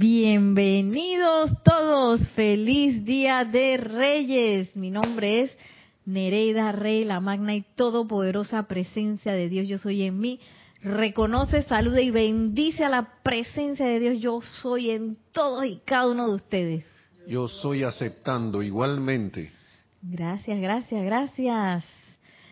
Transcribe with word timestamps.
Bienvenidos 0.00 1.62
todos, 1.62 2.26
feliz 2.30 3.04
día 3.04 3.44
de 3.44 3.76
Reyes. 3.76 4.74
Mi 4.74 4.90
nombre 4.90 5.42
es 5.42 5.58
Nereida 6.06 6.72
Rey, 6.72 7.04
la 7.04 7.20
magna 7.20 7.54
y 7.54 7.66
todopoderosa 7.74 8.62
presencia 8.62 9.34
de 9.34 9.50
Dios. 9.50 9.68
Yo 9.68 9.76
soy 9.76 10.04
en 10.04 10.18
mí. 10.18 10.40
Reconoce, 10.80 11.64
saluda 11.64 12.00
y 12.00 12.10
bendice 12.10 12.82
a 12.82 12.88
la 12.88 13.20
presencia 13.22 13.84
de 13.84 14.00
Dios. 14.00 14.22
Yo 14.22 14.40
soy 14.62 14.88
en 14.88 15.18
todos 15.32 15.66
y 15.66 15.82
cada 15.84 16.08
uno 16.08 16.28
de 16.28 16.34
ustedes. 16.36 16.86
Yo 17.28 17.46
soy 17.46 17.82
aceptando 17.82 18.62
igualmente. 18.62 19.52
Gracias, 20.00 20.58
gracias, 20.62 21.04
gracias. 21.04 21.84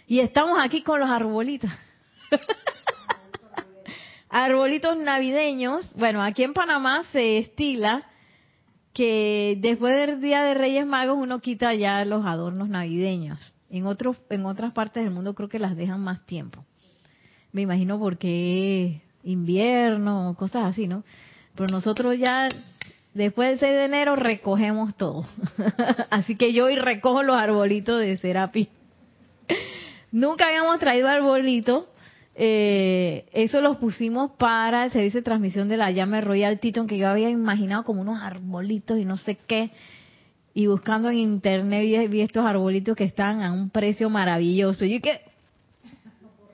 Y 0.06 0.20
estamos 0.20 0.58
aquí 0.60 0.82
con 0.82 1.00
los 1.00 1.08
arbolitos. 1.08 1.70
arbolitos 4.28 4.96
navideños. 4.96 5.84
Bueno, 5.94 6.22
aquí 6.22 6.42
en 6.42 6.54
Panamá 6.54 7.04
se 7.12 7.38
estila 7.38 8.06
que 8.92 9.56
después 9.60 9.94
del 9.94 10.20
Día 10.20 10.42
de 10.42 10.54
Reyes 10.54 10.86
Magos 10.86 11.18
uno 11.18 11.40
quita 11.40 11.74
ya 11.74 12.04
los 12.04 12.26
adornos 12.26 12.68
navideños. 12.68 13.38
En 13.70 13.86
otros, 13.86 14.16
en 14.30 14.46
otras 14.46 14.72
partes 14.72 15.04
del 15.04 15.12
mundo 15.12 15.34
creo 15.34 15.48
que 15.48 15.58
las 15.58 15.76
dejan 15.76 16.00
más 16.00 16.24
tiempo. 16.26 16.64
Me 17.52 17.62
imagino 17.62 17.98
porque 17.98 19.02
invierno, 19.22 20.34
cosas 20.38 20.64
así, 20.64 20.86
¿no? 20.86 21.04
Pero 21.54 21.68
nosotros 21.68 22.18
ya 22.18 22.48
después 23.14 23.50
del 23.50 23.58
6 23.58 23.72
de 23.72 23.84
enero 23.84 24.16
recogemos 24.16 24.96
todo. 24.96 25.26
así 26.10 26.36
que 26.36 26.52
yo 26.52 26.66
hoy 26.66 26.76
recojo 26.76 27.22
los 27.22 27.36
arbolitos 27.36 28.00
de 28.00 28.16
Serapi. 28.16 28.68
Nunca 30.12 30.46
habíamos 30.46 30.78
traído 30.78 31.08
arbolitos 31.08 31.84
eh, 32.40 33.26
eso 33.32 33.60
los 33.60 33.78
pusimos 33.78 34.30
para 34.38 34.84
el 34.84 34.92
servicio 34.92 35.18
de 35.18 35.24
transmisión 35.24 35.68
de 35.68 35.76
la 35.76 35.90
llama 35.90 36.20
Royal 36.20 36.60
Titon, 36.60 36.86
que 36.86 36.96
yo 36.96 37.08
había 37.08 37.28
imaginado 37.28 37.82
como 37.82 38.00
unos 38.00 38.22
arbolitos 38.22 38.96
y 38.96 39.04
no 39.04 39.16
sé 39.16 39.34
qué. 39.34 39.72
Y 40.54 40.68
buscando 40.68 41.10
en 41.10 41.18
internet 41.18 42.08
vi, 42.08 42.20
estos 42.20 42.46
arbolitos 42.46 42.96
que 42.96 43.02
están 43.02 43.42
a 43.42 43.52
un 43.52 43.70
precio 43.70 44.08
maravilloso. 44.08 44.84
Y 44.84 45.00
que 45.00 45.20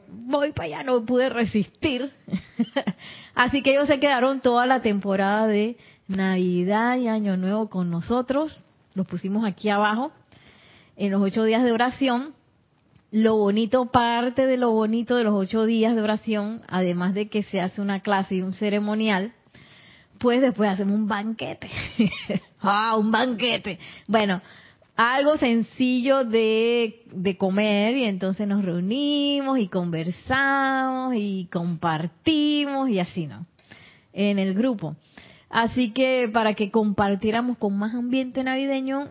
voy 0.08 0.52
para 0.52 0.64
allá, 0.68 0.84
no 0.84 1.04
pude 1.04 1.28
resistir. 1.28 2.10
Así 3.34 3.62
que 3.62 3.72
ellos 3.72 3.86
se 3.86 4.00
quedaron 4.00 4.40
toda 4.40 4.64
la 4.64 4.80
temporada 4.80 5.46
de 5.46 5.76
Navidad 6.08 6.96
y 6.96 7.08
Año 7.08 7.36
Nuevo 7.36 7.68
con 7.68 7.90
nosotros. 7.90 8.58
Los 8.94 9.06
pusimos 9.06 9.44
aquí 9.44 9.68
abajo 9.68 10.12
en 10.96 11.12
los 11.12 11.20
ocho 11.20 11.44
días 11.44 11.62
de 11.62 11.72
oración 11.72 12.32
lo 13.14 13.36
bonito, 13.36 13.86
parte 13.92 14.44
de 14.44 14.56
lo 14.56 14.72
bonito 14.72 15.14
de 15.14 15.22
los 15.22 15.34
ocho 15.34 15.66
días 15.66 15.94
de 15.94 16.02
oración, 16.02 16.62
además 16.66 17.14
de 17.14 17.28
que 17.28 17.44
se 17.44 17.60
hace 17.60 17.80
una 17.80 18.00
clase 18.00 18.34
y 18.34 18.42
un 18.42 18.52
ceremonial, 18.52 19.32
pues 20.18 20.40
después 20.40 20.68
hacemos 20.68 20.96
un 20.96 21.06
banquete. 21.06 21.70
¡Ah, 22.60 22.96
un 22.98 23.12
banquete! 23.12 23.78
Bueno, 24.08 24.42
algo 24.96 25.36
sencillo 25.36 26.24
de, 26.24 27.04
de 27.12 27.36
comer 27.36 27.96
y 27.98 28.02
entonces 28.02 28.48
nos 28.48 28.64
reunimos 28.64 29.60
y 29.60 29.68
conversamos 29.68 31.14
y 31.14 31.48
compartimos 31.52 32.88
y 32.88 32.98
así, 32.98 33.28
¿no? 33.28 33.46
En 34.12 34.40
el 34.40 34.54
grupo. 34.54 34.96
Así 35.50 35.92
que 35.92 36.28
para 36.32 36.54
que 36.54 36.72
compartiéramos 36.72 37.58
con 37.58 37.78
más 37.78 37.94
ambiente 37.94 38.42
navideño, 38.42 39.04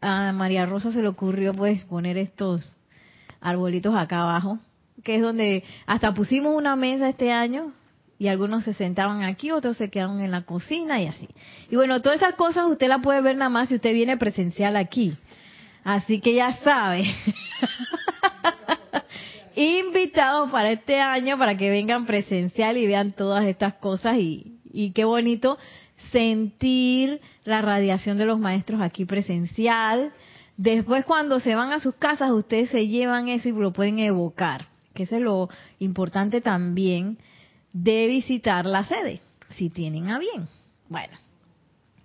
a 0.00 0.32
María 0.32 0.66
Rosa 0.66 0.90
se 0.90 1.02
le 1.02 1.06
ocurrió 1.06 1.54
pues 1.54 1.84
poner 1.84 2.18
estos 2.18 2.74
arbolitos 3.44 3.94
acá 3.94 4.22
abajo, 4.22 4.58
que 5.04 5.16
es 5.16 5.22
donde 5.22 5.62
hasta 5.86 6.14
pusimos 6.14 6.56
una 6.56 6.74
mesa 6.74 7.08
este 7.08 7.30
año 7.30 7.72
y 8.18 8.28
algunos 8.28 8.64
se 8.64 8.72
sentaban 8.72 9.22
aquí, 9.22 9.50
otros 9.50 9.76
se 9.76 9.90
quedaron 9.90 10.20
en 10.20 10.30
la 10.30 10.42
cocina 10.42 11.00
y 11.00 11.06
así. 11.06 11.28
Y 11.70 11.76
bueno, 11.76 12.00
todas 12.00 12.22
esas 12.22 12.34
cosas 12.34 12.66
usted 12.66 12.88
las 12.88 13.02
puede 13.02 13.20
ver 13.20 13.36
nada 13.36 13.50
más 13.50 13.68
si 13.68 13.74
usted 13.74 13.92
viene 13.92 14.16
presencial 14.16 14.76
aquí. 14.76 15.14
Así 15.84 16.20
que 16.20 16.34
ya 16.34 16.54
sabe. 16.54 17.04
Invitados 19.56 20.50
para 20.50 20.72
este 20.72 20.98
año 21.00 21.36
para 21.36 21.56
que 21.56 21.68
vengan 21.68 22.06
presencial 22.06 22.78
y 22.78 22.86
vean 22.86 23.12
todas 23.12 23.44
estas 23.44 23.74
cosas 23.74 24.16
y, 24.16 24.58
y 24.72 24.92
qué 24.92 25.04
bonito 25.04 25.58
sentir 26.12 27.20
la 27.44 27.60
radiación 27.60 28.16
de 28.16 28.24
los 28.24 28.38
maestros 28.38 28.80
aquí 28.80 29.04
presencial, 29.04 30.12
Después 30.56 31.04
cuando 31.04 31.40
se 31.40 31.54
van 31.54 31.72
a 31.72 31.80
sus 31.80 31.94
casas, 31.96 32.30
ustedes 32.30 32.70
se 32.70 32.86
llevan 32.86 33.28
eso 33.28 33.48
y 33.48 33.52
lo 33.52 33.72
pueden 33.72 33.98
evocar, 33.98 34.66
que 34.94 35.02
eso 35.02 35.16
es 35.16 35.22
lo 35.22 35.48
importante 35.80 36.40
también 36.40 37.18
de 37.72 38.06
visitar 38.06 38.64
la 38.66 38.84
sede, 38.84 39.20
si 39.56 39.68
tienen 39.68 40.10
a 40.10 40.18
bien. 40.18 40.46
Bueno, 40.88 41.14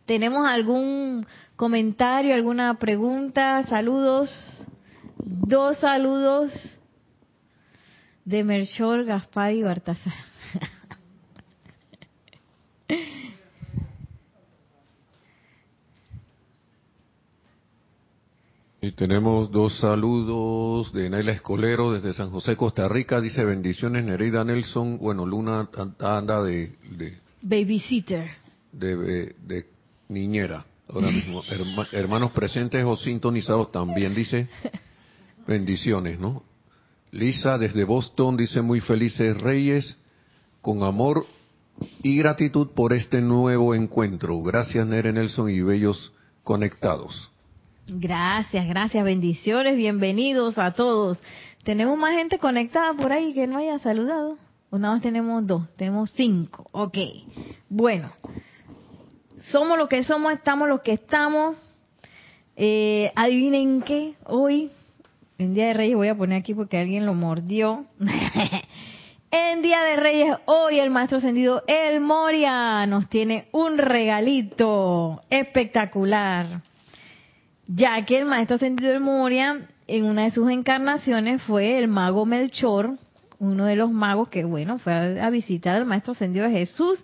¿tenemos 0.06 0.48
algún 0.48 1.28
comentario, 1.56 2.34
alguna 2.34 2.74
pregunta? 2.80 3.62
Saludos. 3.64 4.32
Dos 5.18 5.78
saludos 5.78 6.80
de 8.26 8.44
Melchor, 8.44 9.06
Gaspar 9.06 9.54
y 9.54 9.62
Bartazar. 9.64 10.14
Y 18.82 18.92
tenemos 18.92 19.52
dos 19.52 19.78
saludos 19.80 20.94
de 20.94 21.10
Naila 21.10 21.34
Escolero 21.34 21.92
desde 21.92 22.14
San 22.14 22.32
José, 22.32 22.56
Costa 22.56 22.88
Rica. 22.88 23.20
Dice 23.20 23.44
bendiciones 23.44 24.06
Nereida 24.06 24.46
Nelson. 24.46 24.98
Bueno, 25.00 25.26
Luna 25.26 25.68
anda 26.00 26.42
de... 26.42 26.78
de 26.92 27.18
Babysitter. 27.42 28.30
De, 28.72 29.36
de, 29.46 29.66
niñera. 30.08 30.66
Ahora 30.88 31.12
mismo. 31.12 31.44
hermanos 31.92 32.32
presentes 32.32 32.86
o 32.86 32.96
sintonizados 32.96 33.70
también. 33.70 34.16
Dice 34.16 34.48
bendiciones, 35.46 36.18
¿no? 36.18 36.44
Lisa 37.12 37.58
desde 37.58 37.84
Boston 37.84 38.38
dice 38.38 38.62
muy 38.62 38.80
felices 38.80 39.42
reyes, 39.42 39.98
con 40.62 40.84
amor 40.84 41.26
y 42.02 42.18
gratitud 42.18 42.70
por 42.70 42.94
este 42.94 43.20
nuevo 43.20 43.76
encuentro. 43.76 44.42
Gracias 44.42 44.88
Nere 44.88 45.12
Nelson 45.12 45.50
y 45.50 45.60
bellos 45.62 46.14
conectados. 46.46 47.30
Gracias, 47.92 48.68
gracias, 48.68 49.04
bendiciones, 49.04 49.76
bienvenidos 49.76 50.60
a 50.60 50.74
todos. 50.74 51.20
¿Tenemos 51.64 51.98
más 51.98 52.14
gente 52.14 52.38
conectada 52.38 52.94
por 52.94 53.12
ahí 53.12 53.34
que 53.34 53.48
no 53.48 53.58
haya 53.58 53.80
saludado? 53.80 54.38
¿O 54.70 54.78
nada 54.78 54.94
más 54.94 55.02
tenemos 55.02 55.48
dos? 55.48 55.68
Tenemos 55.76 56.12
cinco. 56.12 56.68
Ok. 56.72 56.98
Bueno, 57.68 58.12
somos 59.52 59.76
lo 59.76 59.88
que 59.88 60.04
somos, 60.04 60.34
estamos 60.34 60.70
lo 60.70 60.84
que 60.84 60.94
estamos. 60.94 61.58
Eh, 62.56 63.12
adivinen 63.16 63.82
qué, 63.82 64.14
hoy, 64.26 64.70
en 65.40 65.56
Día 65.56 65.68
de 65.68 65.74
Reyes, 65.74 65.96
voy 65.96 66.10
a 66.10 66.16
poner 66.16 66.40
aquí 66.40 66.54
porque 66.54 66.78
alguien 66.78 67.08
lo 67.08 67.16
mordió. 67.16 67.86
en 69.32 69.62
Día 69.64 69.82
de 69.82 69.96
Reyes, 69.96 70.38
hoy 70.46 70.80
el 70.80 70.92
Maestro 70.92 71.18
Ascendido, 71.18 71.64
el 71.66 72.02
Moria, 72.02 72.86
nos 72.86 73.10
tiene 73.10 73.48
un 73.52 73.80
regalito 73.80 75.24
espectacular 75.32 76.69
ya 77.72 78.04
que 78.04 78.18
el 78.18 78.26
maestro 78.26 78.56
ascendido 78.56 78.92
de 78.92 79.00
Moria, 79.00 79.68
en 79.88 80.06
una 80.06 80.24
de 80.24 80.32
sus 80.32 80.50
encarnaciones, 80.50 81.42
fue 81.44 81.78
el 81.78 81.88
mago 81.88 82.26
Melchor, 82.26 82.98
uno 83.38 83.66
de 83.66 83.76
los 83.76 83.92
magos 83.92 84.30
que, 84.30 84.44
bueno, 84.44 84.80
fue 84.80 85.22
a, 85.22 85.30
visitar 85.30 85.76
al 85.76 85.86
maestro 85.86 86.14
ascendido 86.14 86.46
de 86.46 86.52
Jesús, 86.52 87.00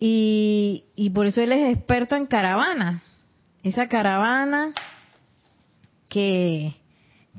y, 0.00 0.84
y 0.96 1.10
por 1.10 1.26
eso 1.26 1.42
él 1.42 1.52
es 1.52 1.76
experto 1.76 2.16
en 2.16 2.26
caravana. 2.26 3.02
Esa 3.62 3.88
caravana 3.88 4.72
que, 6.08 6.74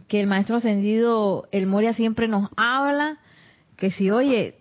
que 0.07 0.22
el 0.22 0.28
maestro 0.28 0.57
ascendido, 0.57 1.47
el 1.51 1.66
Moria, 1.66 1.94
siempre 1.94 2.28
nos 2.28 2.50
habla, 2.57 3.17
que 3.75 3.90
si, 3.90 4.11
oye, 4.11 4.56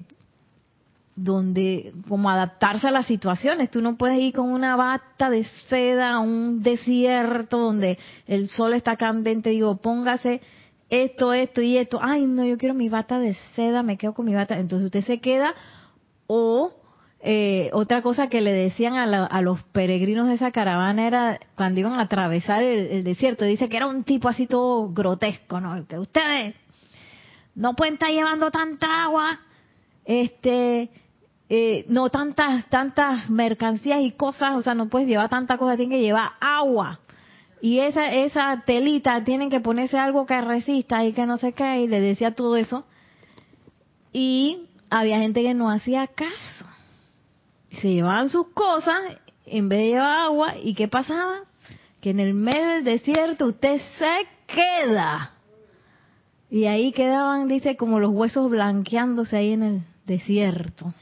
donde 1.19 1.93
como 2.09 2.31
adaptarse 2.31 2.87
a 2.87 2.93
las 2.93 3.07
situaciones. 3.07 3.71
Tú 3.71 3.83
no 3.83 3.97
puedes 3.97 4.19
ir 4.21 4.33
con 4.33 4.51
una 4.51 4.77
bata 4.77 5.29
de 5.29 5.45
seda 5.69 6.13
a 6.13 6.21
un 6.21 6.63
desierto 6.63 7.59
donde 7.59 7.99
el 8.27 8.49
sol 8.49 8.73
está 8.73 8.97
candente. 8.97 9.51
Digo, 9.51 9.77
póngase 9.79 10.41
esto, 10.89 11.33
esto 11.33 11.61
y 11.61 11.77
esto. 11.77 11.99
Ay, 12.01 12.25
no, 12.27 12.45
yo 12.45 12.57
quiero 12.57 12.75
mi 12.75 12.89
bata 12.89 13.19
de 13.19 13.35
seda, 13.57 13.83
me 13.83 13.97
quedo 13.97 14.15
con 14.15 14.27
mi 14.27 14.35
bata. 14.35 14.59
Entonces 14.59 14.87
usted 14.87 15.05
se 15.05 15.19
queda 15.19 15.55
o 16.29 16.73
eh, 17.21 17.71
otra 17.73 18.01
cosa 18.01 18.29
que 18.29 18.41
le 18.41 18.53
decían 18.53 18.95
a, 18.95 19.27
a, 19.27 19.43
los 19.43 19.61
peregrinos 19.65 20.29
de 20.29 20.35
esa 20.35 20.53
caravana 20.53 21.05
era 21.05 21.41
cuando 21.57 21.81
iban 21.81 21.95
a 21.95 22.03
atravesar 22.03 22.63
el, 22.63 22.87
el, 22.87 23.05
desierto, 23.05 23.45
dice 23.45 23.69
que 23.69 23.77
era 23.77 23.89
un 23.89 24.05
tipo 24.05 24.29
así 24.29 24.47
todo 24.47 24.93
grotesco, 24.93 25.61
¿no? 25.61 25.85
Que 25.89 25.99
ustedes 25.99 26.55
no 27.57 27.75
pueden 27.75 27.95
estar 27.95 28.11
llevando 28.11 28.53
tanta 28.53 29.03
agua, 29.03 29.41
este, 30.05 30.91
eh, 31.51 31.87
no 31.89 32.11
tantas 32.11 32.67
tantas 32.67 33.31
mercancías 33.31 34.01
y 34.03 34.13
cosas, 34.13 34.55
o 34.57 34.63
sea, 34.63 34.75
no 34.75 34.89
puedes 34.89 35.09
llevar 35.09 35.29
tanta 35.29 35.57
cosa, 35.57 35.77
tienen 35.77 35.99
que 35.99 36.05
llevar 36.05 36.33
agua. 36.41 37.01
Y 37.61 37.81
esa 37.81 38.13
esa 38.13 38.63
telita 38.67 39.25
tienen 39.25 39.51
que 39.51 39.61
ponerse 39.61 39.99
algo 39.99 40.27
que 40.27 40.41
resista 40.41 41.05
y 41.05 41.13
que 41.13 41.27
no 41.27 41.39
sé 41.39 41.53
qué, 41.53 41.83
y 41.83 41.89
le 41.89 42.01
decía 42.01 42.35
todo 42.35 42.57
eso. 42.57 42.85
Y 44.13 44.69
había 44.91 45.19
gente 45.19 45.43
que 45.43 45.55
no 45.55 45.71
hacía 45.71 46.07
caso. 46.07 46.67
Se 47.81 47.93
llevaban 47.93 48.29
sus 48.29 48.49
cosas 48.49 48.97
en 49.47 49.69
vez 49.69 49.81
de 49.81 49.87
llevar 49.89 50.21
agua. 50.21 50.55
¿Y 50.63 50.75
qué 50.75 50.89
pasaba? 50.89 51.41
Que 52.01 52.11
en 52.11 52.21
el 52.21 52.35
medio 52.35 52.67
del 52.67 52.85
desierto 52.85 53.47
usted 53.47 53.81
se 53.99 54.29
queda. 54.47 55.33
Y 56.51 56.65
ahí 56.65 56.93
quedaban, 56.93 57.49
dice, 57.49 57.77
como 57.77 58.01
los 58.01 58.11
huesos 58.11 58.49
blanqueándose 58.49 59.37
ahí 59.37 59.53
en 59.53 59.63
el 59.63 59.83
desierto. 60.07 60.95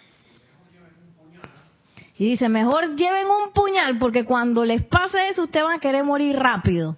Y 2.19 2.31
dice, 2.31 2.49
mejor 2.49 2.95
lleven 2.97 3.27
un 3.27 3.53
puñal 3.53 3.99
porque 3.99 4.25
cuando 4.25 4.65
les 4.65 4.83
pase 4.83 5.29
eso 5.29 5.45
usted 5.45 5.63
va 5.63 5.75
a 5.75 5.81
querer 5.81 6.03
morir 6.05 6.37
rápido. 6.37 6.97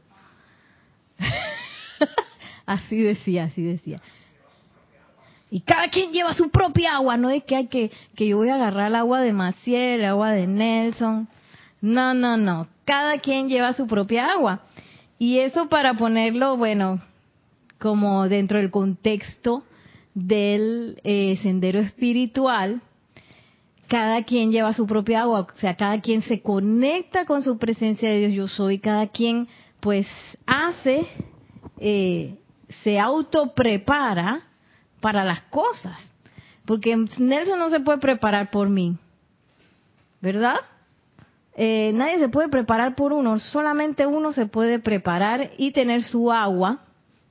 así 2.66 2.96
decía, 2.98 3.44
así 3.44 3.62
decía. 3.62 4.00
Y 5.50 5.60
cada 5.60 5.88
quien 5.88 6.12
lleva 6.12 6.34
su 6.34 6.50
propia 6.50 6.96
agua, 6.96 7.16
no 7.16 7.30
es 7.30 7.42
que 7.44 7.56
hay 7.56 7.66
que, 7.66 7.90
que 8.14 8.28
yo 8.28 8.36
voy 8.36 8.50
a 8.50 8.54
agarrar 8.54 8.88
el 8.88 8.94
agua 8.94 9.20
de 9.20 9.32
Maciel, 9.32 10.00
el 10.00 10.04
agua 10.04 10.30
de 10.30 10.46
Nelson. 10.46 11.26
No, 11.80 12.14
no, 12.14 12.36
no. 12.36 12.68
Cada 12.84 13.18
quien 13.18 13.48
lleva 13.48 13.72
su 13.72 13.86
propia 13.86 14.30
agua. 14.30 14.60
Y 15.18 15.38
eso 15.38 15.68
para 15.68 15.94
ponerlo, 15.94 16.56
bueno, 16.56 17.00
como 17.78 18.28
dentro 18.28 18.58
del 18.58 18.70
contexto 18.70 19.64
del 20.14 21.00
eh, 21.02 21.38
sendero 21.42 21.80
espiritual, 21.80 22.82
cada 23.88 24.22
quien 24.22 24.52
lleva 24.52 24.74
su 24.74 24.86
propia 24.86 25.22
agua, 25.22 25.40
o 25.40 25.58
sea, 25.58 25.74
cada 25.74 26.00
quien 26.00 26.20
se 26.20 26.42
conecta 26.42 27.24
con 27.24 27.42
su 27.42 27.58
presencia 27.58 28.08
de 28.08 28.18
Dios 28.28 28.32
yo 28.34 28.48
soy, 28.48 28.78
cada 28.78 29.08
quien 29.08 29.48
pues 29.80 30.06
hace, 30.46 31.06
eh, 31.78 32.36
se 32.84 32.98
autoprepara 32.98 34.42
para 35.00 35.24
las 35.24 35.42
cosas. 35.44 36.12
Porque 36.66 36.94
Nelson 37.18 37.58
no 37.58 37.70
se 37.70 37.80
puede 37.80 37.98
preparar 37.98 38.50
por 38.50 38.68
mí. 38.68 38.98
¿Verdad? 40.20 40.56
Eh, 41.56 41.92
nadie 41.94 42.18
se 42.18 42.28
puede 42.28 42.48
preparar 42.48 42.94
por 42.94 43.12
uno, 43.12 43.38
solamente 43.38 44.06
uno 44.06 44.32
se 44.32 44.46
puede 44.46 44.78
preparar 44.78 45.50
y 45.58 45.72
tener 45.72 46.02
su 46.02 46.30
agua, 46.30 46.82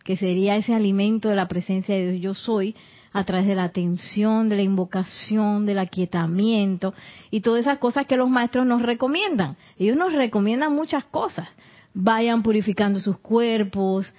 que 0.04 0.18
sería 0.18 0.58
ese 0.58 0.74
alimento 0.74 1.30
de 1.30 1.36
la 1.36 1.48
presencia 1.48 1.96
de 1.96 2.12
Dios 2.12 2.22
yo 2.22 2.34
soy, 2.34 2.76
a 3.14 3.24
través 3.24 3.48
de 3.48 3.56
la 3.56 3.66
atención, 3.66 4.50
de 4.50 4.58
la 4.58 4.62
invocación, 4.62 5.66
del 5.66 5.80
aquietamiento 5.80 6.94
y 7.32 7.42
todas 7.42 7.62
esas 7.62 7.78
cosas 7.78 8.06
que 8.06 8.18
los 8.18 8.30
maestros 8.30 8.66
nos 8.66 8.82
recomiendan. 8.82 9.58
Ellos 9.78 9.98
nos 9.98 10.14
recomiendan 10.14 10.74
muchas 10.74 11.04
cosas. 11.06 11.50
Vayan 11.94 12.44
purificando 12.44 13.00
sus 13.00 13.18
cuerpos, 13.18 14.14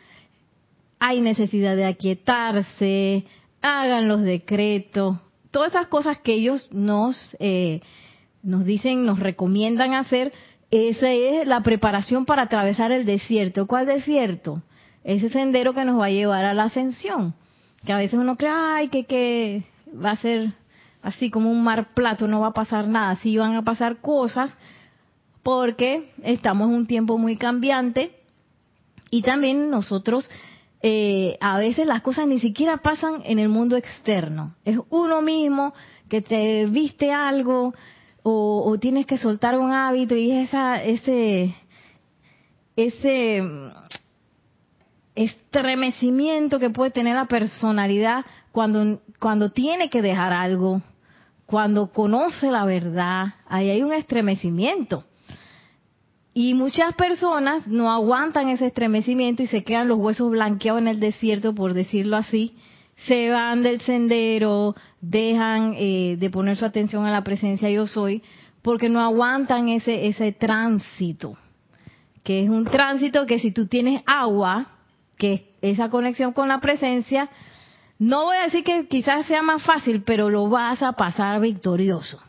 hay 0.99 1.20
necesidad 1.20 1.76
de 1.76 1.85
aquietarse, 1.85 3.25
hagan 3.62 4.08
los 4.08 4.23
decretos, 4.23 5.19
todas 5.50 5.73
esas 5.73 5.87
cosas 5.87 6.19
que 6.19 6.34
ellos 6.34 6.69
nos, 6.73 7.37
eh, 7.38 7.81
nos 8.43 8.64
dicen, 8.64 9.05
nos 9.05 9.20
recomiendan 9.20 9.94
hacer, 9.94 10.32
esa 10.70 11.11
es 11.11 11.46
la 11.46 11.62
preparación 11.62 12.26
para 12.26 12.43
atravesar 12.43 12.93
el 12.93 13.06
desierto. 13.06 13.67
¿Cuál 13.67 13.87
desierto? 13.87 14.62
Ese 15.02 15.31
sendero 15.31 15.73
que 15.73 15.84
nos 15.84 15.99
va 15.99 16.06
a 16.06 16.11
llevar 16.11 16.44
a 16.44 16.55
la 16.55 16.64
ascensión. 16.64 17.34
Que 17.85 17.93
a 17.93 17.97
veces 17.99 18.19
uno 18.19 18.37
cree, 18.37 18.51
ay, 18.51 18.89
que, 18.89 19.05
que 19.05 19.65
va 19.93 20.13
a 20.13 20.17
ser 20.17 20.53
así 21.03 21.31
como 21.31 21.51
un 21.51 21.63
mar 21.63 21.95
plato, 21.95 22.27
no 22.27 22.41
va 22.41 22.49
a 22.49 22.53
pasar 22.53 22.89
nada. 22.89 23.17
Sí 23.17 23.37
van 23.37 23.55
a 23.55 23.63
pasar 23.63 23.99
cosas 24.01 24.51
porque 25.43 26.13
estamos 26.23 26.69
en 26.69 26.75
un 26.75 26.87
tiempo 26.87 27.17
muy 27.19 27.37
cambiante 27.37 28.13
y 29.11 29.23
también 29.23 29.71
nosotros 29.71 30.29
eh, 30.83 31.37
a 31.41 31.59
veces 31.59 31.87
las 31.87 32.03
cosas 32.03 32.29
ni 32.29 32.39
siquiera 32.39 32.79
pasan 32.79 33.23
en 33.25 33.39
el 33.39 33.49
mundo 33.49 33.77
externo. 33.77 34.55
Es 34.65 34.79
uno 34.91 35.23
mismo 35.23 35.75
que 36.09 36.21
te 36.21 36.67
viste 36.67 37.13
algo 37.13 37.75
o, 38.23 38.77
tienes 38.79 39.07
que 39.07 39.17
soltar 39.17 39.59
un 39.59 39.73
hábito 39.73 40.15
y 40.15 40.31
esa, 40.33 40.83
ese, 40.83 41.55
ese 42.77 43.43
estremecimiento 45.19 46.61
que 46.61 46.70
puede 46.70 46.93
tener 46.93 47.17
la 47.17 47.25
personalidad 47.25 48.25
cuando, 48.53 49.00
cuando 49.19 49.50
tiene 49.50 49.91
que 49.91 50.00
dejar 50.00 50.32
algo, 50.32 50.81
cuando 51.44 51.91
conoce 51.91 52.53
la 52.53 52.65
verdad, 52.65 53.35
ahí 53.49 53.69
hay 53.69 53.82
un 53.82 53.93
estremecimiento. 53.93 55.05
Y 56.35 56.55
muchas 56.55 56.94
personas 56.94 57.67
no 57.67 57.91
aguantan 57.91 58.49
ese 58.49 58.67
estremecimiento 58.67 59.43
y 59.43 59.49
se 59.49 59.65
quedan 59.65 59.88
los 59.88 59.99
huesos 59.99 60.31
blanqueados 60.31 60.82
en 60.82 60.88
el 60.88 61.00
desierto, 61.00 61.53
por 61.53 61.75
decirlo 61.75 62.17
así. 62.17 62.55
Se 63.09 63.29
van 63.31 63.65
del 63.65 63.81
sendero, 63.81 64.76
dejan 65.00 65.75
eh, 65.76 66.17
de 66.17 66.31
poner 66.31 66.56
su 66.56 66.65
atención 66.65 67.05
a 67.06 67.11
la 67.11 67.25
presencia 67.25 67.69
yo 67.70 67.88
soy, 67.88 68.23
porque 68.62 68.88
no 68.88 69.00
aguantan 69.00 69.69
ese, 69.69 70.06
ese 70.06 70.31
tránsito. 70.31 71.37
Que 72.23 72.44
es 72.44 72.50
un 72.50 72.67
tránsito 72.67 73.26
que 73.26 73.41
si 73.41 73.50
tú 73.50 73.67
tienes 73.67 74.03
agua, 74.06 74.78
que 75.19 75.32
es 75.32 75.43
esa 75.61 75.91
conexión 75.91 76.32
con 76.32 76.49
la 76.49 76.61
presencia, 76.61 77.29
no 77.99 78.25
voy 78.25 78.37
a 78.37 78.44
decir 78.44 78.62
que 78.65 78.87
quizás 78.87 79.26
sea 79.26 79.43
más 79.43 79.62
fácil, 79.62 80.03
pero 80.03 80.31
lo 80.31 80.49
vas 80.49 80.82
a 80.82 80.93
pasar 80.93 81.41
victorioso. 81.41 82.20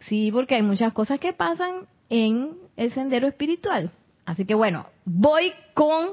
Sí, 0.00 0.30
porque 0.32 0.56
hay 0.56 0.62
muchas 0.62 0.92
cosas 0.92 1.20
que 1.20 1.32
pasan 1.32 1.86
en 2.10 2.56
el 2.76 2.92
sendero 2.92 3.28
espiritual. 3.28 3.90
Así 4.26 4.44
que 4.44 4.54
bueno, 4.54 4.86
voy 5.04 5.52
con 5.74 6.10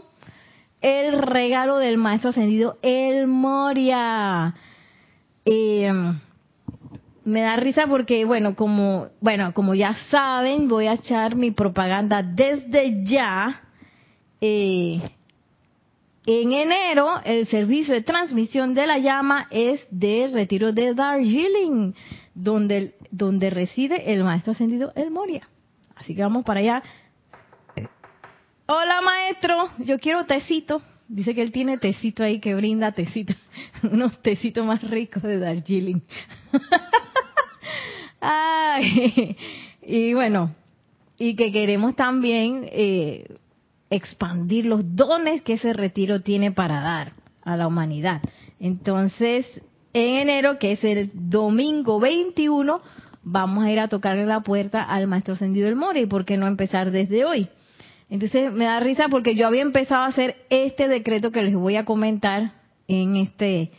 el 0.81 1.19
regalo 1.19 1.77
del 1.77 1.97
maestro 1.97 2.29
ascendido, 2.29 2.77
el 2.81 3.27
Moria. 3.27 4.55
Em, 5.45 6.19
me 7.25 7.41
da 7.41 7.55
risa 7.55 7.87
porque, 7.87 8.25
bueno, 8.25 8.55
como, 8.55 9.07
bueno, 9.19 9.53
como 9.53 9.75
ya 9.75 9.95
saben, 10.09 10.67
voy 10.67 10.87
a 10.87 10.93
echar 10.93 11.35
mi 11.35 11.51
propaganda 11.51 12.23
desde 12.23 13.03
ya. 13.03 13.61
Eh, 14.41 15.01
en 16.25 16.53
enero, 16.53 17.21
el 17.23 17.47
servicio 17.47 17.93
de 17.93 18.03
transmisión 18.03 18.73
de 18.73 18.85
la 18.85 18.97
llama 18.97 19.47
es 19.51 19.85
de 19.89 20.29
retiro 20.31 20.71
de 20.71 20.93
Darjeeling, 20.93 21.93
donde, 22.35 22.95
donde 23.11 23.49
reside 23.49 24.13
el 24.13 24.23
maestro 24.23 24.51
ascendido 24.51 24.91
El 24.95 25.11
Moria. 25.11 25.49
Así 25.95 26.15
que 26.15 26.21
vamos 26.21 26.45
para 26.45 26.59
allá. 26.59 26.83
Hola 28.67 29.01
maestro, 29.01 29.69
yo 29.79 29.97
quiero 29.97 30.25
tecito. 30.25 30.81
Dice 31.07 31.33
que 31.33 31.41
él 31.41 31.51
tiene 31.51 31.79
tecito 31.79 32.23
ahí 32.23 32.39
que 32.39 32.53
brinda 32.53 32.91
tecito. 32.91 33.33
Unos 33.91 34.21
tecitos 34.21 34.65
más 34.65 34.87
ricos 34.87 35.23
de 35.23 35.39
Darjeeling. 35.39 36.01
Ay, 38.21 39.35
y 39.81 40.13
bueno, 40.13 40.53
y 41.17 41.35
que 41.35 41.51
queremos 41.51 41.95
también 41.95 42.69
eh, 42.71 43.39
expandir 43.89 44.65
los 44.65 44.95
dones 44.95 45.41
que 45.41 45.53
ese 45.53 45.73
retiro 45.73 46.21
tiene 46.21 46.51
para 46.51 46.81
dar 46.81 47.13
a 47.43 47.57
la 47.57 47.67
humanidad. 47.67 48.21
Entonces, 48.59 49.45
en 49.93 50.15
enero, 50.17 50.59
que 50.59 50.73
es 50.73 50.83
el 50.83 51.11
domingo 51.13 51.99
21, 51.99 52.81
vamos 53.23 53.65
a 53.65 53.71
ir 53.71 53.79
a 53.79 53.87
tocarle 53.87 54.25
la 54.25 54.41
puerta 54.41 54.83
al 54.83 55.07
maestro 55.07 55.33
ascendido 55.33 55.65
del 55.65 55.75
Mori, 55.75 56.05
¿por 56.05 56.25
qué 56.25 56.37
no 56.37 56.47
empezar 56.47 56.91
desde 56.91 57.25
hoy? 57.25 57.49
Entonces 58.09 58.51
me 58.51 58.65
da 58.65 58.79
risa 58.79 59.07
porque 59.09 59.35
yo 59.35 59.45
había 59.47 59.61
empezado 59.61 60.03
a 60.03 60.07
hacer 60.07 60.35
este 60.49 60.87
decreto 60.87 61.31
que 61.31 61.43
les 61.43 61.53
voy 61.53 61.75
a 61.75 61.85
comentar 61.85 62.53
en 62.87 63.15
este 63.17 63.71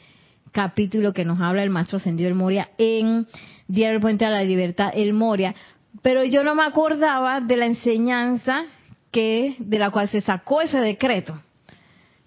capítulo 0.53 1.13
que 1.13 1.25
nos 1.25 1.41
habla 1.41 1.63
el 1.63 1.71
maestro 1.71 1.99
ascendido 1.99 2.29
del 2.29 2.39
Moria 2.39 2.71
en 2.79 3.27
Diario 3.67 3.95
del 3.95 4.03
Puente 4.03 4.25
a 4.25 4.31
la 4.31 4.43
Libertad, 4.43 4.91
el 4.95 5.13
Moria, 5.13 5.55
pero 6.03 6.25
yo 6.25 6.45
no 6.45 6.55
me 6.55 6.65
acordaba 6.65 7.41
de 7.41 7.57
la 7.57 7.67
enseñanza 7.67 8.65
que 9.11 9.57
de 9.59 9.79
la 9.79 9.91
cual 9.91 10.09
se 10.09 10.21
sacó 10.21 10.61
ese 10.61 10.79
decreto. 10.79 11.41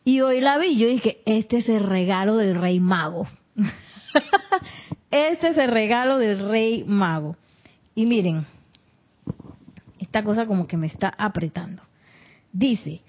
Y 0.05 0.21
hoy 0.21 0.41
la 0.41 0.57
vi, 0.57 0.77
yo 0.77 0.87
dije, 0.87 1.21
este 1.25 1.57
es 1.57 1.69
el 1.69 1.83
regalo 1.83 2.35
del 2.37 2.55
rey 2.55 2.79
mago. 2.79 3.27
Este 5.13 5.49
es 5.49 5.57
el 5.59 5.69
regalo 5.69 6.17
del 6.17 6.49
rey 6.49 6.83
mago. 6.87 7.35
Y 7.93 8.07
miren, 8.07 8.47
esta 9.99 10.23
cosa 10.23 10.47
como 10.47 10.65
que 10.65 10.75
me 10.75 10.87
está 10.87 11.13
apretando. 11.15 11.83
Dice, 12.51 13.01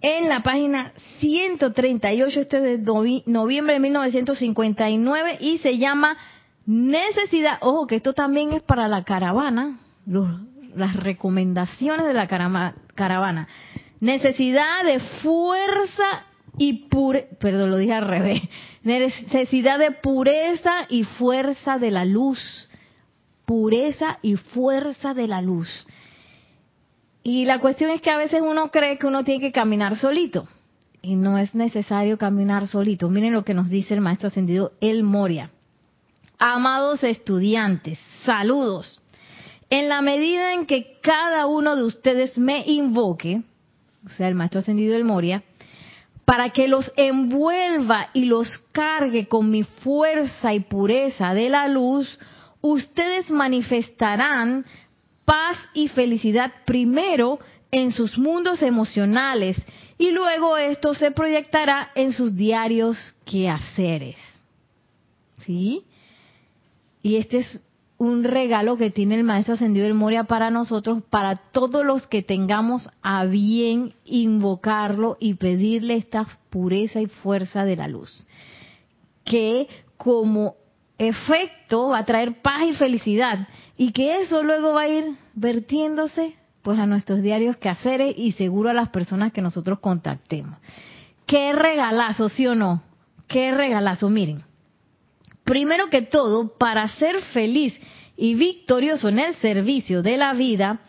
en 0.00 0.30
la 0.30 0.42
página 0.42 0.92
138, 1.18 2.40
este 2.40 2.56
es 2.56 2.62
de 2.84 3.22
noviembre 3.26 3.74
de 3.74 3.80
1959, 3.80 5.36
y 5.40 5.58
se 5.58 5.76
llama 5.76 6.16
Necesidad, 6.64 7.58
ojo 7.60 7.86
que 7.86 7.96
esto 7.96 8.14
también 8.14 8.52
es 8.52 8.62
para 8.62 8.88
la 8.88 9.04
caravana, 9.04 9.78
las 10.74 10.96
recomendaciones 10.96 12.06
de 12.06 12.14
la 12.14 12.26
caravana. 12.26 12.74
Necesidad 14.00 14.84
de 14.84 15.00
fuerza 15.00 16.26
y 16.58 16.88
pure, 16.88 17.28
perdón, 17.38 17.70
lo 17.70 17.76
dije 17.76 17.92
al 17.92 18.06
revés, 18.06 18.42
necesidad 18.82 19.78
de 19.78 19.92
pureza 19.92 20.86
y 20.88 21.04
fuerza 21.04 21.78
de 21.78 21.90
la 21.90 22.04
luz, 22.04 22.68
pureza 23.44 24.18
y 24.22 24.36
fuerza 24.36 25.14
de 25.14 25.28
la 25.28 25.42
luz. 25.42 25.86
Y 27.22 27.44
la 27.44 27.58
cuestión 27.58 27.90
es 27.90 28.00
que 28.00 28.10
a 28.10 28.16
veces 28.16 28.40
uno 28.42 28.70
cree 28.70 28.98
que 28.98 29.06
uno 29.06 29.24
tiene 29.24 29.40
que 29.40 29.52
caminar 29.52 29.96
solito, 29.96 30.48
y 31.02 31.14
no 31.14 31.38
es 31.38 31.54
necesario 31.54 32.18
caminar 32.18 32.66
solito. 32.66 33.08
Miren 33.08 33.32
lo 33.32 33.44
que 33.44 33.54
nos 33.54 33.68
dice 33.68 33.94
el 33.94 34.00
maestro 34.00 34.28
ascendido 34.28 34.72
El 34.80 35.04
Moria. 35.04 35.50
Amados 36.38 37.04
estudiantes, 37.04 37.98
saludos. 38.24 39.00
En 39.68 39.88
la 39.88 40.00
medida 40.00 40.52
en 40.52 40.66
que 40.66 40.98
cada 41.00 41.46
uno 41.46 41.76
de 41.76 41.84
ustedes 41.84 42.38
me 42.38 42.64
invoque, 42.66 43.42
o 44.04 44.08
sea, 44.10 44.28
el 44.28 44.34
Maestro 44.34 44.60
Ascendido 44.60 44.94
del 44.94 45.04
Moria, 45.04 45.42
para 46.24 46.50
que 46.50 46.68
los 46.68 46.92
envuelva 46.96 48.10
y 48.12 48.24
los 48.24 48.58
cargue 48.72 49.26
con 49.26 49.50
mi 49.50 49.62
fuerza 49.62 50.54
y 50.54 50.60
pureza 50.60 51.34
de 51.34 51.48
la 51.48 51.68
luz, 51.68 52.18
ustedes 52.60 53.30
manifestarán 53.30 54.64
paz 55.24 55.56
y 55.74 55.88
felicidad 55.88 56.52
primero 56.64 57.38
en 57.70 57.92
sus 57.92 58.18
mundos 58.18 58.62
emocionales 58.62 59.56
y 59.98 60.10
luego 60.10 60.56
esto 60.56 60.94
se 60.94 61.10
proyectará 61.10 61.90
en 61.94 62.12
sus 62.12 62.36
diarios 62.36 62.96
quehaceres. 63.24 64.16
¿Sí? 65.38 65.84
Y 67.02 67.16
este 67.16 67.38
es 67.38 67.60
un 67.98 68.24
regalo 68.24 68.76
que 68.76 68.90
tiene 68.90 69.14
el 69.14 69.24
Maestro 69.24 69.54
Ascendido 69.54 69.84
del 69.84 69.94
Moria 69.94 70.24
para 70.24 70.50
nosotros, 70.50 71.02
para 71.08 71.36
todos 71.36 71.84
los 71.84 72.06
que 72.06 72.22
tengamos 72.22 72.90
a 73.02 73.24
bien 73.24 73.94
invocarlo 74.04 75.16
y 75.18 75.34
pedirle 75.34 75.96
esta 75.96 76.26
pureza 76.50 77.00
y 77.00 77.06
fuerza 77.06 77.64
de 77.64 77.76
la 77.76 77.88
luz. 77.88 78.26
Que 79.24 79.68
como 79.96 80.56
efecto 80.98 81.88
va 81.88 81.98
a 81.98 82.04
traer 82.04 82.40
paz 82.42 82.62
y 82.68 82.74
felicidad 82.74 83.48
y 83.76 83.92
que 83.92 84.20
eso 84.20 84.42
luego 84.42 84.74
va 84.74 84.82
a 84.82 84.88
ir 84.88 85.16
vertiéndose 85.34 86.36
pues 86.62 86.78
a 86.78 86.86
nuestros 86.86 87.22
diarios 87.22 87.56
quehaceres 87.56 88.14
y 88.16 88.32
seguro 88.32 88.70
a 88.70 88.74
las 88.74 88.88
personas 88.88 89.32
que 89.32 89.40
nosotros 89.40 89.78
contactemos. 89.78 90.58
Qué 91.24 91.52
regalazo, 91.52 92.28
¿sí 92.28 92.46
o 92.46 92.54
no? 92.54 92.82
Qué 93.28 93.52
regalazo, 93.52 94.10
miren. 94.10 94.45
Primero 95.46 95.88
que 95.90 96.02
todo, 96.02 96.58
para 96.58 96.88
ser 96.88 97.22
feliz 97.32 97.80
y 98.16 98.34
victorioso 98.34 99.08
en 99.08 99.20
el 99.20 99.36
servicio 99.36 100.02
de 100.02 100.16
la 100.16 100.34
vida, 100.34 100.80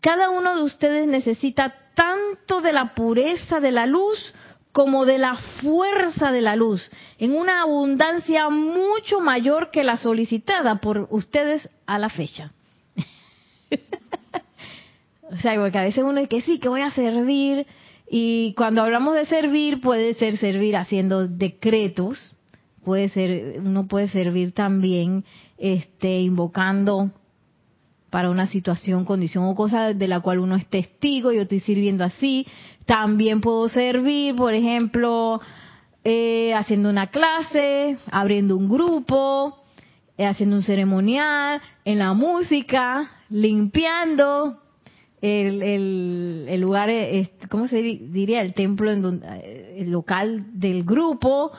cada 0.00 0.30
uno 0.30 0.56
de 0.56 0.64
ustedes 0.64 1.06
necesita 1.06 1.72
tanto 1.94 2.60
de 2.60 2.72
la 2.72 2.96
pureza 2.96 3.60
de 3.60 3.70
la 3.70 3.86
luz 3.86 4.34
como 4.72 5.06
de 5.06 5.18
la 5.18 5.36
fuerza 5.62 6.32
de 6.32 6.40
la 6.40 6.56
luz, 6.56 6.90
en 7.18 7.36
una 7.36 7.62
abundancia 7.62 8.48
mucho 8.48 9.20
mayor 9.20 9.70
que 9.70 9.84
la 9.84 9.96
solicitada 9.96 10.80
por 10.80 11.06
ustedes 11.10 11.68
a 11.86 12.00
la 12.00 12.08
fecha. 12.08 12.50
o 15.30 15.36
sea, 15.36 15.54
porque 15.54 15.78
a 15.78 15.84
veces 15.84 16.02
uno 16.02 16.14
dice 16.14 16.28
que 16.28 16.40
sí, 16.40 16.58
que 16.58 16.68
voy 16.68 16.80
a 16.80 16.90
servir, 16.90 17.64
y 18.10 18.54
cuando 18.56 18.82
hablamos 18.82 19.14
de 19.14 19.26
servir, 19.26 19.80
puede 19.80 20.14
ser 20.14 20.36
servir 20.38 20.76
haciendo 20.76 21.28
decretos, 21.28 22.34
puede 22.84 23.08
ser, 23.10 23.60
uno 23.60 23.86
puede 23.86 24.08
servir 24.08 24.52
también, 24.52 25.24
este, 25.58 26.20
invocando 26.20 27.10
para 28.10 28.30
una 28.30 28.46
situación, 28.48 29.04
condición 29.04 29.44
o 29.44 29.54
cosa 29.54 29.94
de 29.94 30.08
la 30.08 30.20
cual 30.20 30.40
uno 30.40 30.56
es 30.56 30.66
testigo, 30.66 31.32
yo 31.32 31.42
estoy 31.42 31.60
sirviendo 31.60 32.04
así. 32.04 32.46
También 32.84 33.40
puedo 33.40 33.68
servir, 33.68 34.34
por 34.34 34.52
ejemplo, 34.52 35.40
eh, 36.02 36.52
haciendo 36.54 36.90
una 36.90 37.06
clase, 37.08 37.98
abriendo 38.10 38.56
un 38.56 38.68
grupo, 38.68 39.62
eh, 40.18 40.26
haciendo 40.26 40.56
un 40.56 40.62
ceremonial, 40.62 41.60
en 41.84 41.98
la 41.98 42.12
música, 42.12 43.10
limpiando 43.28 44.60
el, 45.22 45.62
el, 45.62 46.46
el 46.48 46.60
lugar, 46.60 46.90
eh, 46.90 47.30
¿cómo 47.48 47.68
se 47.68 47.76
diría? 47.76 48.40
El 48.40 48.54
templo, 48.54 48.90
en 48.90 49.02
donde, 49.02 49.76
el 49.78 49.92
local 49.92 50.46
del 50.54 50.82
grupo, 50.82 51.52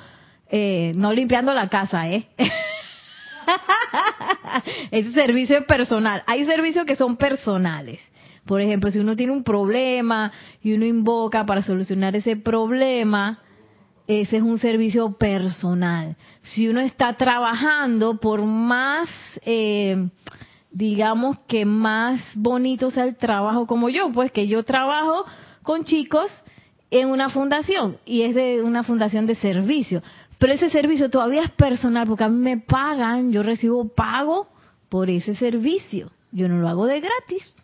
no 0.96 1.13
limpiando 1.13 1.53
la 1.53 1.70
casa, 1.70 2.10
¿eh? 2.10 2.27
Ese 4.91 5.12
servicio 5.13 5.58
es 5.58 5.65
personal. 5.65 6.24
Hay 6.27 6.46
servicios 6.46 6.86
que 6.86 6.96
son 6.96 7.17
personales. 7.17 8.00
Por 8.46 8.62
ejemplo, 8.62 8.91
si 8.91 9.00
uno 9.00 9.15
tiene 9.15 9.34
un 9.34 9.43
problema 9.43 10.31
y 10.62 10.74
uno 10.74 10.86
invoca 10.86 11.46
para 11.46 11.63
solucionar 11.63 12.15
ese 12.15 12.36
problema, 12.36 13.39
ese 14.08 14.38
es 14.38 14.43
un 14.43 14.58
servicio 14.58 15.13
personal. 15.13 16.15
Si 16.41 16.67
uno 16.67 16.79
está 16.79 17.15
trabajando, 17.17 18.20
por 18.20 18.43
más, 18.43 19.10
eh, 19.46 20.10
digamos 20.72 21.38
que 21.48 21.65
más 21.65 22.22
bonito 22.34 22.91
sea 22.91 23.03
el 23.03 23.15
trabajo 23.15 23.67
como 23.67 23.89
yo, 23.89 24.12
pues 24.12 24.31
que 24.31 24.48
yo 24.48 24.63
trabajo 24.63 25.25
con 25.62 25.84
chicos 25.84 26.31
en 26.89 27.10
una 27.10 27.29
fundación 27.29 27.98
y 28.05 28.24
es 28.24 28.36
de 28.36 28.62
una 28.62 28.84
fundación 28.84 29.27
de 29.27 29.36
servicio. 29.36 30.01
Pero 30.41 30.53
ese 30.53 30.71
servicio 30.71 31.12
todavía 31.12 31.43
es 31.43 31.51
personal 31.51 32.07
porque 32.07 32.24
a 32.24 32.29
mí 32.29 32.41
me 32.41 32.57
pagan, 32.57 33.31
yo 33.31 33.43
recibo 33.43 33.89
pago 33.89 34.48
por 34.89 35.12
ese 35.12 35.36
servicio. 35.36 36.12
Yo 36.31 36.48
no 36.48 36.57
lo 36.57 36.67
hago 36.67 36.88
de 36.88 37.00
gratis. 37.00 37.55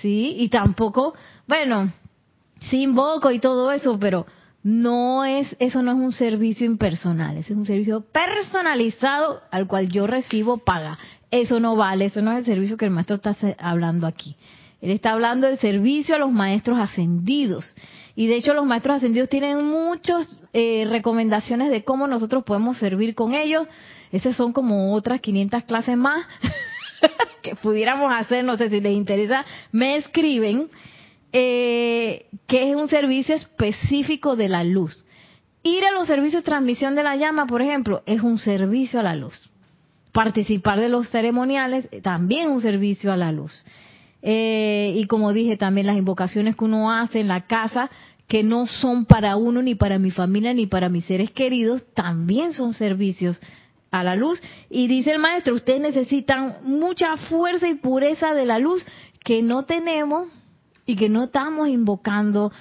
¿Sí? 0.00 0.36
Y 0.38 0.48
tampoco, 0.48 1.14
bueno, 1.48 1.92
sí 2.60 2.82
invoco 2.82 3.32
y 3.32 3.40
todo 3.40 3.72
eso, 3.72 3.98
pero 3.98 4.26
no 4.62 5.24
es, 5.24 5.56
eso 5.58 5.82
no 5.82 5.90
es 5.90 5.98
un 5.98 6.12
servicio 6.12 6.66
impersonal, 6.66 7.36
es 7.36 7.50
un 7.50 7.66
servicio 7.66 8.02
personalizado 8.02 9.40
al 9.50 9.66
cual 9.66 9.88
yo 9.88 10.06
recibo 10.06 10.58
paga. 10.58 11.00
Eso 11.32 11.58
no 11.58 11.74
vale, 11.74 12.04
eso 12.04 12.22
no 12.22 12.30
es 12.30 12.38
el 12.38 12.44
servicio 12.44 12.76
que 12.76 12.84
el 12.84 12.92
maestro 12.92 13.16
está 13.16 13.34
hablando 13.58 14.06
aquí. 14.06 14.36
Él 14.80 14.92
está 14.92 15.14
hablando 15.14 15.48
del 15.48 15.58
servicio 15.58 16.14
a 16.14 16.18
los 16.18 16.30
maestros 16.30 16.78
ascendidos. 16.78 17.64
Y 18.18 18.26
de 18.26 18.34
hecho 18.34 18.52
los 18.52 18.66
maestros 18.66 18.96
ascendidos 18.96 19.28
tienen 19.28 19.64
muchas 19.64 20.28
eh, 20.52 20.84
recomendaciones 20.90 21.70
de 21.70 21.84
cómo 21.84 22.08
nosotros 22.08 22.42
podemos 22.42 22.76
servir 22.76 23.14
con 23.14 23.32
ellos. 23.32 23.68
Esas 24.10 24.34
son 24.34 24.52
como 24.52 24.92
otras 24.92 25.20
500 25.20 25.62
clases 25.62 25.96
más 25.96 26.26
que 27.42 27.54
pudiéramos 27.54 28.12
hacer, 28.12 28.44
no 28.44 28.56
sé 28.56 28.70
si 28.70 28.80
les 28.80 28.92
interesa, 28.94 29.44
me 29.70 29.94
escriben, 29.94 30.68
eh, 31.32 32.26
que 32.48 32.68
es 32.68 32.74
un 32.74 32.88
servicio 32.88 33.36
específico 33.36 34.34
de 34.34 34.48
la 34.48 34.64
luz. 34.64 35.04
Ir 35.62 35.84
a 35.84 35.92
los 35.92 36.08
servicios 36.08 36.42
de 36.42 36.50
transmisión 36.50 36.96
de 36.96 37.04
la 37.04 37.14
llama, 37.14 37.46
por 37.46 37.62
ejemplo, 37.62 38.02
es 38.04 38.20
un 38.20 38.38
servicio 38.38 38.98
a 38.98 39.04
la 39.04 39.14
luz. 39.14 39.48
Participar 40.10 40.80
de 40.80 40.88
los 40.88 41.08
ceremoniales, 41.08 41.88
también 42.02 42.50
un 42.50 42.62
servicio 42.62 43.12
a 43.12 43.16
la 43.16 43.30
luz. 43.30 43.64
Eh, 44.22 44.94
y 44.96 45.06
como 45.06 45.32
dije 45.32 45.56
también 45.56 45.86
las 45.86 45.96
invocaciones 45.96 46.56
que 46.56 46.64
uno 46.64 46.90
hace 46.90 47.20
en 47.20 47.28
la 47.28 47.46
casa 47.46 47.88
que 48.26 48.42
no 48.42 48.66
son 48.66 49.06
para 49.06 49.36
uno 49.36 49.62
ni 49.62 49.74
para 49.74 49.98
mi 49.98 50.10
familia 50.10 50.52
ni 50.52 50.66
para 50.66 50.88
mis 50.88 51.04
seres 51.06 51.30
queridos 51.30 51.82
también 51.94 52.52
son 52.52 52.74
servicios 52.74 53.40
a 53.90 54.04
la 54.04 54.16
luz. 54.16 54.40
Y 54.70 54.86
dice 54.86 55.12
el 55.12 55.18
maestro 55.18 55.54
ustedes 55.54 55.80
necesitan 55.80 56.56
mucha 56.62 57.16
fuerza 57.16 57.68
y 57.68 57.74
pureza 57.76 58.34
de 58.34 58.44
la 58.44 58.58
luz 58.58 58.84
que 59.24 59.42
no 59.42 59.64
tenemos 59.64 60.28
y 60.84 60.96
que 60.96 61.08
no 61.08 61.24
estamos 61.24 61.68
invocando 61.68 62.52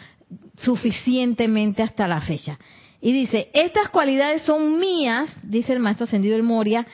suficientemente 0.57 1.83
hasta 1.83 2.07
la 2.07 2.21
fecha. 2.21 2.57
Y 3.01 3.11
dice 3.11 3.49
estas 3.53 3.89
cualidades 3.89 4.43
son 4.43 4.79
mías 4.79 5.29
dice 5.43 5.73
el 5.73 5.79
maestro 5.79 6.05
ascendido 6.05 6.35
del 6.35 6.43
Moria 6.43 6.87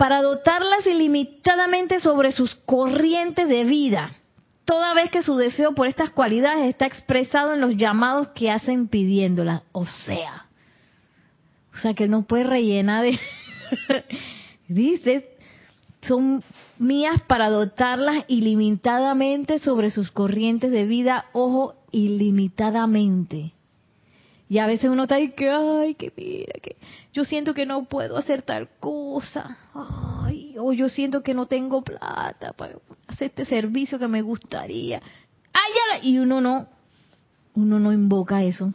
para 0.00 0.22
dotarlas 0.22 0.86
ilimitadamente 0.86 2.00
sobre 2.00 2.32
sus 2.32 2.54
corrientes 2.54 3.46
de 3.46 3.64
vida, 3.64 4.12
toda 4.64 4.94
vez 4.94 5.10
que 5.10 5.20
su 5.20 5.36
deseo 5.36 5.74
por 5.74 5.88
estas 5.88 6.08
cualidades 6.08 6.70
está 6.70 6.86
expresado 6.86 7.52
en 7.52 7.60
los 7.60 7.76
llamados 7.76 8.28
que 8.28 8.50
hacen 8.50 8.88
pidiéndolas. 8.88 9.60
O 9.72 9.84
sea, 9.84 10.46
o 11.74 11.78
sea 11.80 11.92
que 11.92 12.08
no 12.08 12.22
puede 12.22 12.44
rellenar 12.44 13.04
de... 13.04 13.20
Dice, 14.68 15.36
son 16.00 16.42
mías 16.78 17.20
para 17.26 17.50
dotarlas 17.50 18.24
ilimitadamente 18.26 19.58
sobre 19.58 19.90
sus 19.90 20.10
corrientes 20.10 20.70
de 20.70 20.86
vida, 20.86 21.26
ojo, 21.34 21.74
ilimitadamente. 21.90 23.52
Y 24.50 24.58
a 24.58 24.66
veces 24.66 24.90
uno 24.90 25.04
está 25.04 25.14
ahí 25.14 25.30
que, 25.30 25.48
ay, 25.48 25.94
que 25.94 26.12
mira, 26.16 26.54
que 26.60 26.76
yo 27.12 27.24
siento 27.24 27.54
que 27.54 27.66
no 27.66 27.84
puedo 27.84 28.16
hacer 28.16 28.42
tal 28.42 28.68
cosa. 28.80 29.56
Ay, 29.72 30.56
o 30.58 30.72
yo 30.72 30.88
siento 30.88 31.22
que 31.22 31.34
no 31.34 31.46
tengo 31.46 31.82
plata 31.82 32.52
para 32.54 32.74
hacer 33.06 33.28
este 33.28 33.44
servicio 33.44 34.00
que 34.00 34.08
me 34.08 34.22
gustaría. 34.22 35.00
Ay, 35.52 36.10
y 36.10 36.18
uno 36.18 36.40
no, 36.40 36.66
uno 37.54 37.78
no 37.78 37.92
invoca 37.92 38.42
eso. 38.42 38.74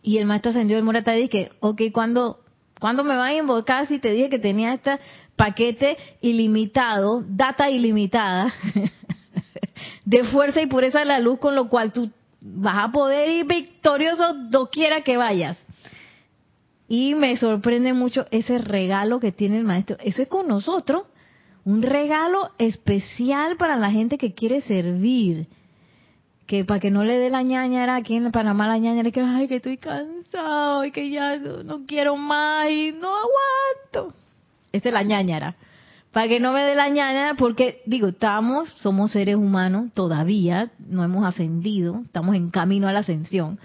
Y 0.00 0.18
el 0.18 0.26
maestro 0.26 0.50
ascendió 0.50 0.80
Morata 0.84 1.10
dice, 1.10 1.50
ok, 1.58 1.82
¿cuándo, 1.92 2.38
¿cuándo 2.78 3.02
me 3.02 3.16
van 3.16 3.30
a 3.30 3.34
invocar 3.34 3.88
si 3.88 3.98
te 3.98 4.12
dije 4.12 4.30
que 4.30 4.38
tenía 4.38 4.74
este 4.74 5.00
paquete 5.34 5.96
ilimitado, 6.20 7.24
data 7.26 7.68
ilimitada, 7.68 8.54
de 10.04 10.22
fuerza 10.22 10.62
y 10.62 10.66
pureza 10.68 11.00
de 11.00 11.06
la 11.06 11.18
luz, 11.18 11.40
con 11.40 11.56
lo 11.56 11.68
cual 11.68 11.92
tú 11.92 12.12
vas 12.42 12.88
a 12.88 12.92
poder 12.92 13.30
ir 13.30 13.46
victorioso 13.46 14.34
doquiera 14.50 15.02
que 15.02 15.16
vayas. 15.16 15.56
Y 16.88 17.14
me 17.14 17.36
sorprende 17.36 17.94
mucho 17.94 18.26
ese 18.30 18.58
regalo 18.58 19.20
que 19.20 19.32
tiene 19.32 19.58
el 19.58 19.64
maestro. 19.64 19.96
Eso 20.00 20.22
es 20.22 20.28
con 20.28 20.48
nosotros. 20.48 21.04
Un 21.64 21.82
regalo 21.82 22.50
especial 22.58 23.56
para 23.56 23.76
la 23.76 23.90
gente 23.90 24.18
que 24.18 24.34
quiere 24.34 24.60
servir. 24.62 25.46
Que 26.46 26.64
para 26.64 26.80
que 26.80 26.90
no 26.90 27.04
le 27.04 27.16
dé 27.18 27.30
la 27.30 27.42
ñañara 27.42 27.94
aquí 27.94 28.16
en 28.16 28.30
Panamá, 28.32 28.66
la 28.66 28.78
ñañara 28.78 29.10
que, 29.12 29.20
ay, 29.20 29.48
que 29.48 29.56
estoy 29.56 29.78
cansado 29.78 30.84
y 30.84 30.90
que 30.90 31.08
ya 31.08 31.36
no, 31.38 31.86
quiero 31.86 32.16
más 32.16 32.68
y 32.68 32.92
no 32.92 33.08
aguanto. 33.08 34.14
Esta 34.72 34.88
es 34.88 34.92
la 34.92 35.02
ñañara. 35.02 35.56
Para 36.12 36.28
que 36.28 36.40
no 36.40 36.52
me 36.52 36.62
dé 36.62 36.74
la 36.74 36.88
ñañara, 36.88 37.34
porque 37.34 37.80
digo, 37.86 38.08
estamos, 38.08 38.68
somos 38.76 39.12
seres 39.12 39.36
humanos 39.36 39.90
todavía, 39.94 40.70
no 40.78 41.02
hemos 41.02 41.24
ascendido, 41.24 42.02
estamos 42.04 42.36
en 42.36 42.50
camino 42.50 42.86
a 42.86 42.92
la 42.92 43.00
ascensión. 43.00 43.58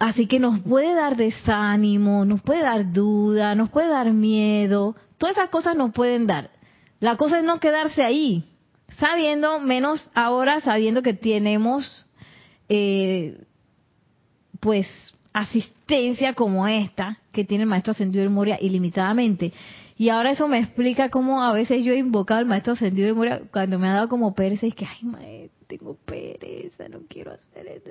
Así 0.00 0.26
que 0.26 0.40
nos 0.40 0.60
puede 0.60 0.92
dar 0.92 1.16
desánimo, 1.16 2.24
nos 2.24 2.42
puede 2.42 2.62
dar 2.62 2.92
duda, 2.92 3.54
nos 3.54 3.70
puede 3.70 3.88
dar 3.88 4.12
miedo, 4.12 4.96
todas 5.16 5.36
esas 5.36 5.50
cosas 5.50 5.76
nos 5.76 5.92
pueden 5.92 6.26
dar. 6.26 6.50
La 6.98 7.16
cosa 7.16 7.38
es 7.38 7.44
no 7.44 7.60
quedarse 7.60 8.02
ahí, 8.02 8.44
sabiendo, 8.98 9.60
menos 9.60 10.10
ahora 10.14 10.60
sabiendo 10.60 11.02
que 11.02 11.14
tenemos, 11.14 12.08
eh, 12.68 13.40
pues, 14.58 14.88
asistencia 15.32 16.34
como 16.34 16.66
esta 16.66 17.18
que 17.32 17.44
tiene 17.44 17.64
el 17.64 17.70
maestro 17.70 17.92
ascendido 17.92 18.22
de 18.22 18.30
Moria 18.30 18.58
ilimitadamente. 18.60 19.52
Y 19.96 20.08
ahora 20.08 20.32
eso 20.32 20.48
me 20.48 20.58
explica 20.58 21.08
cómo 21.08 21.42
a 21.42 21.52
veces 21.52 21.84
yo 21.84 21.92
he 21.92 21.98
invocado 21.98 22.40
al 22.40 22.46
maestro 22.46 22.72
ascendido 22.72 23.06
de 23.06 23.14
Moria 23.14 23.42
cuando 23.52 23.78
me 23.78 23.88
ha 23.88 23.94
dado 23.94 24.08
como 24.08 24.34
pereza 24.34 24.66
y 24.66 24.72
que, 24.72 24.86
ay, 24.86 25.04
maestro, 25.04 25.66
tengo 25.68 25.96
pereza, 26.04 26.88
no 26.88 27.00
quiero 27.08 27.32
hacer 27.32 27.66
esto. 27.68 27.90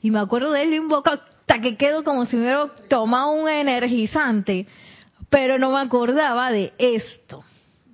Y 0.00 0.10
me 0.12 0.20
acuerdo 0.20 0.52
de 0.52 0.62
él, 0.62 0.70
lo 0.70 0.76
invoco 0.76 1.10
hasta 1.10 1.60
que 1.60 1.76
quedo 1.76 2.04
como 2.04 2.26
si 2.26 2.36
me 2.36 2.42
hubiera 2.42 2.68
tomado 2.88 3.32
un 3.32 3.48
energizante, 3.48 4.66
pero 5.28 5.58
no 5.58 5.72
me 5.72 5.80
acordaba 5.80 6.52
de 6.52 6.72
esto, 6.78 7.42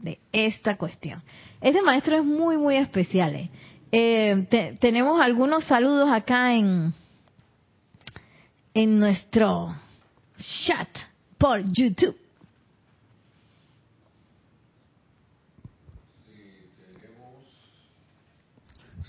de 0.01 0.19
esta 0.33 0.77
cuestión. 0.77 1.23
Este 1.63 1.81
maestro 1.81 2.17
es 2.17 2.25
muy, 2.25 2.59
muy 2.59 2.77
especial. 2.77 3.35
¿eh? 3.37 3.51
Eh, 3.91 4.77
tenemos 4.81 5.19
algunos 5.19 5.65
saludos 5.65 6.11
acá 6.11 6.55
en, 6.55 6.93
en 8.75 8.99
nuestro 8.99 9.75
chat 10.67 10.89
por 11.39 11.63
YouTube. 11.73 12.17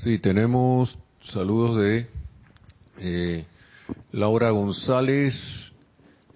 Sí, 0.05 0.19
tenemos 0.19 0.95
saludos 1.33 1.77
de 1.77 2.07
eh, 2.99 3.43
Laura 4.11 4.51
González. 4.51 5.33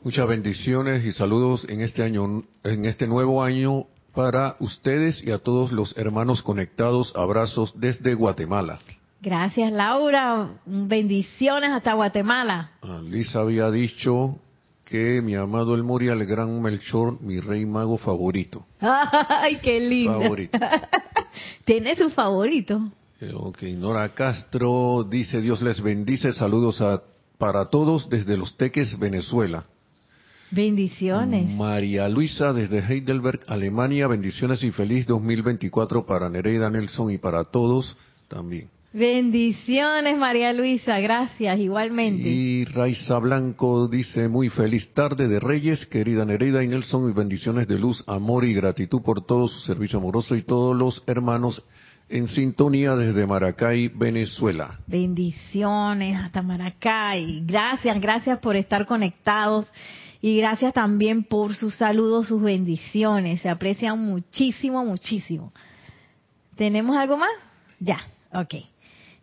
Muchas 0.03 0.27
bendiciones 0.27 1.05
y 1.05 1.11
saludos 1.11 1.69
en 1.69 1.81
este 1.81 2.01
año, 2.01 2.45
en 2.63 2.85
este 2.85 3.05
nuevo 3.05 3.43
año 3.43 3.85
para 4.15 4.55
ustedes 4.59 5.23
y 5.23 5.29
a 5.29 5.37
todos 5.37 5.71
los 5.71 5.95
hermanos 5.99 6.41
conectados. 6.41 7.13
Abrazos 7.15 7.79
desde 7.79 8.15
Guatemala. 8.15 8.79
Gracias, 9.21 9.71
Laura. 9.71 10.49
Bendiciones 10.65 11.69
hasta 11.69 11.93
Guatemala. 11.93 12.71
Lisa 13.03 13.41
había 13.41 13.69
dicho 13.69 14.39
que 14.83 15.21
mi 15.21 15.35
amado 15.35 15.75
El 15.75 15.83
Moria, 15.83 16.13
el 16.13 16.25
gran 16.25 16.59
Melchor, 16.59 17.21
mi 17.21 17.39
rey 17.39 17.67
mago 17.67 17.99
favorito. 17.99 18.65
Ay, 18.79 19.57
qué 19.61 19.79
lindo. 19.79 20.19
Favorito. 20.19 20.57
Tiene 21.65 21.95
su 21.95 22.09
favorito. 22.09 22.91
Eh, 23.21 23.33
ok, 23.33 23.63
Nora 23.77 24.07
Castro 24.13 25.05
dice, 25.09 25.41
Dios 25.41 25.61
les 25.61 25.81
bendice, 25.81 26.31
saludos 26.31 26.79
a, 26.79 27.01
para 27.37 27.65
todos 27.65 28.09
desde 28.09 28.37
Los 28.37 28.55
Teques, 28.55 28.97
Venezuela. 28.97 29.65
Bendiciones. 30.51 31.49
María 31.49 32.07
Luisa 32.07 32.53
desde 32.53 32.79
Heidelberg, 32.79 33.41
Alemania, 33.47 34.07
bendiciones 34.07 34.63
y 34.63 34.71
feliz 34.71 35.05
2024 35.05 36.05
para 36.05 36.29
Nereida 36.29 36.69
Nelson 36.69 37.11
y 37.11 37.17
para 37.17 37.43
todos 37.43 37.97
también. 38.29 38.69
Bendiciones, 38.91 40.17
María 40.17 40.51
Luisa, 40.51 40.99
gracias, 40.99 41.59
igualmente. 41.59 42.27
Y 42.27 42.65
Raiza 42.65 43.19
Blanco 43.19 43.87
dice, 43.87 44.27
muy 44.27 44.49
feliz 44.49 44.91
tarde 44.93 45.27
de 45.27 45.39
Reyes, 45.39 45.85
querida 45.85 46.25
Nereida 46.25 46.63
y 46.63 46.67
Nelson, 46.67 47.07
y 47.11 47.13
bendiciones 47.13 47.67
de 47.67 47.77
luz, 47.77 48.03
amor 48.07 48.45
y 48.45 48.53
gratitud 48.53 49.01
por 49.03 49.23
todo 49.23 49.47
su 49.47 49.59
servicio 49.59 49.99
amoroso 49.99 50.35
y 50.35 50.41
todos 50.41 50.75
los 50.75 51.03
hermanos 51.05 51.63
en 52.09 52.27
sintonía 52.27 52.95
desde 52.95 53.25
Maracay, 53.25 53.89
Venezuela. 53.89 54.79
Bendiciones 54.87 56.17
hasta 56.17 56.41
Maracay. 56.41 57.43
Gracias, 57.45 58.01
gracias 58.01 58.39
por 58.39 58.55
estar 58.55 58.85
conectados 58.85 59.67
y 60.21 60.37
gracias 60.37 60.73
también 60.73 61.23
por 61.23 61.55
sus 61.55 61.75
saludos, 61.75 62.27
sus 62.27 62.41
bendiciones. 62.41 63.41
Se 63.41 63.49
aprecian 63.49 63.99
muchísimo, 63.99 64.83
muchísimo. 64.83 65.53
¿Tenemos 66.55 66.97
algo 66.97 67.15
más? 67.15 67.31
Ya, 67.79 67.99
ok. 68.33 68.55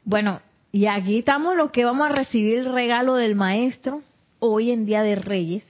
Bueno, 0.04 0.40
y 0.72 0.86
aquí 0.86 1.18
estamos 1.18 1.56
los 1.56 1.70
que 1.70 1.84
vamos 1.84 2.08
a 2.08 2.14
recibir 2.14 2.58
el 2.58 2.72
regalo 2.72 3.16
del 3.16 3.34
maestro 3.34 4.02
hoy 4.38 4.70
en 4.70 4.86
Día 4.86 5.02
de 5.02 5.16
Reyes. 5.16 5.64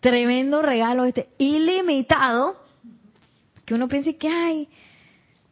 Tremendo 0.00 0.62
regalo 0.62 1.04
este, 1.04 1.28
ilimitado, 1.38 2.56
que 3.64 3.74
uno 3.74 3.88
piensa 3.88 4.12
que, 4.14 4.28
ay, 4.28 4.68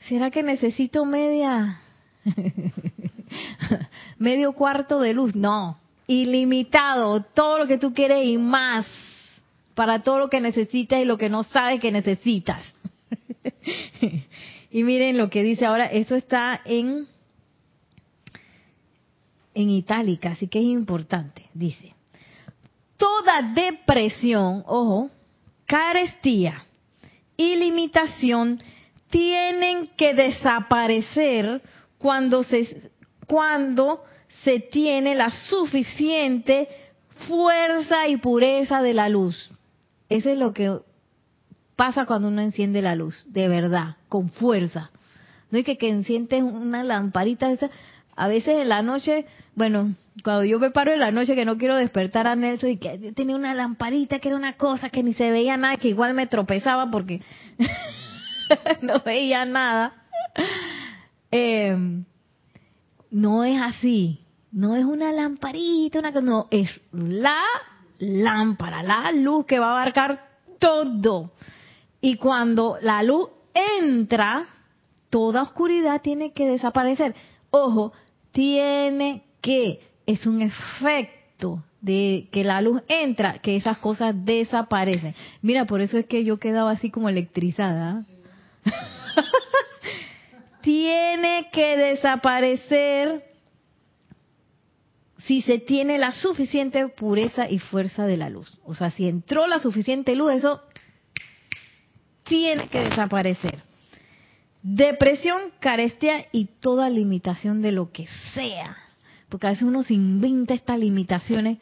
¿será 0.08 0.30
que 0.30 0.42
necesito 0.42 1.04
media, 1.04 1.80
medio 4.18 4.52
cuarto 4.52 5.00
de 5.00 5.14
luz? 5.14 5.34
No, 5.34 5.78
ilimitado, 6.06 7.22
todo 7.22 7.58
lo 7.58 7.66
que 7.66 7.78
tú 7.78 7.92
quieres 7.94 8.24
y 8.24 8.38
más, 8.38 8.86
para 9.74 10.02
todo 10.02 10.18
lo 10.18 10.28
que 10.28 10.40
necesitas 10.40 11.00
y 11.00 11.04
lo 11.04 11.18
que 11.18 11.28
no 11.28 11.42
sabes 11.42 11.80
que 11.80 11.90
necesitas. 11.90 12.64
y 14.70 14.82
miren 14.82 15.16
lo 15.16 15.30
que 15.30 15.42
dice 15.42 15.66
ahora, 15.66 15.86
eso 15.86 16.16
está 16.16 16.60
en 16.64 17.08
en 19.54 19.70
itálica, 19.70 20.32
así 20.32 20.48
que 20.48 20.58
es 20.58 20.64
importante. 20.64 21.48
Dice, 21.54 21.94
toda 22.96 23.52
depresión, 23.54 24.64
ojo, 24.66 25.10
carestía 25.64 26.64
y 27.36 27.54
limitación 27.54 28.58
tienen 29.14 29.90
que 29.96 30.12
desaparecer 30.12 31.62
cuando 31.98 32.42
se, 32.42 32.90
cuando 33.28 34.02
se 34.42 34.58
tiene 34.58 35.14
la 35.14 35.30
suficiente 35.30 36.66
fuerza 37.28 38.08
y 38.08 38.16
pureza 38.16 38.82
de 38.82 38.92
la 38.92 39.08
luz. 39.08 39.52
Eso 40.08 40.30
es 40.30 40.36
lo 40.36 40.52
que 40.52 40.78
pasa 41.76 42.06
cuando 42.06 42.26
uno 42.26 42.40
enciende 42.42 42.82
la 42.82 42.96
luz, 42.96 43.24
de 43.28 43.46
verdad, 43.46 43.98
con 44.08 44.30
fuerza. 44.30 44.90
No 45.52 45.60
es 45.60 45.64
que, 45.64 45.78
que 45.78 45.92
una 46.42 46.82
lamparita, 46.82 47.52
esa, 47.52 47.70
a 48.16 48.26
veces 48.26 48.62
en 48.62 48.68
la 48.68 48.82
noche, 48.82 49.26
bueno, 49.54 49.94
cuando 50.24 50.42
yo 50.42 50.58
me 50.58 50.72
paro 50.72 50.92
en 50.92 50.98
la 50.98 51.12
noche 51.12 51.36
que 51.36 51.44
no 51.44 51.56
quiero 51.56 51.76
despertar 51.76 52.26
a 52.26 52.34
Nelson 52.34 52.70
y 52.70 52.78
que 52.78 53.12
tenía 53.12 53.36
una 53.36 53.54
lamparita 53.54 54.18
que 54.18 54.30
era 54.30 54.36
una 54.36 54.54
cosa 54.54 54.90
que 54.90 55.04
ni 55.04 55.14
se 55.14 55.30
veía 55.30 55.56
nada, 55.56 55.76
que 55.76 55.86
igual 55.86 56.14
me 56.14 56.26
tropezaba 56.26 56.90
porque 56.90 57.20
no 58.82 59.00
veía 59.00 59.44
nada. 59.44 59.94
Em, 61.30 62.04
no 63.10 63.44
es 63.44 63.60
así, 63.60 64.24
no 64.52 64.76
es 64.76 64.84
una 64.84 65.12
lamparita, 65.12 65.98
una 65.98 66.10
no, 66.10 66.48
es 66.50 66.80
la 66.92 67.40
lámpara, 67.98 68.82
la 68.82 69.12
luz 69.12 69.46
que 69.46 69.58
va 69.58 69.68
a 69.68 69.82
abarcar 69.82 70.24
todo. 70.58 71.32
Y 72.00 72.16
cuando 72.16 72.78
la 72.80 73.02
luz 73.02 73.28
entra, 73.80 74.46
toda 75.10 75.42
oscuridad 75.42 76.02
tiene 76.02 76.32
que 76.32 76.46
desaparecer. 76.46 77.14
Ojo, 77.50 77.92
tiene 78.32 79.24
que, 79.40 79.80
es 80.06 80.26
un 80.26 80.42
efecto 80.42 81.62
de 81.80 82.28
que 82.32 82.44
la 82.44 82.60
luz 82.60 82.82
entra, 82.88 83.38
que 83.38 83.56
esas 83.56 83.78
cosas 83.78 84.14
desaparecen. 84.24 85.14
Mira, 85.42 85.66
por 85.66 85.80
eso 85.80 85.98
es 85.98 86.06
que 86.06 86.24
yo 86.24 86.38
quedaba 86.38 86.70
así 86.72 86.90
como 86.90 87.08
electrizada. 87.08 88.04
tiene 90.62 91.48
que 91.52 91.76
desaparecer 91.76 93.24
si 95.18 95.42
se 95.42 95.58
tiene 95.58 95.98
la 95.98 96.12
suficiente 96.12 96.86
pureza 96.88 97.48
y 97.48 97.58
fuerza 97.58 98.06
de 98.06 98.16
la 98.16 98.28
luz. 98.28 98.52
O 98.64 98.74
sea, 98.74 98.90
si 98.90 99.08
entró 99.08 99.46
la 99.46 99.58
suficiente 99.58 100.14
luz, 100.14 100.32
eso 100.32 100.62
tiene 102.24 102.68
que 102.68 102.80
desaparecer. 102.80 103.62
Depresión, 104.62 105.40
carestía 105.60 106.26
y 106.32 106.46
toda 106.60 106.88
limitación 106.90 107.62
de 107.62 107.72
lo 107.72 107.92
que 107.92 108.06
sea. 108.34 108.76
Porque 109.28 109.46
a 109.46 109.50
veces 109.50 109.64
uno 109.64 109.82
se 109.82 109.94
inventa 109.94 110.54
estas 110.54 110.78
limitaciones 110.78 111.58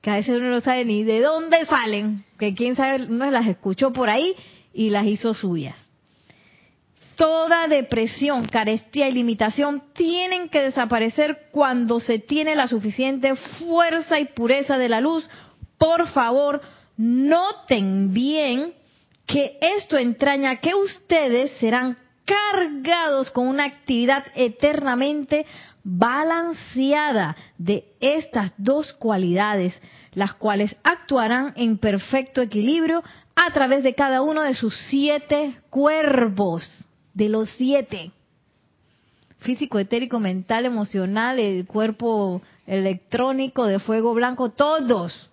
que 0.00 0.10
a 0.10 0.16
veces 0.16 0.36
uno 0.36 0.50
no 0.50 0.60
sabe 0.60 0.84
ni 0.84 1.02
de 1.02 1.22
dónde 1.22 1.64
salen, 1.64 2.24
que 2.38 2.54
quién 2.54 2.76
sabe, 2.76 3.06
uno 3.06 3.30
las 3.30 3.46
escuchó 3.46 3.90
por 3.92 4.10
ahí 4.10 4.34
y 4.74 4.90
las 4.90 5.06
hizo 5.06 5.32
suyas. 5.32 5.83
Toda 7.16 7.68
depresión, 7.68 8.46
carestía 8.46 9.08
y 9.08 9.12
limitación 9.12 9.82
tienen 9.92 10.48
que 10.48 10.62
desaparecer 10.62 11.48
cuando 11.52 12.00
se 12.00 12.18
tiene 12.18 12.54
la 12.56 12.66
suficiente 12.66 13.36
fuerza 13.36 14.18
y 14.18 14.26
pureza 14.26 14.78
de 14.78 14.88
la 14.88 15.00
luz. 15.00 15.28
Por 15.78 16.08
favor, 16.08 16.60
noten 16.96 18.12
bien 18.12 18.74
que 19.26 19.58
esto 19.60 19.96
entraña 19.96 20.60
que 20.60 20.74
ustedes 20.74 21.52
serán 21.58 21.96
cargados 22.24 23.30
con 23.30 23.46
una 23.46 23.64
actividad 23.64 24.24
eternamente 24.34 25.46
balanceada 25.84 27.36
de 27.58 27.84
estas 28.00 28.52
dos 28.56 28.92
cualidades, 28.94 29.78
las 30.14 30.34
cuales 30.34 30.74
actuarán 30.82 31.52
en 31.56 31.78
perfecto 31.78 32.40
equilibrio 32.40 33.02
a 33.36 33.52
través 33.52 33.82
de 33.82 33.94
cada 33.94 34.22
uno 34.22 34.42
de 34.42 34.54
sus 34.54 34.74
siete 34.88 35.56
cuerpos, 35.70 36.64
de 37.14 37.28
los 37.28 37.48
siete. 37.56 38.10
Físico, 39.38 39.78
etérico, 39.78 40.20
mental, 40.20 40.66
emocional, 40.66 41.38
el 41.38 41.66
cuerpo 41.66 42.42
electrónico, 42.66 43.66
de 43.66 43.78
fuego 43.78 44.14
blanco, 44.14 44.50
todos. 44.50 45.30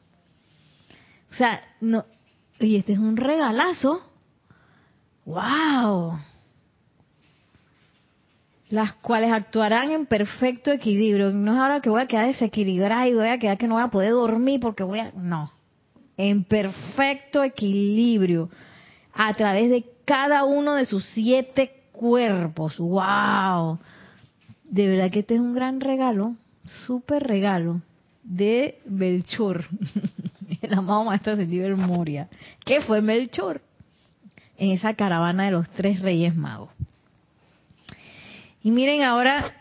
O 1.32 1.36
sea, 1.36 1.62
no, 1.80 2.06
y 2.60 2.76
este 2.76 2.94
es 2.94 3.00
un 3.00 3.18
regalazo. 3.18 4.02
¡Wow! 5.26 6.20
Las 8.70 8.94
cuales 8.94 9.32
actuarán 9.32 9.92
en 9.92 10.06
perfecto 10.06 10.72
equilibrio. 10.72 11.32
No 11.32 11.54
es 11.54 11.60
ahora 11.60 11.82
que 11.82 11.90
voy 11.90 12.02
a 12.02 12.08
quedar 12.08 12.28
desequilibrada 12.28 13.08
y 13.08 13.14
voy 13.14 13.28
a 13.28 13.38
quedar 13.38 13.58
que 13.58 13.68
no 13.68 13.76
voy 13.76 13.84
a 13.84 13.90
poder 13.90 14.12
dormir 14.12 14.60
porque 14.60 14.84
voy 14.84 15.00
a. 15.00 15.12
No. 15.12 15.52
En 16.18 16.44
perfecto 16.44 17.44
equilibrio. 17.44 18.50
A 19.14 19.34
través 19.34 19.70
de 19.70 19.86
cada 20.06 20.44
uno 20.44 20.76
de 20.76 20.86
sus 20.86 21.06
siete 21.14 21.82
cuerpos. 21.92 22.78
¡Wow! 22.78 23.80
De 24.64 24.88
verdad 24.88 25.12
que 25.12 25.20
este 25.20 25.36
es 25.36 25.42
un 25.42 25.54
gran 25.54 25.82
regalo. 25.82 26.36
Súper 26.66 27.24
regalo. 27.24 27.82
De 28.24 28.80
Melchor. 28.86 29.66
el 30.62 30.74
amado 30.74 31.04
maestro 31.04 31.34
ascendido 31.34 31.76
Moria. 31.78 32.30
¿Qué 32.66 32.82
fue 32.82 33.02
Melchor? 33.02 33.62
En 34.58 34.72
esa 34.72 34.94
caravana 34.94 35.46
de 35.46 35.52
los 35.52 35.70
tres 35.70 36.02
reyes 36.02 36.36
magos. 36.36 36.70
Y 38.64 38.70
miren 38.72 39.02
ahora, 39.02 39.56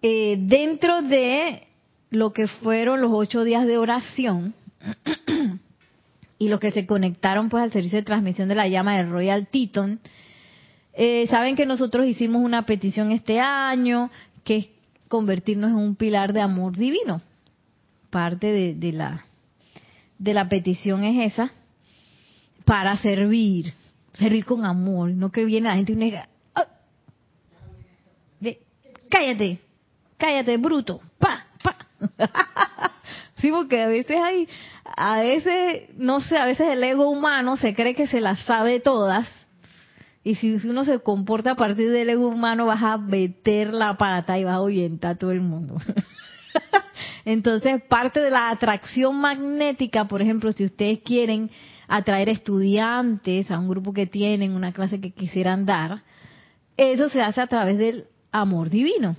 eh, 0.00 0.36
dentro 0.38 1.02
de 1.02 1.66
lo 2.10 2.32
que 2.32 2.46
fueron 2.46 3.00
los 3.00 3.10
ocho 3.12 3.42
días 3.42 3.66
de 3.66 3.78
oración 3.78 4.54
y 6.42 6.48
los 6.48 6.58
que 6.58 6.72
se 6.72 6.86
conectaron 6.86 7.48
pues 7.48 7.62
al 7.62 7.70
servicio 7.70 7.98
de 7.98 8.04
transmisión 8.04 8.48
de 8.48 8.56
la 8.56 8.66
llama 8.66 8.96
de 8.96 9.04
Royal 9.04 9.46
Teton, 9.46 10.00
eh, 10.92 11.28
saben 11.28 11.54
que 11.54 11.66
nosotros 11.66 12.04
hicimos 12.04 12.42
una 12.42 12.62
petición 12.62 13.12
este 13.12 13.38
año 13.38 14.10
que 14.42 14.56
es 14.56 14.68
convertirnos 15.06 15.70
en 15.70 15.76
un 15.76 15.94
pilar 15.94 16.32
de 16.32 16.40
amor 16.40 16.76
divino. 16.76 17.22
Parte 18.10 18.48
de, 18.48 18.74
de 18.74 18.92
la 18.92 19.24
de 20.18 20.34
la 20.34 20.48
petición 20.48 21.04
es 21.04 21.32
esa, 21.32 21.52
para 22.64 22.96
servir, 22.96 23.72
servir 24.14 24.44
con 24.44 24.64
amor, 24.64 25.10
no 25.10 25.30
que 25.30 25.44
viene 25.44 25.68
la 25.68 25.76
gente 25.76 25.92
y 25.92 25.96
diga, 25.96 26.28
cállate, 29.08 29.58
cállate, 30.16 30.56
bruto, 30.56 31.00
pa, 31.18 31.46
pa. 31.62 31.76
sí, 33.42 33.50
porque 33.50 33.82
a 33.82 33.88
veces 33.88 34.16
hay, 34.22 34.48
a 34.84 35.20
veces, 35.20 35.90
no 35.96 36.20
sé, 36.20 36.38
a 36.38 36.46
veces 36.46 36.68
el 36.68 36.82
ego 36.82 37.10
humano 37.10 37.56
se 37.56 37.74
cree 37.74 37.94
que 37.94 38.06
se 38.06 38.20
las 38.20 38.40
sabe 38.44 38.80
todas. 38.80 39.28
Y 40.24 40.36
si 40.36 40.54
uno 40.64 40.84
se 40.84 41.00
comporta 41.00 41.50
a 41.50 41.56
partir 41.56 41.90
del 41.90 42.08
ego 42.08 42.28
humano, 42.28 42.66
vas 42.66 42.82
a 42.82 42.96
meter 42.96 43.74
la 43.74 43.98
pata 43.98 44.38
y 44.38 44.44
vas 44.44 44.54
a 44.54 44.56
ahuyentar 44.58 45.10
a 45.10 45.18
todo 45.18 45.32
el 45.32 45.40
mundo. 45.40 45.76
Entonces, 47.24 47.82
parte 47.88 48.20
de 48.20 48.30
la 48.30 48.50
atracción 48.50 49.16
magnética, 49.16 50.06
por 50.06 50.22
ejemplo, 50.22 50.52
si 50.52 50.64
ustedes 50.64 51.00
quieren 51.00 51.50
atraer 51.88 52.28
estudiantes 52.28 53.50
a 53.50 53.58
un 53.58 53.68
grupo 53.68 53.92
que 53.92 54.06
tienen, 54.06 54.52
una 54.52 54.72
clase 54.72 55.00
que 55.00 55.10
quisieran 55.10 55.66
dar, 55.66 56.02
eso 56.76 57.08
se 57.08 57.20
hace 57.20 57.40
a 57.40 57.48
través 57.48 57.76
del 57.78 58.06
amor 58.30 58.70
divino. 58.70 59.16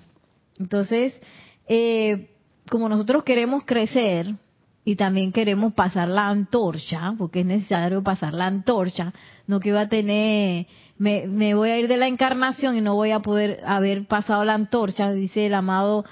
Entonces, 0.57 1.19
eh, 1.67 2.29
como 2.69 2.89
nosotros 2.89 3.23
queremos 3.23 3.63
crecer 3.65 4.35
y 4.85 4.95
también 4.95 5.31
queremos 5.31 5.73
pasar 5.73 6.09
la 6.09 6.27
antorcha, 6.27 7.13
porque 7.17 7.41
es 7.41 7.45
necesario 7.45 8.03
pasar 8.03 8.33
la 8.33 8.47
antorcha, 8.47 9.13
no 9.47 9.59
que 9.59 9.69
iba 9.69 9.81
a 9.81 9.89
tener, 9.89 10.67
me, 10.97 11.27
me 11.27 11.55
voy 11.55 11.69
a 11.69 11.79
ir 11.79 11.87
de 11.87 11.97
la 11.97 12.07
encarnación 12.07 12.77
y 12.77 12.81
no 12.81 12.95
voy 12.95 13.11
a 13.11 13.19
poder 13.19 13.61
haber 13.65 14.05
pasado 14.05 14.43
la 14.43 14.53
antorcha, 14.53 15.11
dice 15.11 15.45
el 15.45 15.53
amado 15.53 16.05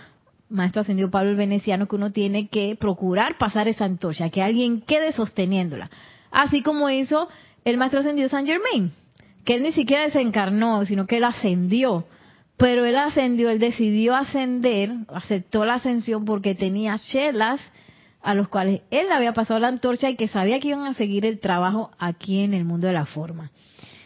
Maestro 0.50 0.82
Ascendido 0.82 1.10
Pablo 1.10 1.32
el 1.32 1.38
Veneciano, 1.38 1.88
que 1.88 1.96
uno 1.96 2.12
tiene 2.12 2.48
que 2.48 2.76
procurar 2.80 3.38
pasar 3.38 3.68
esa 3.68 3.86
antorcha, 3.86 4.30
que 4.30 4.42
alguien 4.42 4.82
quede 4.82 5.12
sosteniéndola. 5.14 5.90
Así 6.30 6.62
como 6.62 6.90
hizo 6.90 7.28
el 7.66 7.78
Maestro 7.78 8.02
Ascendido 8.02 8.30
San 8.30 8.46
Germain, 8.46 8.92
que 9.46 9.56
él 9.56 9.64
ni 9.64 9.72
siquiera 9.72 10.04
desencarnó, 10.04 10.86
sino 10.86 11.08
que 11.08 11.18
él 11.18 11.24
ascendió 11.24 12.06
pero 12.62 12.86
él 12.86 12.96
ascendió, 12.96 13.50
él 13.50 13.58
decidió 13.58 14.16
ascender, 14.16 14.92
aceptó 15.08 15.66
la 15.66 15.76
ascensión 15.76 16.26
porque 16.26 16.54
tenía 16.54 17.00
chelas 17.00 17.60
a 18.22 18.36
los 18.36 18.50
cuales 18.50 18.82
él 18.92 19.12
había 19.12 19.34
pasado 19.34 19.60
la 19.60 19.68
antorcha 19.68 20.12
y 20.12 20.16
que 20.16 20.28
sabía 20.28 20.60
que 20.60 20.68
iban 20.68 20.86
a 20.86 20.94
seguir 20.94 21.26
el 21.26 21.40
trabajo 21.40 21.90
aquí 21.98 22.42
en 22.42 22.54
el 22.54 22.64
mundo 22.64 22.86
de 22.86 22.94
la 22.94 23.08
forma. 23.08 23.50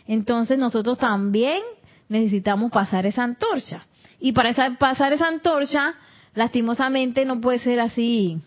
Entonces 0.07 0.57
nosotros 0.57 0.97
también 0.97 1.61
necesitamos 2.07 2.71
pasar 2.71 3.05
esa 3.05 3.23
antorcha. 3.25 3.85
Y 4.21 4.31
para 4.31 4.53
pasar 4.77 5.11
esa 5.11 5.27
antorcha, 5.27 5.93
lastimosamente 6.33 7.25
no 7.25 7.41
puede 7.41 7.59
ser 7.59 7.81
así 7.81 8.39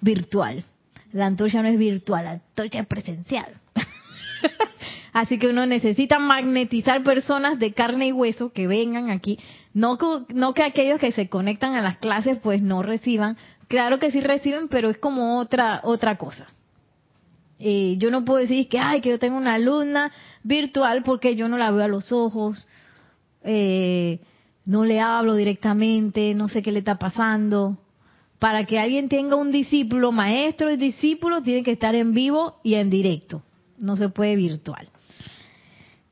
virtual. 0.00 0.62
La 1.12 1.26
antorcha 1.26 1.62
no 1.62 1.68
es 1.68 1.78
virtual, 1.78 2.26
la 2.26 2.30
antorcha 2.30 2.78
es 2.78 2.86
presencial. 2.86 3.60
Así 5.12 5.38
que 5.38 5.48
uno 5.48 5.66
necesita 5.66 6.18
magnetizar 6.18 7.02
personas 7.02 7.58
de 7.58 7.72
carne 7.72 8.08
y 8.08 8.12
hueso 8.12 8.52
que 8.52 8.66
vengan 8.66 9.10
aquí. 9.10 9.38
No, 9.72 9.98
que 10.54 10.62
aquellos 10.62 11.00
que 11.00 11.12
se 11.12 11.28
conectan 11.28 11.74
a 11.74 11.82
las 11.82 11.98
clases 11.98 12.38
pues 12.38 12.62
no 12.62 12.82
reciban. 12.82 13.36
Claro 13.68 13.98
que 13.98 14.10
sí 14.10 14.20
reciben, 14.20 14.68
pero 14.68 14.88
es 14.88 14.98
como 14.98 15.38
otra, 15.38 15.80
otra 15.84 16.16
cosa. 16.16 16.46
Eh, 17.58 17.96
yo 17.98 18.10
no 18.10 18.24
puedo 18.24 18.40
decir 18.40 18.68
que, 18.68 18.78
ay, 18.78 19.00
que 19.00 19.10
yo 19.10 19.18
tengo 19.18 19.36
una 19.36 19.54
alumna 19.54 20.12
virtual 20.42 21.02
porque 21.02 21.36
yo 21.36 21.48
no 21.48 21.56
la 21.56 21.70
veo 21.70 21.84
a 21.84 21.88
los 21.88 22.12
ojos, 22.12 22.66
eh, 23.42 24.20
no 24.66 24.84
le 24.84 25.00
hablo 25.00 25.34
directamente, 25.34 26.34
no 26.34 26.48
sé 26.48 26.62
qué 26.62 26.72
le 26.72 26.80
está 26.80 26.98
pasando. 26.98 27.78
Para 28.38 28.66
que 28.66 28.78
alguien 28.78 29.08
tenga 29.08 29.36
un 29.36 29.50
discípulo, 29.50 30.12
maestro 30.12 30.70
y 30.70 30.76
discípulo, 30.76 31.42
tiene 31.42 31.62
que 31.62 31.72
estar 31.72 31.94
en 31.94 32.12
vivo 32.12 32.60
y 32.62 32.74
en 32.74 32.90
directo. 32.90 33.42
No 33.78 33.96
se 33.96 34.08
puede 34.08 34.36
virtual. 34.36 34.88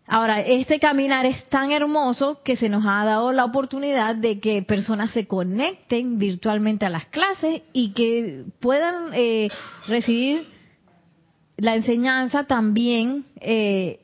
Ahora, 0.06 0.40
este 0.40 0.78
caminar 0.78 1.24
es 1.24 1.48
tan 1.48 1.72
hermoso 1.72 2.42
que 2.44 2.56
se 2.56 2.68
nos 2.68 2.84
ha 2.86 3.04
dado 3.04 3.32
la 3.32 3.44
oportunidad 3.44 4.14
de 4.14 4.38
que 4.38 4.62
personas 4.62 5.12
se 5.12 5.26
conecten 5.26 6.18
virtualmente 6.18 6.84
a 6.84 6.90
las 6.90 7.06
clases 7.06 7.62
y 7.72 7.92
que 7.92 8.44
puedan 8.60 9.14
eh, 9.14 9.48
recibir 9.88 10.46
la 11.56 11.74
enseñanza 11.74 12.44
también, 12.44 13.24
eh, 13.40 14.00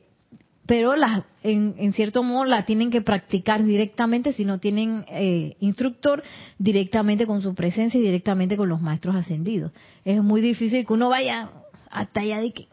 pero 0.65 0.95
la, 0.95 1.25
en, 1.43 1.93
cierto 1.93 2.23
modo 2.23 2.45
la 2.45 2.65
tienen 2.65 2.89
que 2.89 3.01
practicar 3.01 3.63
directamente 3.63 4.33
si 4.33 4.43
no 4.43 4.59
tienen 4.59 5.05
eh, 5.07 5.55
instructor, 5.59 6.23
directamente 6.57 7.27
con 7.27 7.43
su 7.43 7.53
presencia 7.53 7.99
y 7.99 8.03
directamente 8.03 8.57
con 8.57 8.69
los 8.69 8.81
maestros 8.81 9.15
ascendidos. 9.15 9.71
Es 10.03 10.23
muy 10.23 10.41
difícil 10.41 10.85
que 10.85 10.93
uno 10.93 11.09
vaya 11.09 11.51
hasta 11.91 12.21
allá 12.21 12.41
de 12.41 12.53
que... 12.53 12.67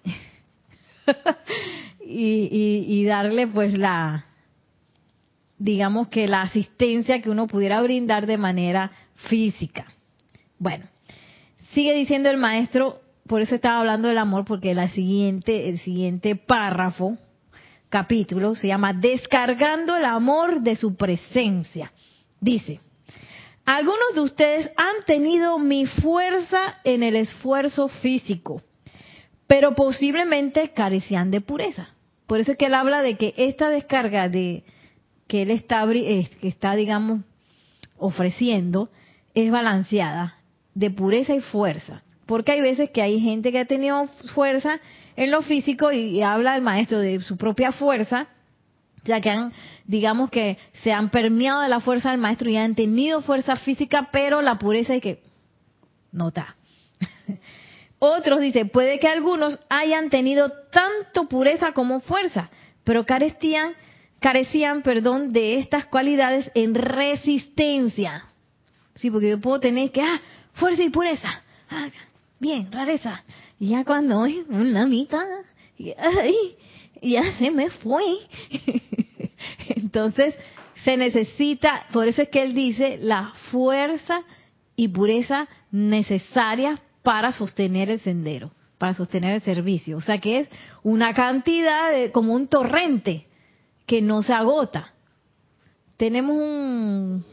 y, 2.01 3.05
darle 3.05 3.47
pues 3.47 3.77
la, 3.77 4.25
digamos 5.59 6.09
que 6.09 6.27
la 6.27 6.43
asistencia 6.43 7.21
que 7.21 7.31
uno 7.31 7.47
pudiera 7.47 7.81
brindar 7.83 8.27
de 8.27 8.39
manera 8.39 8.91
física. 9.15 9.87
Bueno, 10.59 10.87
sigue 11.73 11.95
diciendo 11.95 12.31
el 12.31 12.37
maestro, 12.37 13.01
por 13.27 13.43
eso 13.43 13.55
estaba 13.55 13.81
hablando 13.81 14.09
del 14.09 14.19
amor, 14.19 14.45
porque 14.45 14.75
la 14.75 14.89
siguiente, 14.89 15.69
el 15.69 15.79
siguiente 15.81 16.35
párrafo, 16.37 17.17
capítulo, 17.89 18.55
se 18.55 18.69
llama 18.69 18.93
Descargando 18.93 19.97
el 19.97 20.05
amor 20.05 20.61
de 20.63 20.77
su 20.77 20.97
presencia. 20.97 21.93
Dice, 22.41 22.81
algunos 23.65 24.15
de 24.15 24.21
ustedes 24.21 24.71
han 24.77 25.05
tenido 25.05 25.59
mi 25.59 25.85
fuerza 25.85 26.79
en 26.85 27.03
el 27.03 27.17
esfuerzo 27.17 27.89
físico, 27.89 28.63
pero 29.49 29.75
posiblemente 29.75 30.71
carecían 30.73 31.33
de 31.33 31.41
pureza. 31.41 31.89
Por 32.29 32.39
eso 32.39 32.53
es 32.53 32.59
que 32.59 32.67
él 32.67 32.75
habla 32.75 33.03
de 33.03 33.17
que 33.17 33.35
esta 33.37 33.71
descarga 33.71 34.29
de 34.29 34.63
que 35.27 35.43
él 35.43 35.51
está, 35.51 35.89
que 35.91 36.29
está 36.43 36.77
digamos, 36.77 37.23
ofreciendo 37.97 38.91
es 39.35 39.51
balanceada 39.51 40.37
de 40.75 40.91
pureza 40.91 41.35
y 41.35 41.41
fuerza. 41.41 42.03
Porque 42.27 42.53
hay 42.53 42.61
veces 42.61 42.91
que 42.91 43.01
hay 43.01 43.21
gente 43.21 43.51
que 43.51 43.61
ha 43.61 43.65
tenido 43.65 44.07
fuerza 44.35 44.81
en 45.17 45.31
lo 45.31 45.41
físico 45.41 45.91
y, 45.93 46.21
habla 46.21 46.55
el 46.55 46.63
maestro 46.63 46.99
de 46.99 47.21
su 47.23 47.39
propia 47.39 47.73
fuerza, 47.73 48.29
ya 49.05 49.23
que 49.23 49.31
han, 49.31 49.55
digamos 49.87 50.29
que 50.29 50.59
se 50.83 50.93
han 50.93 51.09
permeado 51.09 51.63
de 51.63 51.71
la 51.71 51.81
fuerza 51.81 52.11
del 52.11 52.21
maestro 52.21 52.51
y 52.51 52.59
han 52.59 52.75
tenido 52.75 53.23
fuerza 53.23 53.57
física, 53.57 54.11
pero 54.13 54.43
la 54.43 54.59
pureza 54.59 54.95
es 54.95 55.03
que 55.03 55.23
no 56.13 56.29
está. 56.29 56.55
Otros 57.99 58.41
dice, 58.41 58.65
puede 58.65 59.01
que 59.01 59.09
algunos 59.09 59.59
hayan 59.69 60.09
tenido 60.09 60.53
tanto 60.71 61.29
pureza 61.29 61.73
como 61.73 62.01
fuerza, 62.01 62.51
pero 62.85 63.05
carecían, 63.05 63.75
carecían, 64.21 64.83
perdón, 64.83 65.33
de 65.33 65.59
estas 65.59 65.87
cualidades 65.87 66.51
en 66.55 66.75
resistencia. 66.75 68.25
Sí, 68.95 69.11
porque 69.11 69.31
yo 69.31 69.41
puedo 69.41 69.61
tener 69.61 69.91
que, 69.91 70.03
ah, 70.03 70.21
fuerza 70.55 70.83
y 70.83 70.91
pureza. 70.91 71.43
Ah, 71.71 71.89
bien, 72.39 72.71
rareza. 72.71 73.23
Y 73.59 73.71
ya 73.71 73.85
cuando 73.85 74.23
hay 74.23 74.45
una 74.49 74.87
mitad, 74.87 75.27
y, 75.77 75.93
ay, 75.99 76.57
ya 77.03 77.37
se 77.37 77.51
me 77.51 77.71
fue. 77.71 78.05
Entonces, 79.71 80.35
se 80.85 80.97
necesita, 80.97 81.87
por 81.93 82.07
eso 82.07 82.23
es 82.23 82.29
que 82.29 82.43
él 82.43 82.55
dice, 82.55 82.99
la 83.01 83.33
fuerza 83.51 84.23
y 84.77 84.89
pureza 84.89 85.49
necesarias 85.73 86.81
para 87.09 87.33
sostener 87.33 87.89
el 87.89 88.01
sendero, 88.01 88.51
para 88.77 88.93
sostener 88.93 89.37
el 89.37 89.41
servicio. 89.41 89.97
O 89.97 90.01
sea 90.03 90.19
que 90.19 90.41
es 90.41 90.49
una 90.83 91.15
cantidad 91.15 91.91
de, 91.91 92.13
como 92.13 92.35
un 92.35 92.49
torrente 92.49 93.27
que 93.87 94.03
no 94.03 94.23
se 94.23 94.35
agota. 94.35 94.93
Tenemos 95.97 96.37
un... 96.37 97.25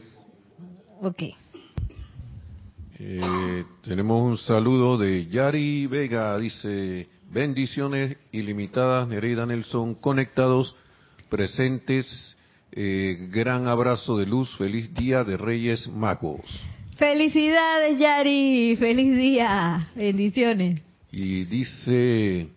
Ok. 1.02 1.24
Eh, 2.98 3.64
tenemos 3.82 4.22
un 4.22 4.38
saludo 4.38 4.96
de 4.96 5.26
Yari 5.26 5.86
Vega, 5.88 6.38
dice, 6.38 7.10
bendiciones 7.30 8.16
ilimitadas, 8.32 9.06
Nereida 9.08 9.44
Nelson, 9.44 9.94
conectados, 9.96 10.74
presentes, 11.28 12.34
eh, 12.72 13.28
gran 13.30 13.68
abrazo 13.68 14.16
de 14.16 14.24
luz, 14.24 14.56
feliz 14.56 14.94
día 14.94 15.22
de 15.22 15.36
Reyes 15.36 15.86
Magos. 15.86 16.40
Felicidades 16.96 17.98
Yari, 17.98 18.76
feliz 18.76 19.16
día, 19.16 19.90
bendiciones. 19.94 20.80
Y 21.12 21.44
dice 21.44 22.48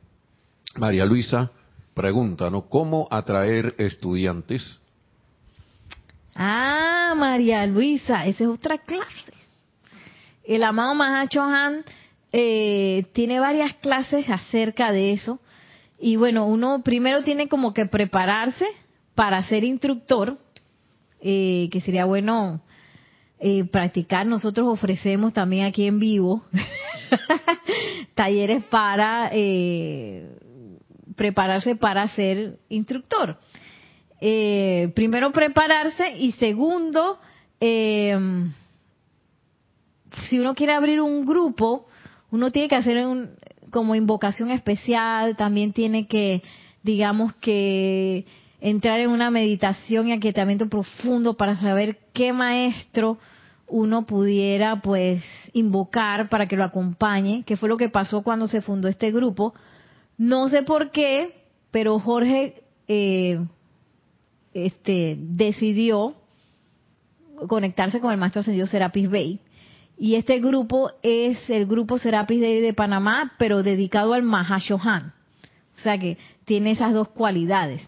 María 0.76 1.06
Luisa, 1.06 1.52
pregunta, 1.94 2.50
¿no? 2.50 2.64
¿Cómo 2.64 3.08
atraer 3.12 3.76
estudiantes? 3.78 4.80
Ah, 6.36 7.14
María 7.18 7.66
Luisa, 7.68 8.26
esa 8.26 8.44
es 8.44 8.50
otra 8.50 8.78
clase 8.78 9.34
el 10.50 10.64
amado 10.64 10.96
Mahacho 10.96 11.44
Han 11.44 11.84
eh, 12.32 13.06
tiene 13.14 13.40
varias 13.40 13.76
clases 13.76 14.28
acerca 14.30 14.92
de 14.92 15.12
eso. 15.12 15.40
Y 16.00 16.16
bueno, 16.16 16.48
uno 16.48 16.82
primero 16.84 17.24
tiene 17.24 17.48
como 17.48 17.72
que 17.72 17.86
prepararse 17.86 18.66
para 19.14 19.44
ser 19.44 19.64
instructor, 19.64 20.40
eh, 21.22 21.70
que 21.72 21.82
sería 21.82 22.06
bueno 22.06 22.62
eh, 23.40 23.64
practicar. 23.66 24.26
Nosotros 24.26 24.68
ofrecemos 24.68 25.34
también 25.34 25.66
aquí 25.66 25.86
en 25.86 26.00
vivo 26.00 26.44
talleres 28.16 28.64
para 28.66 29.32
prepararse 31.16 31.76
para 31.76 32.08
ser 32.10 32.60
instructor. 32.70 33.38
primero 34.20 35.32
prepararse 35.32 36.18
y 36.18 36.34
segundo, 36.34 37.20
si 40.24 40.40
uno 40.40 40.56
quiere 40.56 40.74
abrir 40.74 41.02
un 41.02 41.26
grupo, 41.26 41.88
uno 42.32 42.52
tiene 42.52 42.68
que 42.68 42.76
hacer 42.76 43.06
un, 43.06 43.32
como 43.72 43.96
invocación 43.96 44.52
especial, 44.52 45.36
también 45.36 45.74
tiene 45.74 46.08
que, 46.08 46.42
digamos 46.84 47.34
que, 47.36 48.26
entrar 48.62 49.00
en 49.00 49.10
una 49.10 49.30
meditación 49.32 50.08
y 50.08 50.14
aquietamiento 50.14 50.68
profundo 50.68 51.36
para 51.36 51.58
saber 51.58 51.98
qué 52.14 52.34
maestro 52.34 53.18
uno 53.68 54.06
pudiera 54.06 54.82
pues 54.82 55.24
invocar 55.54 56.30
para 56.30 56.48
que 56.48 56.58
lo 56.58 56.64
acompañe, 56.64 57.44
que 57.46 57.58
fue 57.58 57.70
lo 57.70 57.78
que 57.78 57.90
pasó 57.90 58.24
cuando 58.24 58.48
se 58.48 58.62
fundó 58.62 58.88
este 58.88 59.12
grupo. 59.12 59.54
No 60.18 60.50
sé 60.50 60.64
por 60.64 60.92
qué, 60.92 61.44
pero 61.72 62.00
Jorge 62.00 62.64
eh, 62.88 63.40
este, 64.54 65.16
decidió 65.20 66.16
conectarse 67.48 68.00
con 68.00 68.12
el 68.12 68.18
maestro 68.18 68.42
ascendido 68.42 68.68
Serapis 68.68 69.10
Bey 69.10 69.40
y 69.98 70.16
este 70.16 70.40
grupo 70.40 70.92
es 71.04 71.50
el 71.50 71.66
grupo 71.66 72.00
Serapis 72.00 72.40
Day 72.40 72.62
de 72.62 72.74
Panamá, 72.74 73.34
pero 73.38 73.64
dedicado 73.64 74.14
al 74.14 74.24
Mahashohan. 74.24 75.14
O 75.78 75.82
sea 75.82 75.98
que 75.98 76.18
tiene 76.46 76.72
esas 76.72 76.94
dos 76.94 77.10
cualidades. 77.10 77.82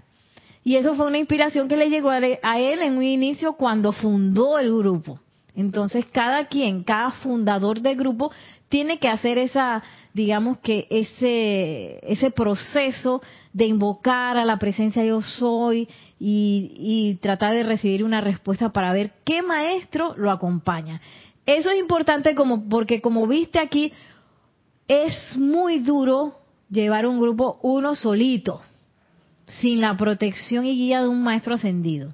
Y 0.63 0.75
eso 0.75 0.95
fue 0.95 1.07
una 1.07 1.17
inspiración 1.17 1.67
que 1.67 1.77
le 1.77 1.89
llegó 1.89 2.09
a 2.09 2.19
él 2.59 2.81
en 2.81 2.97
un 2.97 3.03
inicio 3.03 3.53
cuando 3.53 3.91
fundó 3.91 4.59
el 4.59 4.75
grupo. 4.75 5.19
Entonces 5.55 6.05
cada 6.05 6.45
quien, 6.45 6.83
cada 6.83 7.11
fundador 7.11 7.81
del 7.81 7.97
grupo 7.97 8.31
tiene 8.69 8.99
que 8.99 9.09
hacer 9.09 9.37
esa, 9.37 9.83
digamos 10.13 10.59
que 10.59 10.87
ese, 10.89 11.99
ese 12.09 12.31
proceso 12.31 13.21
de 13.51 13.65
invocar 13.65 14.37
a 14.37 14.45
la 14.45 14.57
presencia 14.57 15.03
yo 15.03 15.21
soy 15.21 15.89
y, 16.19 16.71
y 16.77 17.15
tratar 17.15 17.53
de 17.53 17.63
recibir 17.63 18.03
una 18.03 18.21
respuesta 18.21 18.71
para 18.71 18.93
ver 18.93 19.11
qué 19.25 19.41
maestro 19.41 20.15
lo 20.15 20.31
acompaña. 20.31 21.01
Eso 21.45 21.69
es 21.69 21.79
importante 21.79 22.33
como 22.33 22.69
porque 22.69 23.01
como 23.01 23.27
viste 23.27 23.59
aquí 23.59 23.91
es 24.87 25.35
muy 25.35 25.79
duro 25.79 26.35
llevar 26.69 27.05
un 27.05 27.19
grupo 27.19 27.59
uno 27.61 27.95
solito 27.95 28.61
sin 29.59 29.81
la 29.81 29.95
protección 29.97 30.65
y 30.65 30.75
guía 30.75 31.01
de 31.01 31.07
un 31.07 31.23
maestro 31.23 31.55
ascendido. 31.55 32.13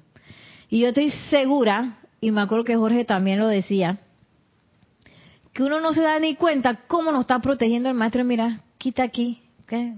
Y 0.68 0.80
yo 0.80 0.88
estoy 0.88 1.10
segura, 1.30 1.98
y 2.20 2.30
me 2.30 2.40
acuerdo 2.40 2.64
que 2.64 2.76
Jorge 2.76 3.04
también 3.04 3.38
lo 3.38 3.46
decía, 3.46 3.98
que 5.52 5.62
uno 5.62 5.80
no 5.80 5.92
se 5.92 6.02
da 6.02 6.18
ni 6.18 6.34
cuenta 6.34 6.80
cómo 6.86 7.10
nos 7.10 7.22
está 7.22 7.40
protegiendo 7.40 7.88
el 7.88 7.94
maestro. 7.94 8.24
Mira, 8.24 8.60
quita 8.76 9.02
aquí, 9.02 9.42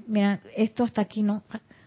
mira, 0.06 0.40
esto 0.56 0.84
hasta 0.84 1.02
aquí 1.02 1.22
no. 1.22 1.42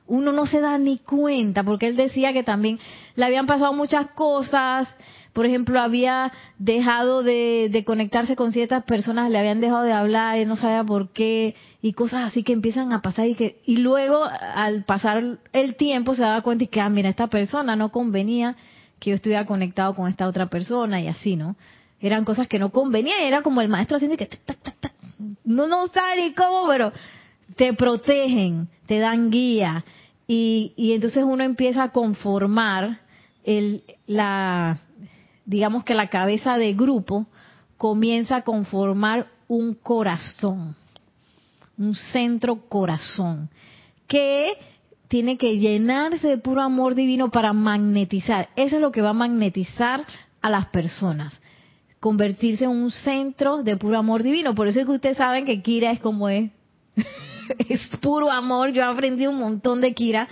Uno 0.06 0.32
no 0.32 0.46
se 0.46 0.60
da 0.60 0.78
ni 0.78 0.98
cuenta, 0.98 1.64
porque 1.64 1.88
él 1.88 1.96
decía 1.96 2.34
que 2.34 2.44
también 2.44 2.78
le 3.16 3.26
habían 3.26 3.48
pasado 3.48 3.74
muchas 3.74 4.08
cosas, 4.12 4.88
por 5.34 5.48
ejemplo, 5.48 5.82
había 5.82 6.32
dejado 6.60 7.24
de, 7.24 7.84
conectarse 7.86 8.36
con 8.36 8.52
ciertas 8.52 8.84
personas, 8.84 9.32
le 9.32 9.40
habían 9.40 9.62
dejado 9.62 9.82
de 9.84 9.92
hablar, 9.92 10.38
y 10.40 10.46
no 10.46 10.56
sabía 10.56 10.84
por 10.84 11.10
qué, 11.10 11.56
y 11.82 11.94
cosas 11.94 12.26
así 12.28 12.44
que 12.44 12.54
empiezan 12.54 12.94
a 12.94 13.02
pasar 13.02 13.28
y 13.28 13.36
que 13.36 13.60
y 13.66 13.78
luego 13.78 14.24
al 14.24 14.84
pasar 14.86 15.40
el 15.52 15.76
tiempo 15.76 16.16
se 16.16 16.22
daba 16.22 16.44
cuenta 16.44 16.64
y 16.64 16.68
que, 16.68 16.80
ah, 16.80 16.90
mira, 16.90 17.10
esta 17.10 17.28
persona 17.28 17.76
no 17.76 17.90
convenía 17.90 18.56
que 19.00 19.10
yo 19.10 19.16
estuviera 19.16 19.46
conectado 19.46 19.96
con 19.96 20.08
esta 20.08 20.28
otra 20.28 20.48
persona 20.48 21.02
y 21.02 21.08
así, 21.08 21.36
¿no? 21.36 21.56
Eran 22.00 22.26
cosas 22.26 22.48
que 22.48 22.60
no 22.60 22.70
convenían, 22.70 23.22
era 23.22 23.42
como 23.42 23.62
el 23.62 23.70
maestro 23.70 23.98
haciendo 23.98 24.18
que 24.18 24.30
no 25.46 25.68
no 25.68 25.88
sabe 25.88 26.24
ni 26.24 26.34
cómo, 26.34 26.68
pero 26.68 26.94
te 27.56 27.74
protegen, 27.74 28.68
te 28.86 29.00
dan 29.00 29.32
guía 29.32 29.84
y, 30.28 30.74
y 30.76 30.94
entonces 30.94 31.24
uno 31.24 31.44
empieza 31.44 31.84
a 31.84 31.92
conformar 31.92 33.00
el, 33.44 33.84
la, 34.08 34.80
digamos 35.46 35.84
que 35.84 35.96
la 35.96 36.10
cabeza 36.10 36.58
de 36.58 36.74
grupo 36.74 37.28
comienza 37.78 38.38
a 38.38 38.44
conformar 38.44 39.28
un 39.48 39.74
corazón, 39.74 40.76
un 41.78 41.96
centro 41.96 42.68
corazón, 42.70 43.50
que 44.08 44.54
tiene 45.08 45.38
que 45.38 45.60
llenarse 45.60 46.28
de 46.28 46.38
puro 46.38 46.62
amor 46.62 46.96
divino 46.96 47.30
para 47.30 47.54
magnetizar. 47.54 48.50
Eso 48.56 48.78
es 48.78 48.82
lo 48.82 48.92
que 48.92 49.02
va 49.02 49.10
a 49.10 49.14
magnetizar 49.14 50.06
a 50.42 50.50
las 50.50 50.68
personas. 50.68 51.40
Convertirse 52.00 52.66
en 52.66 52.72
un 52.72 52.92
centro 52.92 53.64
de 53.64 53.78
puro 53.78 53.98
amor 53.98 54.24
divino. 54.24 54.56
Por 54.56 54.68
eso 54.68 54.80
es 54.80 54.86
que 54.86 54.92
ustedes 54.92 55.18
saben 55.18 55.46
que 55.46 55.62
Kira 55.62 55.92
es 55.92 56.00
como 56.00 56.30
es. 56.30 56.52
es 57.70 57.88
puro 58.02 58.32
amor. 58.32 58.72
Yo 58.72 58.82
he 58.82 58.86
aprendido 58.86 59.32
un 59.32 59.40
montón 59.40 59.82
de 59.82 59.94
Kira 59.94 60.28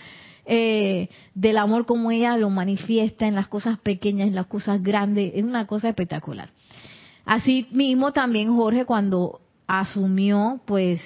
eh, 0.46 1.10
del 1.34 1.58
amor 1.58 1.86
como 1.86 2.12
ella 2.12 2.38
lo 2.38 2.50
manifiesta 2.50 3.28
en 3.28 3.36
las 3.36 3.48
cosas 3.48 3.80
pequeñas, 3.80 4.28
en 4.28 4.36
las 4.36 4.48
cosas 4.48 4.82
grandes, 4.82 5.34
es 5.36 5.44
una 5.44 5.68
cosa 5.68 5.90
espectacular. 5.90 6.50
Así 7.26 7.68
mismo 7.72 8.12
también 8.12 8.56
Jorge 8.56 8.86
cuando 8.86 9.42
asumió, 9.68 10.62
pues, 10.66 11.02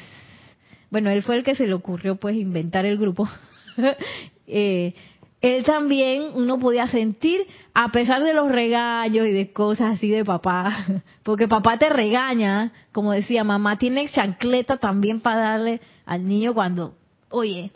bueno, 0.89 1.09
él 1.09 1.23
fue 1.23 1.35
el 1.37 1.43
que 1.43 1.55
se 1.55 1.67
le 1.67 1.73
ocurrió 1.73 2.15
pues 2.15 2.35
inventar 2.35 2.85
el 2.85 2.97
grupo. 2.97 3.29
eh, 4.47 4.93
él 5.41 5.63
también, 5.63 6.31
uno 6.33 6.57
podía 6.57 6.87
sentir, 6.87 7.45
a 7.73 7.91
pesar 7.91 8.23
de 8.23 8.33
los 8.33 8.51
regaños 8.51 9.27
y 9.27 9.31
de 9.31 9.53
cosas 9.53 9.95
así 9.95 10.09
de 10.09 10.25
papá, 10.25 10.85
porque 11.23 11.47
papá 11.47 11.77
te 11.77 11.89
regaña, 11.89 12.71
como 12.91 13.11
decía, 13.11 13.43
mamá 13.43 13.77
tiene 13.77 14.09
chancleta 14.09 14.77
también 14.77 15.19
para 15.19 15.41
darle 15.41 15.81
al 16.05 16.27
niño 16.27 16.55
cuando, 16.55 16.95
oye, 17.29 17.71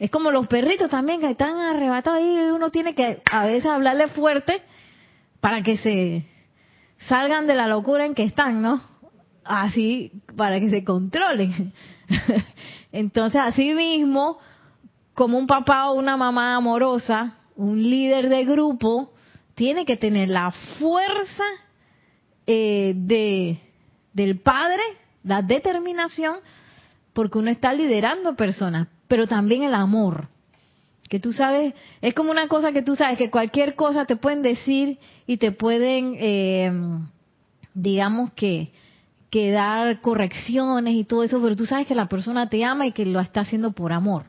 es 0.00 0.10
como 0.10 0.30
los 0.30 0.48
perritos 0.48 0.88
también 0.88 1.20
que 1.20 1.30
están 1.30 1.58
arrebatados 1.58 2.20
ahí, 2.20 2.50
uno 2.54 2.70
tiene 2.70 2.94
que 2.94 3.22
a 3.30 3.44
veces 3.44 3.66
hablarle 3.66 4.08
fuerte 4.08 4.62
para 5.40 5.62
que 5.62 5.76
se 5.76 6.24
salgan 7.06 7.46
de 7.46 7.54
la 7.54 7.68
locura 7.68 8.06
en 8.06 8.14
que 8.14 8.24
están, 8.24 8.62
¿no? 8.62 8.80
Así, 9.44 10.10
para 10.36 10.58
que 10.58 10.70
se 10.70 10.84
controlen. 10.84 11.74
Entonces, 12.92 13.42
así 13.42 13.74
mismo, 13.74 14.38
como 15.12 15.36
un 15.36 15.46
papá 15.46 15.90
o 15.90 15.94
una 15.94 16.16
mamá 16.16 16.56
amorosa, 16.56 17.36
un 17.54 17.82
líder 17.82 18.30
de 18.30 18.46
grupo, 18.46 19.12
tiene 19.54 19.84
que 19.84 19.98
tener 19.98 20.30
la 20.30 20.50
fuerza 20.78 21.44
eh, 22.46 22.94
de, 22.96 23.60
del 24.14 24.40
padre, 24.40 24.82
la 25.24 25.42
determinación, 25.42 26.36
porque 27.12 27.36
uno 27.36 27.50
está 27.50 27.74
liderando 27.74 28.34
personas, 28.34 28.88
pero 29.10 29.26
también 29.26 29.64
el 29.64 29.74
amor. 29.74 30.28
Que 31.08 31.18
tú 31.18 31.32
sabes, 31.32 31.74
es 32.00 32.14
como 32.14 32.30
una 32.30 32.46
cosa 32.46 32.70
que 32.70 32.80
tú 32.80 32.94
sabes, 32.94 33.18
que 33.18 33.28
cualquier 33.28 33.74
cosa 33.74 34.04
te 34.04 34.14
pueden 34.14 34.40
decir 34.40 35.00
y 35.26 35.38
te 35.38 35.50
pueden, 35.50 36.14
eh, 36.16 36.70
digamos 37.74 38.32
que, 38.34 38.70
dar 39.32 40.00
correcciones 40.00 40.94
y 40.94 41.02
todo 41.02 41.24
eso, 41.24 41.42
pero 41.42 41.56
tú 41.56 41.66
sabes 41.66 41.88
que 41.88 41.94
la 41.96 42.08
persona 42.08 42.48
te 42.48 42.64
ama 42.64 42.86
y 42.86 42.92
que 42.92 43.04
lo 43.04 43.18
está 43.18 43.40
haciendo 43.40 43.72
por 43.72 43.92
amor. 43.92 44.26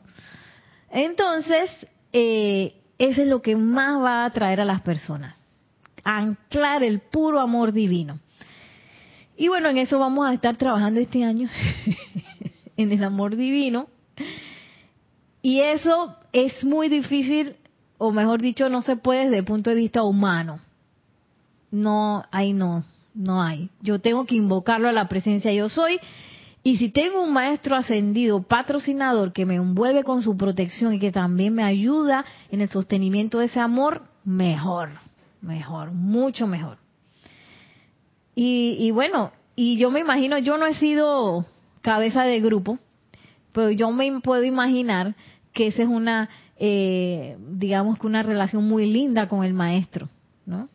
Entonces, 0.90 1.70
eh, 2.12 2.74
eso 2.98 3.22
es 3.22 3.28
lo 3.28 3.40
que 3.40 3.54
más 3.54 4.02
va 4.02 4.22
a 4.22 4.26
atraer 4.26 4.60
a 4.60 4.64
las 4.64 4.80
personas. 4.80 5.36
Anclar 6.02 6.82
el 6.82 6.98
puro 6.98 7.38
amor 7.38 7.72
divino. 7.72 8.18
Y 9.36 9.46
bueno, 9.46 9.68
en 9.68 9.78
eso 9.78 10.00
vamos 10.00 10.28
a 10.28 10.34
estar 10.34 10.56
trabajando 10.56 10.98
este 10.98 11.22
año, 11.22 11.48
en 12.76 12.90
el 12.90 13.04
amor 13.04 13.36
divino. 13.36 13.86
Y 15.42 15.60
eso 15.60 16.16
es 16.32 16.64
muy 16.64 16.88
difícil, 16.88 17.56
o 17.98 18.12
mejor 18.12 18.40
dicho, 18.40 18.68
no 18.68 18.80
se 18.82 18.96
puede 18.96 19.24
desde 19.24 19.38
el 19.38 19.44
punto 19.44 19.70
de 19.70 19.76
vista 19.76 20.04
humano. 20.04 20.60
No, 21.72 22.24
ahí 22.30 22.52
no, 22.52 22.84
no 23.14 23.42
hay. 23.42 23.68
Yo 23.80 23.98
tengo 23.98 24.24
que 24.24 24.36
invocarlo 24.36 24.88
a 24.88 24.92
la 24.92 25.08
presencia 25.08 25.52
yo 25.52 25.68
soy. 25.68 25.98
Y 26.64 26.76
si 26.76 26.90
tengo 26.90 27.22
un 27.22 27.32
maestro 27.32 27.74
ascendido, 27.74 28.42
patrocinador, 28.42 29.32
que 29.32 29.46
me 29.46 29.56
envuelve 29.56 30.04
con 30.04 30.22
su 30.22 30.36
protección 30.36 30.94
y 30.94 31.00
que 31.00 31.10
también 31.10 31.54
me 31.54 31.64
ayuda 31.64 32.24
en 32.50 32.60
el 32.60 32.68
sostenimiento 32.68 33.40
de 33.40 33.46
ese 33.46 33.58
amor, 33.58 34.02
mejor, 34.24 34.90
mejor, 35.40 35.90
mucho 35.90 36.46
mejor. 36.46 36.78
Y, 38.36 38.76
y 38.78 38.92
bueno, 38.92 39.32
y 39.56 39.76
yo 39.76 39.90
me 39.90 40.00
imagino, 40.00 40.38
yo 40.38 40.56
no 40.56 40.66
he 40.66 40.74
sido 40.74 41.44
cabeza 41.80 42.22
de 42.22 42.40
grupo, 42.40 42.78
pero 43.52 43.70
yo 43.70 43.90
me 43.90 44.20
puedo 44.20 44.44
imaginar 44.44 45.14
que 45.52 45.68
esa 45.68 45.82
es 45.82 45.88
una, 45.88 46.28
eh, 46.56 47.36
digamos 47.50 47.98
que 47.98 48.06
una 48.06 48.22
relación 48.22 48.64
muy 48.64 48.90
linda 48.90 49.28
con 49.28 49.44
el 49.44 49.54
maestro, 49.54 50.08
¿no? 50.46 50.68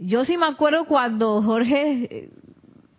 Yo 0.00 0.24
sí 0.24 0.36
me 0.36 0.46
acuerdo 0.46 0.86
cuando 0.86 1.40
Jorge 1.42 2.08
eh, 2.10 2.30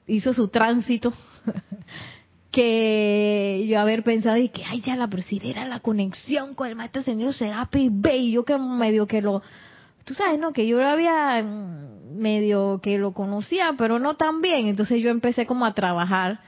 hizo 0.07 0.33
su 0.33 0.47
tránsito, 0.47 1.13
que 2.51 3.65
yo 3.67 3.79
haber 3.79 4.03
pensado 4.03 4.37
y 4.37 4.47
que, 4.47 4.63
ay, 4.63 4.79
ya 4.79 4.95
la, 4.95 5.09
pero 5.09 5.21
si 5.23 5.41
era 5.43 5.65
la 5.65 5.81
conexión 5.81 6.55
con 6.55 6.69
el 6.69 6.75
maestro 6.75 7.01
ascendido 7.01 7.33
Serapis 7.33 7.91
B, 7.93 8.15
y 8.15 8.31
yo 8.31 8.45
que 8.45 8.57
medio 8.57 9.07
que 9.07 9.21
lo, 9.21 9.41
tú 10.05 10.13
sabes, 10.13 10.39
¿no? 10.39 10.53
Que 10.53 10.65
yo 10.65 10.77
lo 10.77 10.87
había 10.87 11.43
mm, 11.43 12.17
medio 12.17 12.79
que 12.81 12.97
lo 12.97 13.13
conocía, 13.13 13.73
pero 13.77 13.99
no 13.99 14.15
tan 14.15 14.41
bien. 14.41 14.67
Entonces 14.67 15.01
yo 15.01 15.09
empecé 15.09 15.45
como 15.45 15.65
a 15.65 15.73
trabajar 15.73 16.39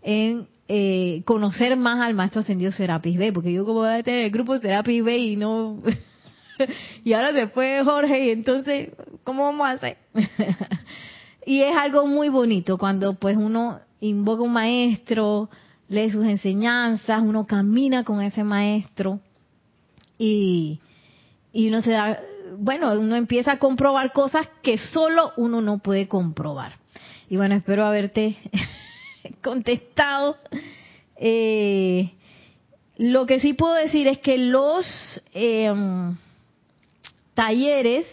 en 0.00 0.48
eh, 0.72 1.22
conocer 1.24 1.76
más 1.76 2.00
al 2.00 2.14
maestro 2.14 2.42
ascendido 2.42 2.70
Serapis 2.70 3.18
B, 3.18 3.32
porque 3.32 3.52
yo 3.52 3.64
como 3.64 3.80
voy 3.80 3.88
a 3.88 4.04
tener 4.04 4.26
el 4.26 4.30
grupo 4.30 4.56
Serapis 4.56 5.02
B 5.02 5.18
y 5.18 5.34
no... 5.34 5.82
y 7.04 7.12
ahora 7.12 7.32
se 7.32 7.48
fue 7.48 7.82
Jorge 7.82 8.26
y 8.26 8.30
entonces, 8.30 8.90
¿cómo 9.24 9.42
vamos 9.42 9.66
a 9.66 9.70
hacer? 9.72 9.96
y 11.44 11.62
es 11.62 11.76
algo 11.76 12.06
muy 12.06 12.28
bonito 12.28 12.78
cuando 12.78 13.14
pues 13.14 13.36
uno 13.36 13.80
invoca 13.98 14.42
un 14.42 14.52
maestro, 14.52 15.50
lee 15.88 16.08
sus 16.08 16.24
enseñanzas, 16.24 17.20
uno 17.20 17.46
camina 17.46 18.04
con 18.04 18.22
ese 18.22 18.44
maestro 18.44 19.18
y, 20.18 20.78
y 21.52 21.66
uno 21.66 21.82
se 21.82 21.90
da, 21.90 22.20
bueno, 22.56 22.92
uno 22.92 23.16
empieza 23.16 23.54
a 23.54 23.58
comprobar 23.58 24.12
cosas 24.12 24.46
que 24.62 24.78
solo 24.78 25.32
uno 25.36 25.60
no 25.62 25.78
puede 25.78 26.06
comprobar. 26.06 26.74
Y 27.28 27.36
bueno, 27.38 27.56
espero 27.56 27.84
haberte 27.84 28.36
contestado. 29.42 30.36
Eh, 31.20 32.12
lo 32.96 33.26
que 33.26 33.40
sí 33.40 33.52
puedo 33.52 33.74
decir 33.74 34.08
es 34.08 34.18
que 34.18 34.38
los 34.38 34.86
eh, 35.34 35.72
talleres 37.34 38.06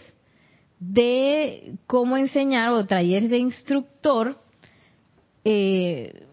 de 0.78 1.72
cómo 1.86 2.16
enseñar 2.16 2.70
o 2.70 2.86
talleres 2.86 3.30
de 3.30 3.38
instructor, 3.38 4.38
eh, 5.44 6.26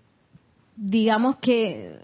digamos 0.75 1.38
que 1.38 1.97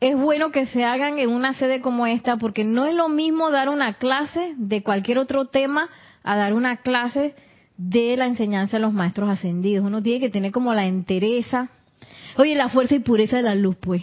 es 0.00 0.16
bueno 0.16 0.50
que 0.50 0.66
se 0.66 0.84
hagan 0.84 1.18
en 1.18 1.30
una 1.30 1.54
sede 1.54 1.80
como 1.80 2.06
esta 2.06 2.36
porque 2.36 2.64
no 2.64 2.86
es 2.86 2.94
lo 2.94 3.08
mismo 3.08 3.50
dar 3.50 3.68
una 3.68 3.94
clase 3.94 4.54
de 4.56 4.82
cualquier 4.82 5.18
otro 5.18 5.46
tema 5.46 5.88
a 6.22 6.36
dar 6.36 6.54
una 6.54 6.78
clase 6.78 7.34
de 7.76 8.16
la 8.16 8.26
enseñanza 8.26 8.76
de 8.76 8.82
los 8.82 8.92
maestros 8.92 9.28
ascendidos. 9.28 9.86
Uno 9.86 10.02
tiene 10.02 10.20
que 10.20 10.30
tener 10.30 10.52
como 10.52 10.74
la 10.74 10.86
entereza. 10.86 11.70
Oye, 12.36 12.54
la 12.54 12.68
fuerza 12.68 12.94
y 12.94 13.00
pureza 13.00 13.36
de 13.36 13.42
la 13.42 13.54
luz, 13.54 13.76
pues. 13.80 14.02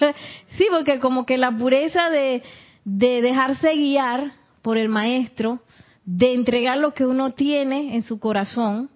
sí, 0.56 0.66
porque 0.70 0.98
como 0.98 1.26
que 1.26 1.38
la 1.38 1.56
pureza 1.56 2.10
de, 2.10 2.42
de 2.84 3.22
dejarse 3.22 3.74
guiar 3.74 4.32
por 4.62 4.78
el 4.78 4.88
maestro, 4.88 5.60
de 6.04 6.34
entregar 6.34 6.78
lo 6.78 6.94
que 6.94 7.06
uno 7.06 7.32
tiene 7.32 7.94
en 7.94 8.02
su 8.02 8.18
corazón, 8.18 8.90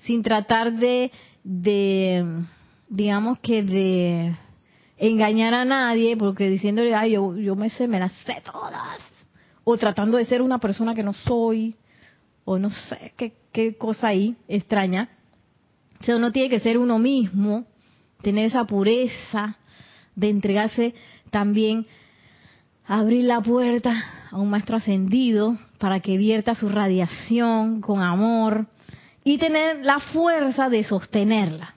sin 0.00 0.22
tratar 0.22 0.72
de, 0.74 1.10
de 1.42 2.44
digamos 2.88 3.38
que 3.40 3.62
de 3.62 4.34
engañar 4.98 5.54
a 5.54 5.64
nadie, 5.64 6.16
porque 6.16 6.48
diciéndole, 6.48 6.94
ay, 6.94 7.12
yo, 7.12 7.36
yo 7.36 7.56
me 7.56 7.70
sé, 7.70 7.88
me 7.88 7.98
las 7.98 8.12
sé 8.24 8.42
todas, 8.44 8.98
o 9.64 9.76
tratando 9.76 10.18
de 10.18 10.26
ser 10.26 10.42
una 10.42 10.58
persona 10.58 10.94
que 10.94 11.02
no 11.02 11.12
soy, 11.12 11.76
o 12.44 12.58
no 12.58 12.70
sé 12.70 13.12
qué, 13.16 13.34
qué 13.52 13.76
cosa 13.76 14.08
ahí 14.08 14.36
extraña. 14.48 15.08
O 16.00 16.04
sea, 16.04 16.16
uno 16.16 16.32
tiene 16.32 16.48
que 16.48 16.60
ser 16.60 16.78
uno 16.78 16.98
mismo, 16.98 17.64
tener 18.22 18.46
esa 18.46 18.64
pureza 18.64 19.56
de 20.14 20.28
entregarse 20.28 20.94
también, 21.30 21.86
abrir 22.86 23.24
la 23.24 23.40
puerta 23.40 23.92
a 24.30 24.38
un 24.38 24.50
maestro 24.50 24.76
ascendido 24.76 25.56
para 25.78 26.00
que 26.00 26.16
vierta 26.16 26.54
su 26.54 26.68
radiación 26.68 27.80
con 27.80 28.02
amor 28.02 28.66
y 29.24 29.38
tener 29.38 29.84
la 29.84 29.98
fuerza 29.98 30.68
de 30.68 30.84
sostenerla, 30.84 31.74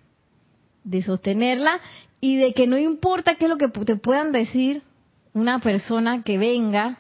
de 0.83 1.03
sostenerla 1.03 1.79
y 2.19 2.37
de 2.37 2.53
que 2.53 2.67
no 2.67 2.77
importa 2.77 3.35
qué 3.35 3.45
es 3.45 3.49
lo 3.49 3.57
que 3.57 3.67
te 3.67 3.95
puedan 3.95 4.31
decir 4.31 4.81
una 5.33 5.59
persona 5.59 6.23
que 6.23 6.37
venga, 6.37 6.99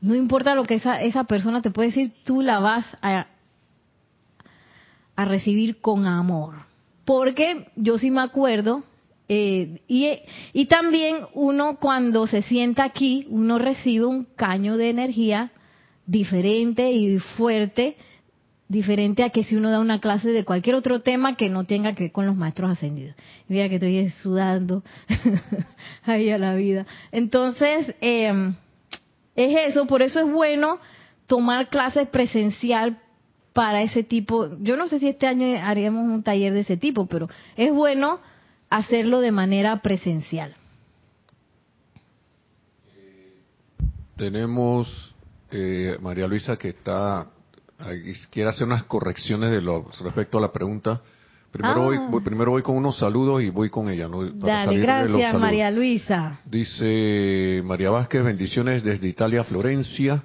no 0.00 0.14
importa 0.14 0.54
lo 0.54 0.64
que 0.64 0.74
esa, 0.74 1.00
esa 1.00 1.24
persona 1.24 1.62
te 1.62 1.70
puede 1.70 1.88
decir, 1.88 2.12
tú 2.24 2.42
la 2.42 2.58
vas 2.58 2.84
a, 3.00 3.26
a 5.16 5.24
recibir 5.24 5.80
con 5.80 6.06
amor. 6.06 6.71
Porque 7.04 7.66
yo 7.76 7.98
sí 7.98 8.10
me 8.10 8.20
acuerdo, 8.20 8.84
eh, 9.28 9.80
y, 9.88 10.10
y 10.52 10.66
también 10.66 11.16
uno 11.34 11.78
cuando 11.78 12.26
se 12.26 12.42
sienta 12.42 12.84
aquí, 12.84 13.26
uno 13.30 13.58
recibe 13.58 14.04
un 14.04 14.24
caño 14.36 14.76
de 14.76 14.90
energía 14.90 15.52
diferente 16.06 16.92
y 16.92 17.18
fuerte 17.18 17.96
diferente 18.68 19.22
a 19.22 19.30
que 19.30 19.44
si 19.44 19.54
uno 19.54 19.70
da 19.70 19.80
una 19.80 20.00
clase 20.00 20.30
de 20.30 20.44
cualquier 20.44 20.76
otro 20.76 21.00
tema 21.00 21.36
que 21.36 21.50
no 21.50 21.64
tenga 21.64 21.92
que 21.92 22.04
ver 22.04 22.12
con 22.12 22.26
los 22.26 22.34
maestros 22.34 22.70
ascendidos. 22.70 23.14
Mira 23.46 23.68
que 23.68 23.74
estoy 23.74 24.08
sudando 24.22 24.82
ahí 26.04 26.30
a 26.30 26.38
la 26.38 26.54
vida. 26.54 26.86
Entonces, 27.12 27.94
eh, 28.00 28.52
es 29.36 29.70
eso, 29.70 29.86
por 29.86 30.00
eso 30.02 30.20
es 30.20 30.30
bueno 30.30 30.78
tomar 31.26 31.68
clases 31.68 32.08
presencial 32.08 32.98
para 33.52 33.82
ese 33.82 34.02
tipo. 34.02 34.48
Yo 34.60 34.76
no 34.76 34.88
sé 34.88 34.98
si 34.98 35.08
este 35.08 35.26
año 35.26 35.46
haríamos 35.62 36.04
un 36.04 36.22
taller 36.22 36.52
de 36.52 36.60
ese 36.60 36.76
tipo, 36.76 37.06
pero 37.06 37.28
es 37.56 37.72
bueno 37.72 38.20
hacerlo 38.70 39.20
de 39.20 39.32
manera 39.32 39.82
presencial. 39.82 40.54
Tenemos 44.16 45.14
eh, 45.50 45.96
María 46.00 46.26
Luisa 46.26 46.56
que 46.56 46.70
está 46.70 47.26
quiere 48.30 48.48
hacer 48.48 48.66
unas 48.66 48.84
correcciones 48.84 49.50
de 49.50 49.60
lo 49.60 49.88
respecto 50.02 50.38
a 50.38 50.40
la 50.40 50.52
pregunta. 50.52 51.00
Primero, 51.50 51.82
voy, 51.82 51.96
Ah. 51.96 52.10
primero 52.24 52.50
voy 52.52 52.62
con 52.62 52.76
unos 52.76 52.98
saludos 52.98 53.42
y 53.42 53.50
voy 53.50 53.68
con 53.68 53.90
ella. 53.90 54.08
¿no? 54.08 54.20
Para 54.40 54.64
Dale, 54.64 54.80
gracias. 54.80 55.34
María 55.38 55.70
Luisa. 55.70 56.40
Dice 56.46 57.60
María 57.64 57.90
Vázquez, 57.90 58.24
bendiciones 58.24 58.82
desde 58.82 59.08
Italia, 59.08 59.44
Florencia, 59.44 60.22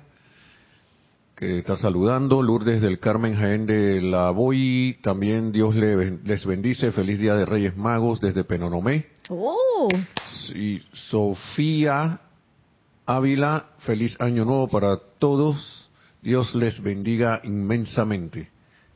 que 1.38 1.60
está 1.60 1.78
saludando. 1.78 2.42
Lourdes 2.42 2.82
del 2.82 3.00
Carmen 3.00 3.36
Jaén 3.36 3.66
de 3.68 4.02
la 4.02 4.32
Boy, 4.32 4.98
también 5.04 5.52
Dios 5.52 5.76
le- 5.76 6.18
les 6.24 6.46
bendice. 6.46 6.92
Feliz 6.92 7.20
Día 7.20 7.36
de 7.36 7.46
Reyes 7.46 7.78
Magos 7.78 8.20
desde 8.20 8.44
Penonomé. 8.44 9.06
Oh, 9.30 9.88
Y 10.56 10.82
Sofía 10.94 12.20
Ávila, 13.06 13.68
feliz 13.80 14.16
año 14.20 14.44
nuevo 14.46 14.68
para 14.68 14.98
todos. 15.20 15.90
Dios 16.22 16.54
les 16.56 16.82
bendiga 16.82 17.40
inmensamente. 17.44 18.50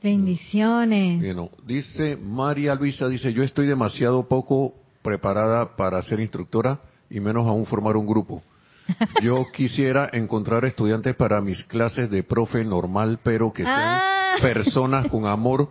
bendiciones. 0.04 1.22
Bien, 1.22 1.36
no. 1.38 1.52
dice 1.66 2.18
María 2.18 2.74
Luisa, 2.74 3.08
dice, 3.08 3.32
yo 3.34 3.44
estoy 3.44 3.68
demasiado 3.68 4.28
poco 4.28 4.74
preparada 5.04 5.76
para 5.76 6.02
ser 6.02 6.20
instructora 6.20 6.82
y 7.10 7.20
menos 7.20 7.46
aún 7.48 7.66
formar 7.68 7.96
un 7.98 8.08
grupo. 8.08 8.42
Yo 9.22 9.46
quisiera 9.54 10.10
encontrar 10.14 10.66
estudiantes 10.66 11.16
para 11.16 11.42
mis 11.42 11.64
clases 11.66 12.10
de 12.10 12.24
profe 12.24 12.64
normal, 12.64 13.20
pero 13.24 13.52
que 13.54 13.64
sean 13.64 14.00
Ah. 14.00 14.36
personas 14.42 15.08
con 15.08 15.26
amor 15.28 15.70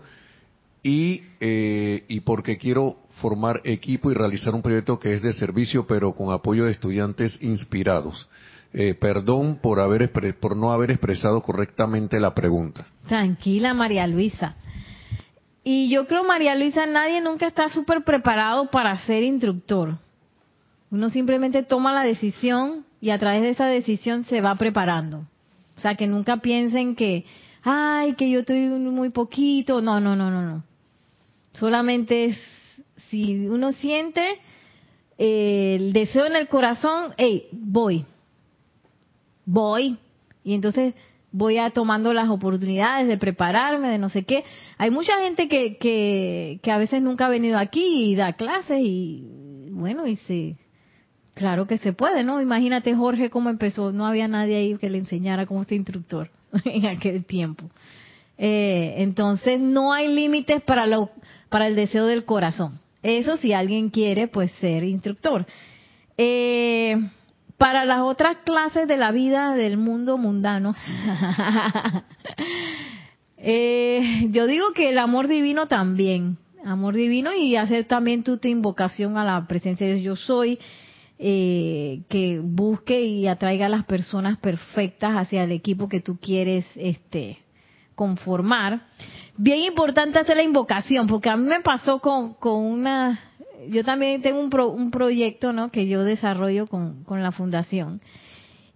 y, 0.82 1.22
eh, 1.40 2.04
y 2.08 2.20
porque 2.20 2.56
quiero 2.58 2.96
formar 3.20 3.60
equipo 3.64 4.10
y 4.10 4.14
realizar 4.14 4.54
un 4.54 4.62
proyecto 4.62 4.98
que 4.98 5.14
es 5.14 5.22
de 5.22 5.32
servicio, 5.34 5.86
pero 5.86 6.12
con 6.12 6.32
apoyo 6.32 6.64
de 6.64 6.72
estudiantes 6.72 7.36
inspirados. 7.42 8.28
Eh, 8.72 8.94
perdón 8.94 9.58
por 9.60 9.80
haber 9.80 10.10
por 10.38 10.56
no 10.56 10.72
haber 10.72 10.92
expresado 10.92 11.42
correctamente 11.42 12.20
la 12.20 12.34
pregunta. 12.34 12.86
Tranquila 13.08 13.74
María 13.74 14.06
Luisa. 14.06 14.54
Y 15.64 15.90
yo 15.90 16.06
creo, 16.06 16.24
María 16.24 16.54
Luisa, 16.54 16.86
nadie 16.86 17.20
nunca 17.20 17.46
está 17.46 17.68
súper 17.68 18.04
preparado 18.04 18.70
para 18.70 18.96
ser 19.04 19.22
instructor. 19.24 19.98
Uno 20.90 21.10
simplemente 21.10 21.62
toma 21.62 21.92
la 21.92 22.02
decisión 22.02 22.84
y 23.01 23.11
a 23.11 23.18
través 23.18 23.42
de 23.42 23.51
esa 23.51 23.66
decisión 23.66 24.24
se 24.24 24.40
va 24.40 24.55
preparando. 24.57 25.26
O 25.76 25.80
sea, 25.80 25.94
que 25.94 26.07
nunca 26.07 26.38
piensen 26.38 26.94
que, 26.94 27.24
ay, 27.62 28.14
que 28.14 28.30
yo 28.30 28.40
estoy 28.40 28.68
muy 28.68 29.11
poquito. 29.11 29.80
No, 29.80 30.01
no, 30.01 30.14
no, 30.14 30.30
no, 30.30 30.42
no. 30.42 30.64
Solamente 31.55 32.26
es, 32.26 32.38
si 33.09 33.46
uno 33.46 33.72
siente 33.72 34.22
eh, 35.16 35.76
el 35.76 35.92
deseo 35.92 36.26
en 36.26 36.36
el 36.36 36.48
corazón, 36.48 37.14
hey, 37.16 37.48
voy. 37.53 38.05
Voy. 39.46 39.96
Y 40.44 40.55
entonces 40.55 40.94
voy 41.32 41.59
a 41.59 41.70
tomando 41.70 42.12
las 42.12 42.28
oportunidades 42.28 43.09
de 43.09 43.16
prepararme, 43.16 43.88
de 43.88 43.98
no 43.98 44.11
sé 44.11 44.24
qué. 44.24 44.44
Hay 44.76 44.90
mucha 44.90 45.18
gente 45.20 45.48
que, 45.48 45.78
que, 45.78 46.61
que 46.62 46.70
a 46.70 46.78
veces 46.78 47.01
nunca 47.01 47.26
ha 47.26 47.30
venido 47.30 47.59
aquí 47.59 48.11
y 48.11 48.14
da 48.16 48.34
clases 48.34 48.80
y 48.82 49.24
bueno, 49.70 50.07
y 50.07 50.16
se, 50.16 50.57
claro 51.41 51.66
que 51.66 51.78
se 51.78 51.95
puede, 51.95 52.22
¿no? 52.22 52.43
Imagínate 52.43 52.95
Jorge 52.95 53.30
cómo 53.30 53.49
empezó, 53.49 53.93
no 53.93 54.07
había 54.07 54.28
nadie 54.28 54.57
ahí 54.57 54.76
que 54.76 54.91
le 54.91 54.99
enseñara 54.99 55.47
como 55.47 55.62
este 55.62 55.74
instructor 55.74 56.30
en 56.66 56.84
aquel 56.84 57.24
tiempo. 57.24 57.70
Eh, 58.36 58.97
entonces 58.99 59.59
no 59.59 59.95
hay 59.95 60.14
límites 60.14 60.62
para 60.62 60.84
lo, 60.84 61.09
para 61.49 61.66
el 61.66 61.76
deseo 61.76 62.05
del 62.05 62.26
corazón. 62.26 62.78
Eso 63.03 63.38
si 63.38 63.55
alguien 63.55 63.88
quiere, 63.88 64.28
pues 64.28 64.53
ser 64.61 64.84
instructor. 64.84 65.47
Eh, 66.18 66.95
para 67.57 67.86
las 67.86 68.01
otras 68.01 68.36
clases 68.45 68.86
de 68.86 68.99
la 68.99 69.12
vida 69.12 69.55
del 69.55 69.78
mundo 69.78 70.18
mundano, 70.18 70.74
eh, 73.38 74.28
yo 74.30 74.47
digo 74.47 74.72
que 74.74 74.91
el 74.91 74.99
amor 74.99 75.26
divino 75.26 75.68
también, 75.68 76.36
amor 76.66 76.95
divino 76.95 77.32
y 77.34 77.57
hacer 77.57 77.86
también 77.86 78.24
tu, 78.24 78.38
invocación 78.43 79.16
a 79.16 79.24
la 79.24 79.47
presencia 79.47 79.86
de 79.86 79.95
Dios. 79.95 80.05
Yo 80.05 80.16
soy, 80.16 80.59
eh, 81.22 82.00
que 82.08 82.40
busque 82.42 83.02
y 83.02 83.26
atraiga 83.26 83.66
a 83.66 83.68
las 83.68 83.84
personas 83.84 84.38
perfectas 84.38 85.12
hacia 85.16 85.44
el 85.44 85.52
equipo 85.52 85.86
que 85.86 86.00
tú 86.00 86.18
quieres 86.18 86.66
este, 86.76 87.38
conformar. 87.94 88.86
Bien 89.36 89.60
importante 89.60 90.18
hacer 90.18 90.38
la 90.38 90.42
invocación, 90.42 91.06
porque 91.06 91.28
a 91.28 91.36
mí 91.36 91.46
me 91.46 91.60
pasó 91.60 91.98
con, 91.98 92.32
con 92.34 92.64
una 92.64 93.20
yo 93.68 93.84
también 93.84 94.22
tengo 94.22 94.40
un, 94.40 94.50
un 94.80 94.90
proyecto, 94.90 95.52
¿no? 95.52 95.70
Que 95.70 95.86
yo 95.86 96.04
desarrollo 96.04 96.66
con, 96.66 97.04
con 97.04 97.22
la 97.22 97.32
fundación. 97.32 98.00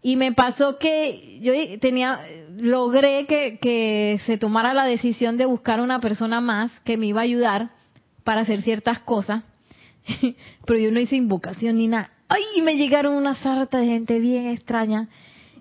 Y 0.03 0.17
me 0.17 0.33
pasó 0.33 0.79
que 0.79 1.39
yo 1.41 1.55
tenía, 1.81 2.21
logré 2.59 3.25
que, 3.27 3.59
que 3.59 4.21
se 4.27 4.37
tomara 4.37 4.75
la 4.75 4.85
decisión 4.85 5.39
de 5.39 5.47
buscar 5.47 5.81
una 5.81 6.01
persona 6.01 6.43
más 6.43 6.79
que 6.81 6.99
me 6.99 7.07
iba 7.07 7.21
a 7.21 7.25
ayudar 7.25 7.71
para 8.23 8.43
hacer 8.43 8.61
ciertas 8.61 8.99
cosas. 8.99 9.45
Pero 10.67 10.79
yo 10.79 10.91
no 10.91 11.01
hice 11.01 11.17
invocación 11.17 11.79
ni 11.79 11.89
nada. 11.89 12.11
¡Ay! 12.29 12.63
Me 12.63 12.77
llegaron 12.77 13.15
una 13.15 13.35
sarta 13.35 13.79
de 13.79 13.87
gente 13.87 14.19
bien 14.19 14.49
extraña. 14.49 15.09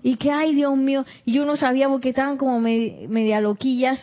Y 0.01 0.17
que, 0.17 0.31
ay, 0.31 0.53
Dios 0.53 0.75
mío. 0.75 1.05
Y 1.25 1.33
yo 1.33 1.45
no 1.45 1.55
sabía 1.55 1.87
porque 1.89 2.09
estaban 2.09 2.37
como 2.37 2.59
media 2.59 3.41
loquillas. 3.41 3.99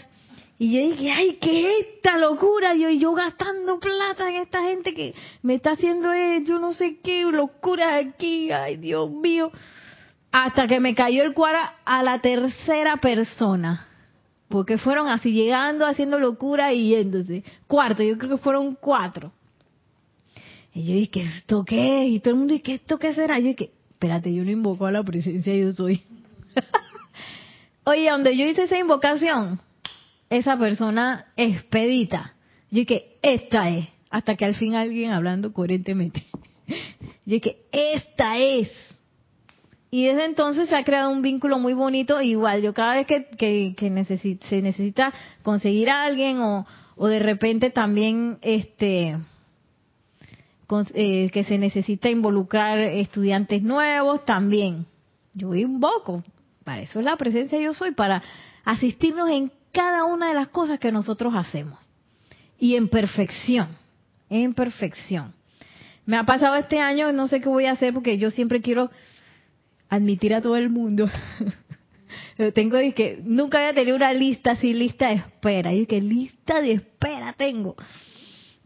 Y 0.59 0.75
yo 0.75 0.91
dije, 0.91 1.11
ay, 1.11 1.39
¿qué 1.41 1.61
es 1.61 1.87
esta 1.87 2.19
locura? 2.19 2.75
Yo, 2.75 2.91
y 2.91 2.99
yo 2.99 3.15
gastando 3.15 3.81
plata 3.81 4.29
en 4.29 4.43
esta 4.43 4.63
gente 4.63 4.93
que 4.93 5.15
me 5.43 5.55
está 5.55 5.71
haciendo 5.71 6.11
yo 6.45 6.59
no 6.59 6.73
sé 6.73 6.99
qué, 7.03 7.23
locura 7.25 7.97
aquí, 7.97 8.51
ay, 8.51 8.77
Dios 8.77 9.11
mío. 9.11 9.51
Hasta 10.31 10.67
que 10.67 10.79
me 10.79 10.95
cayó 10.95 11.23
el 11.23 11.33
cuara 11.33 11.77
a 11.87 12.03
la 12.03 12.21
tercera 12.21 12.99
persona. 12.99 13.87
Porque 14.49 14.77
fueron 14.77 15.09
así, 15.09 15.33
llegando, 15.33 15.87
haciendo 15.87 16.19
locura 16.19 16.75
y 16.75 16.91
yéndose. 16.91 17.43
Cuarto, 17.67 18.03
yo 18.03 18.19
creo 18.19 18.37
que 18.37 18.43
fueron 18.43 18.75
cuatro. 18.75 19.33
Y 20.73 20.85
yo 20.85 20.95
dije, 20.95 21.23
¿esto 21.23 21.65
qué? 21.65 22.07
Y 22.07 22.21
todo 22.21 22.35
el 22.35 22.39
mundo, 22.39 22.55
¿y 22.55 22.63
¿esto 22.71 22.99
qué 22.99 23.13
será? 23.13 23.39
Yo 23.39 23.49
dije, 23.49 23.71
espérate, 23.91 24.33
yo 24.33 24.45
no 24.45 24.51
invoco 24.51 24.87
a 24.87 24.93
la 24.93 25.03
presencia, 25.03 25.55
yo 25.55 25.73
soy. 25.73 26.03
Oye, 27.85 28.11
donde 28.11 28.37
yo 28.37 28.47
hice 28.47 28.65
esa 28.65 28.79
invocación, 28.79 29.61
esa 30.29 30.57
persona 30.57 31.27
expedita. 31.37 32.35
Yo 32.71 32.87
que 32.87 33.17
esta 33.23 33.69
es, 33.69 33.89
hasta 34.11 34.37
que 34.37 34.45
al 34.45 34.55
fin 34.55 34.75
alguien 34.75 35.11
hablando 35.11 35.53
coherentemente. 35.53 36.25
Yo 37.27 37.41
que 37.41 37.65
esta 37.73 38.39
es. 38.39 38.73
Y 39.91 40.05
desde 40.05 40.25
entonces 40.25 40.69
se 40.69 40.77
ha 40.77 40.85
creado 40.85 41.11
un 41.11 41.21
vínculo 41.21 41.59
muy 41.59 41.75
bonito. 41.75 42.21
Igual, 42.21 42.63
yo 42.63 42.73
cada 42.75 42.95
vez 42.95 43.07
que, 43.07 43.27
que, 43.37 44.39
se 44.49 44.63
necesita 44.63 45.13
conseguir 45.43 45.91
a 45.91 46.05
alguien 46.05 46.39
o, 46.41 46.67
o 46.97 47.09
de 47.09 47.19
repente 47.19 47.71
también 47.71 48.39
este 48.43 49.17
eh, 50.95 51.31
que 51.33 51.45
se 51.45 51.59
necesita 51.59 52.09
involucrar 52.09 52.79
estudiantes 52.79 53.63
nuevos, 53.63 54.25
también. 54.25 54.87
Yo 55.35 55.55
invoco. 55.55 56.23
Para 56.65 56.83
eso 56.83 56.99
es 56.99 57.05
la 57.05 57.17
presencia 57.17 57.59
yo 57.59 57.75
soy, 57.75 57.93
para 57.93 58.23
asistirnos 58.65 59.29
en 59.31 59.51
cada 59.73 60.05
una 60.05 60.29
de 60.29 60.35
las 60.35 60.49
cosas 60.49 60.79
que 60.79 60.93
nosotros 60.93 61.35
hacemos. 61.35 61.79
Y 62.59 62.77
en 62.77 62.89
perfección, 62.89 63.69
en 64.29 64.55
perfección. 64.55 65.35
Me 66.07 66.17
ha 66.17 66.25
pasado 66.25 66.57
este 66.57 66.81
año, 66.81 67.13
no 67.13 67.29
sé 67.29 67.41
qué 67.41 67.49
voy 67.49 67.67
a 67.67 67.73
hacer 67.73 67.95
porque 67.95 68.19
yo 68.19 68.31
siempre 68.31 68.61
quiero 68.61 68.91
admitir 69.89 70.35
a 70.35 70.43
todo 70.43 70.57
el 70.57 70.71
mundo. 70.71 71.09
tengo 72.55 72.79
que 72.95 73.21
nunca 73.25 73.59
había 73.59 73.75
tenido 73.75 73.97
una 73.97 74.13
lista 74.13 74.53
así, 74.53 74.73
lista 74.73 75.09
de 75.09 75.15
espera. 75.15 75.73
Y 75.73 75.87
que 75.87 76.01
lista 76.01 76.61
de 76.61 76.73
espera 76.73 77.33
tengo. 77.35 77.77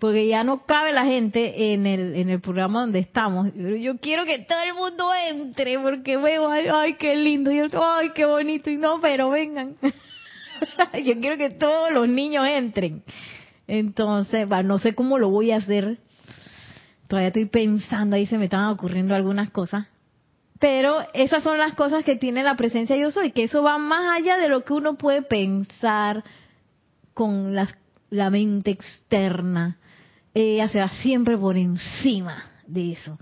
Porque 0.04 0.28
ya 0.28 0.44
no 0.44 0.66
cabe 0.66 0.92
la 0.92 1.06
gente 1.06 1.72
en 1.72 1.86
el, 1.86 2.14
en 2.14 2.28
el 2.28 2.38
programa 2.38 2.82
donde 2.82 2.98
estamos. 2.98 3.48
Yo 3.54 3.96
quiero 3.96 4.26
que 4.26 4.38
todo 4.40 4.58
el 4.60 4.74
mundo 4.74 5.08
entre 5.30 5.78
porque 5.78 6.18
veo, 6.18 6.46
ay, 6.46 6.66
ay 6.70 6.94
qué 6.96 7.16
lindo. 7.16 7.50
Y 7.50 7.56
yo, 7.56 7.82
ay, 7.82 8.10
qué 8.14 8.26
bonito. 8.26 8.68
Y 8.68 8.76
no, 8.76 9.00
pero 9.00 9.30
vengan. 9.30 9.76
yo 11.02 11.18
quiero 11.22 11.38
que 11.38 11.48
todos 11.48 11.90
los 11.90 12.06
niños 12.06 12.46
entren. 12.46 13.02
Entonces, 13.66 14.46
no 14.46 14.78
sé 14.78 14.94
cómo 14.94 15.18
lo 15.18 15.30
voy 15.30 15.52
a 15.52 15.56
hacer. 15.56 15.96
Todavía 17.08 17.28
estoy 17.28 17.46
pensando, 17.46 18.16
ahí 18.16 18.26
se 18.26 18.36
me 18.36 18.44
están 18.44 18.66
ocurriendo 18.66 19.14
algunas 19.14 19.48
cosas. 19.52 19.86
Pero 20.60 20.98
esas 21.14 21.42
son 21.42 21.56
las 21.56 21.72
cosas 21.72 22.04
que 22.04 22.16
tiene 22.16 22.42
la 22.42 22.56
presencia 22.56 22.94
yo 22.94 23.10
soy, 23.10 23.30
que 23.30 23.44
eso 23.44 23.62
va 23.62 23.78
más 23.78 24.20
allá 24.20 24.36
de 24.36 24.50
lo 24.50 24.64
que 24.64 24.74
uno 24.74 24.98
puede 24.98 25.22
pensar 25.22 26.24
con 27.14 27.54
la, 27.54 27.70
mente 28.28 28.70
externa. 28.70 29.78
Ella 30.34 30.68
se 30.68 30.80
va 30.80 30.88
siempre 30.88 31.38
por 31.38 31.56
encima 31.56 32.44
de 32.66 32.92
eso, 32.92 33.18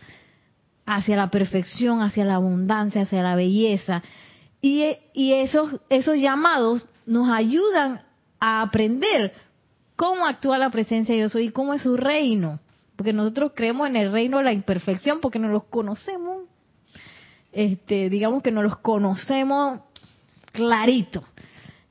hacia 0.87 1.17
la 1.17 1.31
perfección, 1.31 2.01
hacia 2.01 2.25
la 2.25 2.37
abundancia, 2.37 3.03
hacia 3.03 3.23
la 3.23 3.37
belleza. 3.37 4.03
Y, 4.63 4.97
y 5.13 5.35
esos, 5.35 5.81
esos 5.91 6.17
llamados 6.17 6.87
nos 7.05 7.29
ayudan 7.29 8.03
a 8.41 8.63
aprender 8.63 9.33
cómo 9.97 10.27
actúa 10.27 10.59
la 10.59 10.71
presencia 10.71 11.15
de 11.15 11.21
Dios 11.21 11.35
y 11.37 11.51
cómo 11.51 11.75
es 11.75 11.83
su 11.83 11.97
reino. 11.97 12.61
Porque 12.97 13.13
nosotros 13.13 13.53
creemos 13.55 13.89
en 13.89 13.97
el 13.97 14.13
reino 14.13 14.39
de 14.39 14.45
la 14.45 14.53
imperfección 14.53 15.21
porque 15.21 15.39
no 15.39 15.49
los 15.49 15.65
conocemos. 15.65 16.45
Este, 17.53 18.09
digamos 18.09 18.43
que 18.43 18.51
no 18.51 18.63
los 18.63 18.79
conocemos 18.79 19.81
clarito. 20.53 21.25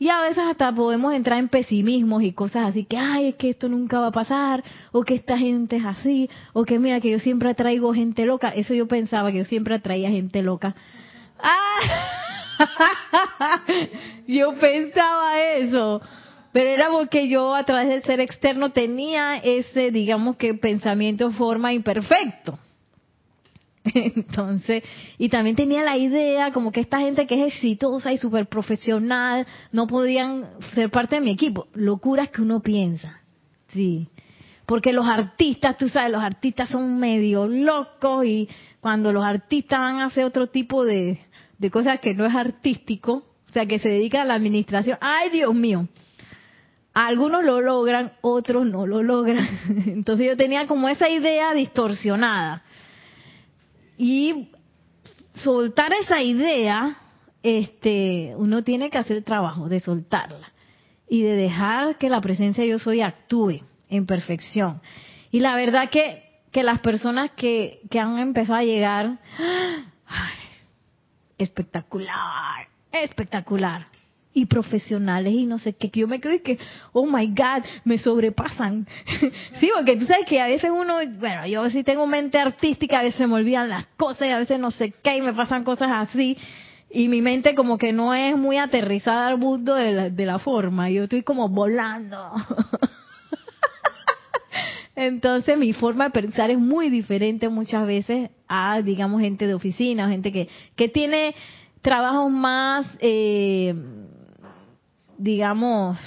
Y 0.01 0.09
a 0.09 0.19
veces 0.21 0.43
hasta 0.49 0.73
podemos 0.73 1.13
entrar 1.13 1.37
en 1.37 1.47
pesimismos 1.47 2.23
y 2.23 2.31
cosas 2.31 2.69
así, 2.69 2.85
que, 2.85 2.97
ay, 2.97 3.27
es 3.27 3.35
que 3.35 3.51
esto 3.51 3.69
nunca 3.69 3.99
va 3.99 4.07
a 4.07 4.11
pasar, 4.11 4.63
o 4.91 5.03
que 5.03 5.13
esta 5.13 5.37
gente 5.37 5.75
es 5.75 5.85
así, 5.85 6.27
o 6.53 6.63
que 6.63 6.79
mira, 6.79 6.99
que 6.99 7.11
yo 7.11 7.19
siempre 7.19 7.51
atraigo 7.51 7.93
gente 7.93 8.25
loca. 8.25 8.49
Eso 8.49 8.73
yo 8.73 8.87
pensaba, 8.87 9.31
que 9.31 9.37
yo 9.37 9.45
siempre 9.45 9.75
atraía 9.75 10.09
gente 10.09 10.41
loca. 10.41 10.73
¡Ah! 11.37 12.57
yo 14.27 14.55
pensaba 14.55 15.39
eso, 15.39 16.01
pero 16.51 16.71
era 16.71 16.89
porque 16.89 17.27
yo 17.27 17.53
a 17.53 17.63
través 17.63 17.89
del 17.89 18.01
ser 18.01 18.21
externo 18.21 18.71
tenía 18.71 19.37
ese, 19.37 19.91
digamos 19.91 20.35
que 20.35 20.55
pensamiento 20.55 21.29
forma 21.29 21.73
imperfecto. 21.73 22.57
Entonces, 23.93 24.83
y 25.17 25.29
también 25.29 25.55
tenía 25.55 25.83
la 25.83 25.97
idea 25.97 26.51
como 26.51 26.71
que 26.71 26.81
esta 26.81 26.99
gente 26.99 27.25
que 27.25 27.35
es 27.35 27.53
exitosa 27.53 28.11
y 28.11 28.17
súper 28.17 28.47
profesional 28.47 29.47
no 29.71 29.87
podían 29.87 30.49
ser 30.73 30.89
parte 30.91 31.15
de 31.15 31.21
mi 31.21 31.31
equipo. 31.31 31.67
Locuras 31.73 32.29
que 32.29 32.41
uno 32.41 32.59
piensa, 32.59 33.21
sí. 33.69 34.07
Porque 34.65 34.93
los 34.93 35.05
artistas, 35.05 35.77
tú 35.77 35.89
sabes, 35.89 36.11
los 36.11 36.23
artistas 36.23 36.69
son 36.69 36.99
medio 36.99 37.47
locos 37.47 38.25
y 38.25 38.47
cuando 38.79 39.11
los 39.11 39.23
artistas 39.23 39.79
van 39.79 39.97
a 39.97 40.05
hacer 40.05 40.23
otro 40.23 40.47
tipo 40.47 40.85
de, 40.85 41.19
de 41.57 41.71
cosas 41.71 41.99
que 41.99 42.13
no 42.13 42.25
es 42.25 42.35
artístico, 42.35 43.25
o 43.49 43.51
sea, 43.51 43.65
que 43.65 43.79
se 43.79 43.89
dedica 43.89 44.21
a 44.21 44.25
la 44.25 44.35
administración. 44.35 44.97
¡Ay, 45.01 45.29
Dios 45.29 45.53
mío! 45.53 45.87
Algunos 46.93 47.43
lo 47.43 47.61
logran, 47.61 48.13
otros 48.21 48.65
no 48.65 48.85
lo 48.85 49.01
logran. 49.01 49.47
Entonces 49.87 50.27
yo 50.27 50.37
tenía 50.37 50.67
como 50.67 50.87
esa 50.87 51.09
idea 51.09 51.53
distorsionada. 51.53 52.63
Y 54.03 54.49
soltar 55.35 55.93
esa 55.93 56.23
idea, 56.23 56.97
este, 57.43 58.33
uno 58.35 58.63
tiene 58.63 58.89
que 58.89 58.97
hacer 58.97 59.17
el 59.17 59.23
trabajo 59.23 59.69
de 59.69 59.79
soltarla. 59.79 60.51
y 61.07 61.21
de 61.21 61.35
dejar 61.35 61.97
que 61.97 62.09
la 62.09 62.19
presencia 62.21 62.65
yo 62.65 62.79
soy 62.79 63.01
actúe 63.01 63.59
en 63.89 64.05
perfección. 64.07 64.81
Y 65.29 65.41
la 65.41 65.55
verdad 65.55 65.89
que, 65.91 66.23
que 66.51 66.63
las 66.63 66.79
personas 66.79 67.31
que, 67.35 67.81
que 67.91 67.99
han 67.99 68.17
empezado 68.17 68.57
a 68.57 68.63
llegar, 68.63 69.19
espectacular, 71.37 72.69
espectacular. 72.93 73.85
Y 74.33 74.45
profesionales 74.45 75.33
y 75.33 75.45
no 75.45 75.59
sé 75.59 75.73
qué, 75.73 75.89
que 75.89 75.99
yo 75.99 76.07
me 76.07 76.21
quedo 76.21 76.33
y 76.33 76.39
que, 76.39 76.57
oh 76.93 77.05
my 77.05 77.27
God, 77.27 77.63
me 77.83 77.97
sobrepasan. 77.97 78.87
sí, 79.59 79.69
porque 79.75 79.97
tú 79.97 80.05
sabes 80.05 80.25
que 80.25 80.39
a 80.39 80.47
veces 80.47 80.71
uno, 80.73 80.95
bueno, 81.19 81.45
yo 81.47 81.69
sí 81.69 81.83
tengo 81.83 82.07
mente 82.07 82.39
artística, 82.39 82.99
a 82.99 83.03
veces 83.03 83.27
me 83.27 83.35
olvidan 83.35 83.67
las 83.67 83.87
cosas 83.97 84.27
y 84.27 84.31
a 84.31 84.39
veces 84.39 84.57
no 84.59 84.71
sé 84.71 84.93
qué 85.03 85.17
y 85.17 85.21
me 85.21 85.33
pasan 85.33 85.63
cosas 85.63 85.89
así. 85.91 86.37
Y 86.89 87.07
mi 87.07 87.21
mente 87.21 87.55
como 87.55 87.77
que 87.77 87.93
no 87.93 88.13
es 88.13 88.37
muy 88.37 88.57
aterrizada 88.57 89.27
al 89.27 89.37
mundo 89.37 89.75
de 89.75 89.91
la, 89.91 90.09
de 90.09 90.25
la 90.25 90.39
forma. 90.39 90.89
Yo 90.89 91.03
estoy 91.03 91.23
como 91.23 91.49
volando. 91.49 92.33
Entonces 94.95 95.57
mi 95.57 95.73
forma 95.73 96.05
de 96.05 96.11
pensar 96.11 96.51
es 96.51 96.59
muy 96.59 96.89
diferente 96.89 97.49
muchas 97.49 97.87
veces 97.87 98.29
a, 98.47 98.81
digamos, 98.81 99.21
gente 99.21 99.47
de 99.47 99.53
oficina, 99.53 100.09
gente 100.09 100.31
que, 100.31 100.47
que 100.75 100.89
tiene 100.89 101.33
trabajos 101.81 102.29
más, 102.29 102.85
eh, 102.99 103.73
digamos, 105.21 105.97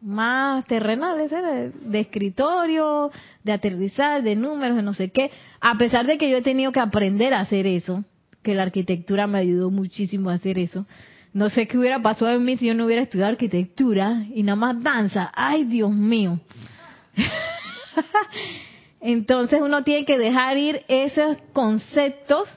más 0.00 0.66
terrenales, 0.66 1.30
de 1.30 2.00
escritorio, 2.00 3.10
de 3.42 3.52
aterrizar, 3.52 4.22
de 4.22 4.36
números, 4.36 4.76
de 4.76 4.82
no 4.82 4.94
sé 4.94 5.10
qué. 5.10 5.30
A 5.60 5.78
pesar 5.78 6.06
de 6.06 6.18
que 6.18 6.28
yo 6.28 6.38
he 6.38 6.42
tenido 6.42 6.72
que 6.72 6.80
aprender 6.80 7.32
a 7.34 7.40
hacer 7.40 7.66
eso, 7.66 8.04
que 8.42 8.54
la 8.54 8.64
arquitectura 8.64 9.26
me 9.26 9.38
ayudó 9.38 9.70
muchísimo 9.70 10.28
a 10.28 10.34
hacer 10.34 10.58
eso. 10.58 10.86
No 11.32 11.50
sé 11.50 11.66
qué 11.66 11.78
hubiera 11.78 12.02
pasado 12.02 12.32
en 12.32 12.44
mí 12.44 12.56
si 12.56 12.66
yo 12.66 12.74
no 12.74 12.86
hubiera 12.86 13.02
estudiado 13.02 13.32
arquitectura 13.32 14.24
y 14.34 14.42
nada 14.42 14.56
más 14.56 14.82
danza. 14.82 15.32
Ay, 15.34 15.64
Dios 15.64 15.90
mío. 15.90 16.38
Entonces 19.00 19.60
uno 19.62 19.84
tiene 19.84 20.04
que 20.04 20.18
dejar 20.18 20.56
ir 20.58 20.82
esos 20.88 21.36
conceptos 21.52 22.48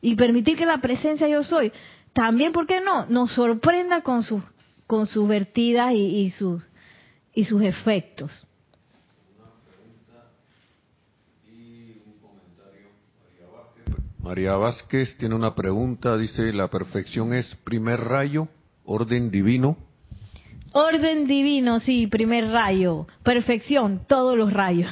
y 0.00 0.14
permitir 0.14 0.56
que 0.56 0.66
la 0.66 0.78
presencia 0.78 1.28
yo 1.28 1.42
soy 1.42 1.72
también, 2.12 2.52
¿por 2.52 2.66
qué 2.66 2.80
no? 2.80 3.06
Nos 3.06 3.32
sorprenda 3.32 4.00
con 4.02 4.22
sus 4.22 4.42
con 4.88 5.06
sus 5.06 5.28
vertidas 5.28 5.92
y, 5.94 6.30
sus 6.30 6.62
y 7.34 7.44
sus 7.44 7.62
efectos. 7.62 8.46
María 14.18 14.56
Vázquez 14.56 15.16
tiene 15.18 15.34
una 15.34 15.54
pregunta, 15.54 16.16
dice, 16.16 16.52
¿la 16.52 16.68
perfección 16.68 17.32
es 17.32 17.54
primer 17.64 18.00
rayo, 18.00 18.48
orden 18.84 19.30
divino? 19.30 19.76
Orden 20.72 21.26
divino, 21.26 21.80
sí, 21.80 22.06
primer 22.06 22.48
rayo. 22.50 23.06
Perfección, 23.22 24.02
todos 24.06 24.36
los 24.36 24.52
rayos. 24.52 24.90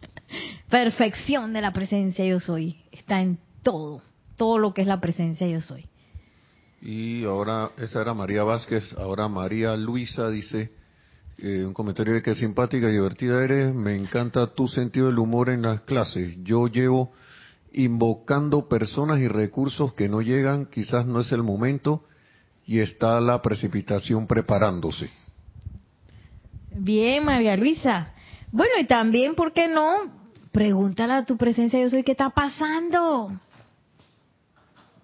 Perfección 0.70 1.52
de 1.52 1.60
la 1.60 1.72
presencia 1.72 2.24
yo 2.24 2.40
soy. 2.40 2.76
Está 2.90 3.20
en 3.20 3.38
todo, 3.62 4.02
todo 4.36 4.58
lo 4.58 4.72
que 4.72 4.82
es 4.82 4.88
la 4.88 5.00
presencia 5.00 5.46
yo 5.46 5.60
soy. 5.60 5.84
Y 6.82 7.24
ahora, 7.24 7.70
esa 7.78 8.02
era 8.02 8.14
María 8.14 8.44
Vázquez, 8.44 8.92
ahora 8.98 9.28
María 9.28 9.76
Luisa 9.76 10.30
dice, 10.30 10.70
eh, 11.38 11.64
un 11.64 11.72
comentario 11.72 12.14
de 12.14 12.22
que 12.22 12.34
simpática 12.34 12.88
y 12.88 12.92
divertida 12.92 13.42
eres, 13.42 13.74
me 13.74 13.96
encanta 13.96 14.54
tu 14.54 14.68
sentido 14.68 15.08
del 15.08 15.18
humor 15.18 15.48
en 15.48 15.62
las 15.62 15.82
clases. 15.82 16.36
Yo 16.42 16.66
llevo 16.66 17.12
invocando 17.72 18.68
personas 18.68 19.18
y 19.20 19.28
recursos 19.28 19.92
que 19.94 20.08
no 20.08 20.22
llegan, 20.22 20.66
quizás 20.66 21.06
no 21.06 21.20
es 21.20 21.32
el 21.32 21.42
momento, 21.42 22.04
y 22.66 22.80
está 22.80 23.20
la 23.20 23.42
precipitación 23.42 24.26
preparándose. 24.26 25.10
Bien, 26.70 27.24
María 27.24 27.56
Luisa. 27.56 28.12
Bueno, 28.50 28.72
y 28.80 28.86
también, 28.86 29.34
¿por 29.34 29.52
qué 29.52 29.68
no? 29.68 30.14
Pregúntale 30.52 31.12
a 31.12 31.24
tu 31.24 31.36
presencia, 31.36 31.80
yo 31.80 31.90
soy, 31.90 32.02
¿qué 32.02 32.12
está 32.12 32.30
pasando? 32.30 33.30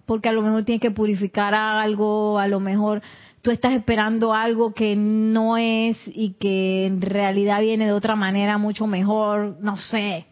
Porque 0.05 0.29
a 0.29 0.33
lo 0.33 0.41
mejor 0.41 0.65
tienes 0.65 0.81
que 0.81 0.91
purificar 0.91 1.53
algo, 1.53 2.39
a 2.39 2.47
lo 2.47 2.59
mejor 2.59 3.01
tú 3.41 3.51
estás 3.51 3.73
esperando 3.73 4.33
algo 4.33 4.73
que 4.73 4.95
no 4.95 5.57
es 5.57 5.97
y 6.07 6.33
que 6.39 6.85
en 6.85 7.01
realidad 7.01 7.61
viene 7.61 7.85
de 7.85 7.91
otra 7.91 8.15
manera 8.15 8.57
mucho 8.57 8.87
mejor, 8.87 9.57
no 9.59 9.77
sé. 9.77 10.25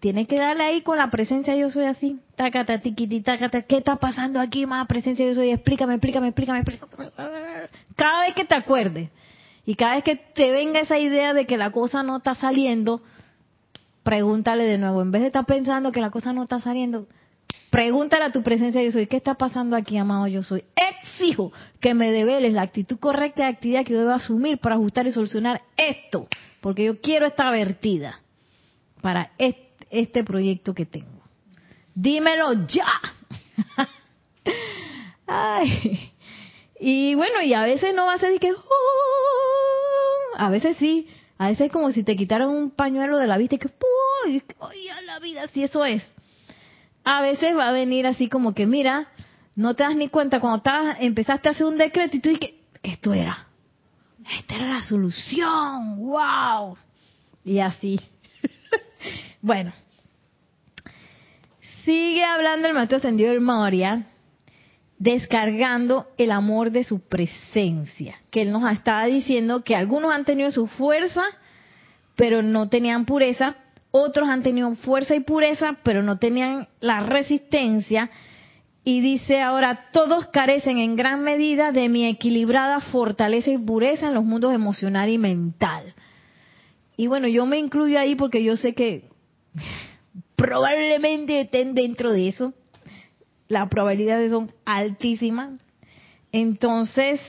Tienes 0.00 0.28
que 0.28 0.38
darle 0.38 0.64
ahí 0.64 0.82
con 0.82 0.98
la 0.98 1.10
presencia 1.10 1.56
yo 1.56 1.70
soy 1.70 1.84
así. 1.84 2.20
Tácata, 2.36 2.80
tiquiti, 2.80 3.20
tácata. 3.22 3.62
¿Qué 3.62 3.78
está 3.78 3.96
pasando 3.96 4.38
aquí, 4.38 4.66
más 4.66 4.86
presencia 4.86 5.24
yo 5.24 5.34
soy? 5.34 5.50
Explícame, 5.50 5.94
explícame, 5.94 6.28
explícame, 6.28 6.58
explícame. 6.58 7.10
Cada 7.96 8.26
vez 8.26 8.34
que 8.34 8.44
te 8.44 8.54
acuerdes 8.54 9.08
y 9.64 9.76
cada 9.76 9.94
vez 9.94 10.04
que 10.04 10.16
te 10.16 10.50
venga 10.50 10.80
esa 10.80 10.98
idea 10.98 11.32
de 11.32 11.46
que 11.46 11.56
la 11.56 11.70
cosa 11.70 12.02
no 12.02 12.18
está 12.18 12.34
saliendo, 12.34 13.00
pregúntale 14.02 14.64
de 14.64 14.76
nuevo. 14.76 15.00
En 15.02 15.10
vez 15.10 15.22
de 15.22 15.28
estar 15.28 15.46
pensando 15.46 15.92
que 15.92 16.00
la 16.00 16.10
cosa 16.10 16.32
no 16.32 16.42
está 16.42 16.60
saliendo, 16.60 17.06
pregúntale 17.70 18.24
a 18.24 18.32
tu 18.32 18.42
presencia 18.42 18.82
yo 18.82 18.92
soy. 18.92 19.06
¿Qué 19.06 19.16
está 19.16 19.34
pasando 19.34 19.76
aquí, 19.76 19.96
amado 19.96 20.26
yo 20.26 20.42
soy? 20.42 20.64
Exijo 20.76 21.52
que 21.80 21.94
me 21.94 22.12
develes 22.12 22.52
la 22.52 22.62
actitud 22.62 22.98
correcta 22.98 23.42
de 23.42 23.48
actividad 23.48 23.84
que 23.84 23.94
yo 23.94 24.00
debo 24.00 24.12
asumir 24.12 24.58
para 24.58 24.76
ajustar 24.76 25.06
y 25.06 25.12
solucionar 25.12 25.62
esto. 25.76 26.28
Porque 26.60 26.84
yo 26.84 27.00
quiero 27.00 27.26
esta 27.26 27.50
vertida 27.50 28.20
para 29.00 29.32
este 29.38 30.24
proyecto 30.24 30.72
que 30.74 30.86
tengo. 30.86 31.22
Dímelo 31.94 32.66
ya. 32.66 32.86
Ay. 35.26 36.12
Y 36.78 37.14
bueno, 37.14 37.42
y 37.42 37.54
a 37.54 37.62
veces 37.62 37.94
no 37.94 38.06
va 38.06 38.14
a 38.14 38.18
ser 38.18 38.38
que... 38.38 38.52
Oh", 38.52 38.56
a 40.36 40.48
veces 40.50 40.76
sí. 40.76 41.08
A 41.38 41.48
veces 41.48 41.66
es 41.66 41.72
como 41.72 41.90
si 41.92 42.04
te 42.04 42.16
quitaran 42.16 42.48
un 42.48 42.70
pañuelo 42.70 43.18
de 43.18 43.26
la 43.26 43.36
vista 43.36 43.56
y 43.56 43.58
que... 43.58 43.68
¡Ay, 44.60 44.88
a 44.88 45.00
la 45.02 45.18
vida! 45.18 45.48
Si 45.48 45.62
eso 45.62 45.84
es. 45.84 46.02
A 47.04 47.20
veces 47.20 47.56
va 47.56 47.68
a 47.68 47.72
venir 47.72 48.06
así 48.06 48.28
como 48.28 48.54
que, 48.54 48.66
mira, 48.66 49.08
no 49.56 49.74
te 49.74 49.82
das 49.82 49.94
ni 49.94 50.08
cuenta 50.08 50.40
cuando 50.40 50.58
estabas, 50.58 50.96
empezaste 51.00 51.48
a 51.48 51.52
hacer 51.52 51.66
un 51.66 51.76
decreto 51.76 52.16
y 52.16 52.20
tú 52.20 52.30
dices, 52.30 52.50
esto 52.82 53.12
era. 53.12 53.46
Esta 54.38 54.54
era 54.56 54.68
la 54.68 54.82
solución. 54.82 55.98
¡Wow! 55.98 56.76
Y 57.44 57.58
así. 57.58 58.00
bueno, 59.42 59.72
sigue 61.84 62.24
hablando 62.24 62.68
el 62.68 62.74
maestro 62.74 62.98
ascendido 62.98 63.30
del 63.30 63.42
Moria, 63.42 64.06
descargando 64.98 66.08
el 66.16 66.30
amor 66.30 66.70
de 66.70 66.84
su 66.84 67.00
presencia, 67.00 68.18
que 68.30 68.42
él 68.42 68.52
nos 68.52 68.70
estaba 68.72 69.04
diciendo 69.04 69.62
que 69.62 69.76
algunos 69.76 70.12
han 70.12 70.24
tenido 70.24 70.50
su 70.50 70.66
fuerza, 70.66 71.22
pero 72.16 72.42
no 72.42 72.68
tenían 72.68 73.04
pureza, 73.04 73.56
otros 73.96 74.28
han 74.28 74.42
tenido 74.42 74.74
fuerza 74.74 75.14
y 75.14 75.20
pureza, 75.20 75.78
pero 75.84 76.02
no 76.02 76.18
tenían 76.18 76.66
la 76.80 76.98
resistencia, 76.98 78.10
y 78.82 79.00
dice 79.00 79.40
ahora, 79.40 79.86
todos 79.92 80.26
carecen 80.26 80.78
en 80.78 80.96
gran 80.96 81.22
medida 81.22 81.70
de 81.70 81.88
mi 81.88 82.04
equilibrada 82.06 82.80
fortaleza 82.80 83.52
y 83.52 83.58
pureza 83.58 84.08
en 84.08 84.14
los 84.14 84.24
mundos 84.24 84.52
emocional 84.52 85.08
y 85.08 85.16
mental. 85.16 85.94
Y 86.96 87.06
bueno, 87.06 87.28
yo 87.28 87.46
me 87.46 87.56
incluyo 87.56 88.00
ahí 88.00 88.16
porque 88.16 88.42
yo 88.42 88.56
sé 88.56 88.74
que 88.74 89.04
probablemente 90.36 91.40
estén 91.40 91.74
dentro 91.74 92.10
de 92.10 92.28
eso. 92.28 92.52
Las 93.46 93.68
probabilidades 93.68 94.32
son 94.32 94.52
altísimas. 94.64 95.52
Entonces, 96.32 97.20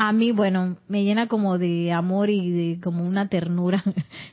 a 0.00 0.12
mí, 0.12 0.30
bueno, 0.30 0.76
me 0.86 1.02
llena 1.02 1.26
como 1.26 1.58
de 1.58 1.90
amor 1.90 2.30
y 2.30 2.50
de 2.50 2.80
como 2.80 3.04
una 3.04 3.28
ternura 3.28 3.82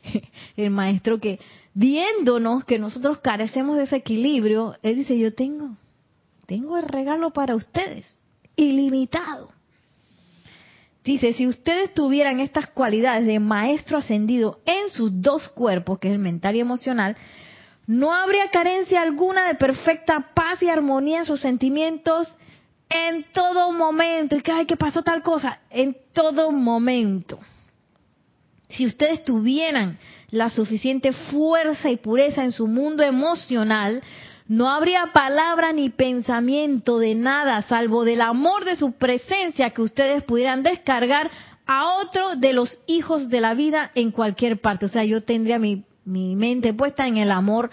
el 0.58 0.70
maestro 0.70 1.20
que, 1.20 1.40
viéndonos 1.74 2.64
que 2.66 2.78
nosotros 2.78 3.18
carecemos 3.18 3.76
de 3.76 3.84
ese 3.84 3.96
equilibrio, 3.96 4.76
él 4.84 4.98
dice, 4.98 5.18
yo 5.18 5.34
tengo, 5.34 5.76
tengo 6.46 6.78
el 6.78 6.88
regalo 6.88 7.32
para 7.32 7.56
ustedes, 7.56 8.20
ilimitado. 8.56 9.50
Dice, 11.04 11.34
si 11.34 11.48
ustedes 11.48 11.92
tuvieran 11.96 12.40
estas 12.40 12.68
cualidades 12.68 13.26
de 13.26 13.40
maestro 13.40 13.98
ascendido 13.98 14.60
en 14.68 14.90
sus 14.90 15.20
dos 15.20 15.50
cuerpos, 15.50 15.98
que 15.98 16.10
es 16.10 16.14
el 16.14 16.20
mental 16.20 16.56
y 16.56 16.60
emocional, 16.60 17.18
no 17.88 18.14
habría 18.14 18.52
carencia 18.52 19.02
alguna 19.02 19.48
de 19.48 19.56
perfecta 19.56 20.32
paz 20.36 20.62
y 20.62 20.70
armonía 20.70 21.20
en 21.20 21.26
sus 21.26 21.42
sentimientos 21.42 22.36
en 22.96 23.26
todo 23.34 23.72
momento. 23.72 24.36
Y 24.36 24.42
que, 24.42 24.52
ay, 24.52 24.66
que 24.66 24.78
pasó 24.78 25.04
tal 25.04 25.22
cosa, 25.22 25.60
en 25.70 25.96
todo 26.14 26.52
momento. 26.52 27.40
Si 28.70 28.86
ustedes 28.86 29.24
tuvieran 29.24 29.98
la 30.32 30.50
suficiente 30.50 31.14
fuerza 31.14 31.90
y 31.90 31.98
pureza 31.98 32.44
en 32.44 32.52
su 32.52 32.68
mundo 32.68 33.04
emocional, 33.04 34.02
no 34.48 34.70
habría 34.70 35.08
palabra 35.14 35.72
ni 35.72 35.90
pensamiento 35.90 37.00
de 37.00 37.16
nada 37.16 37.62
salvo 37.64 38.04
del 38.04 38.22
amor 38.22 38.66
de 38.66 38.76
su 38.76 38.94
presencia 38.94 39.72
que 39.72 39.82
ustedes 39.82 40.24
pudieran 40.24 40.64
descargar 40.64 41.32
a 41.66 41.98
otro 41.98 42.36
de 42.36 42.54
los 42.54 42.80
hijos 42.86 43.30
de 43.30 43.42
la 43.42 43.56
vida 43.56 43.92
en 43.96 44.12
cualquier 44.12 44.62
parte. 44.62 44.86
O 44.86 44.90
sea, 44.90 45.04
yo 45.04 45.24
tendría 45.24 45.58
mi, 45.58 45.84
mi 46.06 46.36
mente 46.36 46.74
puesta 46.74 47.08
en 47.08 47.18
el 47.18 47.32
amor 47.32 47.72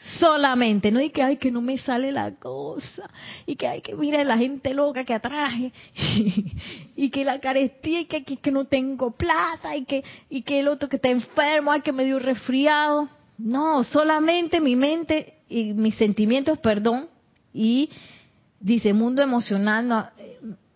solamente, 0.00 0.90
no 0.90 1.00
y 1.00 1.10
que 1.10 1.22
ay 1.22 1.36
que 1.36 1.50
no 1.50 1.60
me 1.60 1.76
sale 1.78 2.10
la 2.10 2.32
cosa 2.32 3.10
y 3.44 3.56
que 3.56 3.68
hay 3.68 3.82
que 3.82 3.94
mira 3.94 4.24
la 4.24 4.38
gente 4.38 4.72
loca 4.72 5.04
que 5.04 5.12
atraje 5.12 5.72
y, 6.96 7.10
que 7.10 7.24
la 7.24 7.38
carestía 7.38 8.00
y 8.00 8.04
que, 8.06 8.24
que, 8.24 8.50
no 8.50 8.64
tengo 8.64 9.10
plata 9.10 9.76
y 9.76 9.84
que 9.84 10.02
y 10.30 10.42
que 10.42 10.60
el 10.60 10.68
otro 10.68 10.88
que 10.88 10.96
está 10.96 11.10
enfermo, 11.10 11.70
ay 11.70 11.82
que 11.82 11.92
me 11.92 12.04
dio 12.04 12.18
resfriado. 12.18 13.08
No, 13.36 13.84
solamente 13.84 14.60
mi 14.60 14.76
mente 14.76 15.34
y 15.48 15.72
mis 15.72 15.94
sentimientos, 15.96 16.58
perdón, 16.58 17.08
y 17.54 17.88
dice 18.60 18.92
mundo 18.92 19.22
emocional, 19.22 19.88
no, 19.88 20.06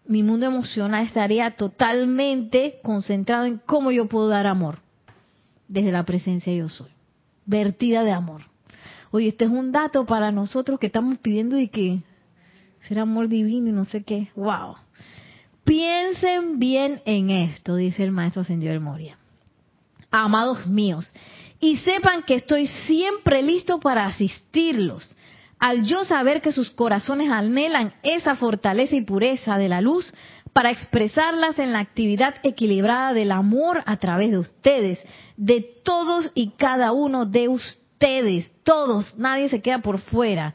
mi 0.07 0.23
mundo 0.23 0.47
emocional 0.47 1.07
estaría 1.07 1.57
totalmente 1.57 2.81
concentrado 2.83 3.45
en 3.45 3.59
cómo 3.59 3.91
yo 3.91 4.07
puedo 4.07 4.29
dar 4.29 4.47
amor 4.47 4.79
desde 5.69 5.93
la 5.93 6.05
presencia 6.05 6.53
yo 6.55 6.69
soy, 6.69 6.91
vertida 7.47 8.03
de 8.03 8.13
amor. 8.13 8.54
Oye, 9.15 9.29
este 9.29 9.45
es 9.45 9.51
un 9.53 9.71
dato 9.71 10.05
para 10.07 10.33
nosotros 10.33 10.81
que 10.81 10.89
estamos 10.89 11.19
pidiendo 11.19 11.57
y 11.57 11.69
que 11.69 12.03
será 12.89 13.03
amor 13.03 13.29
divino 13.29 13.69
y 13.69 13.73
no 13.73 13.85
sé 13.85 14.03
qué. 14.03 14.33
¡Wow! 14.35 14.75
Piensen 15.63 16.59
bien 16.59 17.01
en 17.05 17.31
esto, 17.31 17.77
dice 17.77 18.03
el 18.03 18.11
maestro 18.11 18.43
ascendido 18.43 18.73
del 18.73 18.81
Moria. 18.81 19.17
Amados 20.11 20.67
míos, 20.67 21.15
y 21.61 21.77
sepan 21.77 22.25
que 22.25 22.35
estoy 22.35 22.67
siempre 22.67 23.41
listo 23.43 23.79
para 23.79 24.07
asistirlos. 24.07 25.15
Al 25.61 25.85
yo 25.85 26.05
saber 26.05 26.41
que 26.41 26.51
sus 26.51 26.71
corazones 26.71 27.31
anhelan 27.31 27.95
esa 28.03 28.35
fortaleza 28.35 28.97
y 28.97 29.03
pureza 29.03 29.59
de 29.59 29.69
la 29.69 29.81
luz 29.81 30.13
para 30.53 30.73
expresarlas 30.73 31.61
en 31.61 31.73
la 31.73 31.79
actividad 31.79 32.35
equilibrada 32.43 33.13
del 33.13 33.31
amor 33.31 33.85
a 33.87 33.97
través 33.97 34.33
de 34.33 34.39
ustedes, 34.39 34.99
de 35.37 35.65
todos 35.85 36.33
y 36.35 36.51
cada 36.57 36.91
uno 36.91 37.27
de 37.27 37.47
ustedes 37.47 37.84
ustedes, 37.95 38.53
todos, 38.65 39.17
nadie 39.17 39.49
se 39.49 39.63
queda 39.63 39.79
por 39.79 40.01
fuera. 40.01 40.55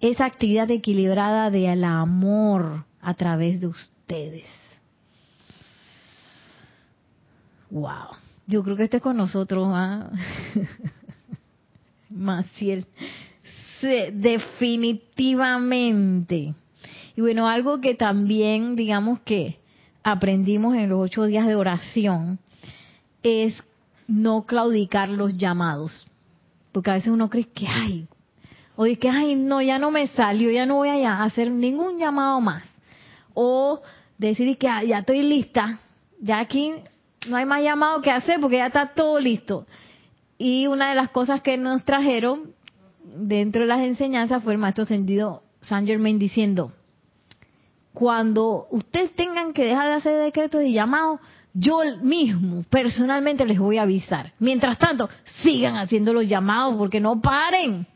Esa 0.00 0.24
actividad 0.24 0.70
equilibrada 0.70 1.50
del 1.50 1.84
amor 1.84 2.86
a 3.00 3.14
través 3.14 3.60
de 3.60 3.68
ustedes. 3.68 4.46
Wow. 7.70 8.16
Yo 8.46 8.62
creo 8.62 8.76
que 8.76 8.84
esté 8.84 9.00
con 9.00 9.16
nosotros, 9.16 9.66
¿ah? 9.70 10.10
Maciel. 12.10 12.86
definitivamente. 14.12 16.54
Y 17.16 17.20
bueno, 17.20 17.48
algo 17.48 17.80
que 17.80 17.94
también, 17.94 18.76
digamos 18.76 19.20
que 19.20 19.58
aprendimos 20.02 20.74
en 20.74 20.88
los 20.88 20.98
ocho 21.00 21.24
días 21.24 21.46
de 21.46 21.54
oración 21.54 22.40
es 23.22 23.62
no 24.06 24.46
claudicar 24.46 25.10
los 25.10 25.36
llamados. 25.36 26.07
Porque 26.78 26.92
a 26.92 26.94
veces 26.94 27.08
uno 27.08 27.28
cree 27.28 27.48
que, 27.48 27.66
ay, 27.66 28.06
o 28.76 28.84
de 28.84 28.96
que, 29.00 29.10
ay, 29.10 29.34
no, 29.34 29.60
ya 29.60 29.80
no 29.80 29.90
me 29.90 30.06
salió, 30.06 30.48
ya 30.48 30.64
no 30.64 30.76
voy 30.76 30.90
a 30.90 31.24
hacer 31.24 31.50
ningún 31.50 31.98
llamado 31.98 32.40
más. 32.40 32.62
O 33.34 33.82
decir 34.16 34.56
que 34.58 34.68
ah, 34.68 34.84
ya 34.84 35.00
estoy 35.00 35.24
lista, 35.24 35.80
ya 36.20 36.38
aquí 36.38 36.74
no 37.28 37.36
hay 37.36 37.46
más 37.46 37.64
llamado 37.64 38.00
que 38.00 38.12
hacer 38.12 38.38
porque 38.38 38.58
ya 38.58 38.68
está 38.68 38.94
todo 38.94 39.18
listo. 39.18 39.66
Y 40.38 40.68
una 40.68 40.90
de 40.90 40.94
las 40.94 41.10
cosas 41.10 41.40
que 41.40 41.56
nos 41.56 41.84
trajeron 41.84 42.54
dentro 43.02 43.62
de 43.62 43.66
las 43.66 43.80
enseñanzas 43.80 44.44
fue 44.44 44.52
el 44.52 44.60
maestro 44.60 44.84
sentido 44.84 45.42
San 45.60 45.84
Germain 45.84 46.20
diciendo, 46.20 46.70
cuando 47.92 48.68
ustedes 48.70 49.16
tengan 49.16 49.52
que 49.52 49.64
dejar 49.64 49.88
de 49.88 49.94
hacer 49.94 50.22
decretos 50.22 50.62
y 50.62 50.74
llamados, 50.74 51.18
yo 51.58 51.80
mismo, 52.02 52.64
personalmente, 52.70 53.44
les 53.44 53.58
voy 53.58 53.78
a 53.78 53.82
avisar. 53.82 54.32
Mientras 54.38 54.78
tanto, 54.78 55.08
sigan 55.42 55.76
haciendo 55.76 56.12
los 56.12 56.28
llamados 56.28 56.76
porque 56.76 57.00
no 57.00 57.20
paren. 57.20 57.86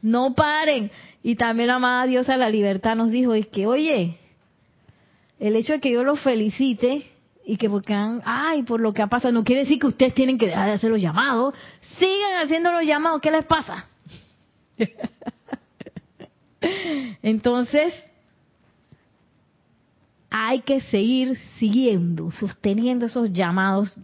No 0.00 0.34
paren. 0.34 0.90
Y 1.22 1.36
también 1.36 1.68
amada 1.68 2.06
diosa 2.06 2.32
de 2.32 2.38
la 2.38 2.48
libertad 2.48 2.96
nos 2.96 3.10
dijo, 3.10 3.34
es 3.34 3.46
que, 3.48 3.66
oye, 3.66 4.18
el 5.38 5.56
hecho 5.56 5.74
de 5.74 5.80
que 5.80 5.92
yo 5.92 6.04
los 6.04 6.20
felicite 6.20 7.10
y 7.44 7.56
que 7.56 7.68
porque 7.68 7.92
han, 7.92 8.22
ay, 8.24 8.62
por 8.62 8.80
lo 8.80 8.94
que 8.94 9.02
ha 9.02 9.08
pasado, 9.08 9.32
no 9.32 9.44
quiere 9.44 9.62
decir 9.62 9.78
que 9.78 9.86
ustedes 9.86 10.14
tienen 10.14 10.38
que 10.38 10.46
dejar 10.46 10.68
de 10.68 10.72
hacer 10.72 10.90
los 10.90 11.02
llamados. 11.02 11.54
Sigan 11.98 12.42
haciendo 12.42 12.72
los 12.72 12.84
llamados, 12.84 13.20
¿qué 13.20 13.30
les 13.30 13.44
pasa? 13.44 13.88
Entonces, 17.22 17.92
hay 20.30 20.60
que 20.60 20.80
seguir 20.82 21.38
siguiendo, 21.58 22.30
sosteniendo 22.32 23.06
esos 23.06 23.32
llamados, 23.32 23.96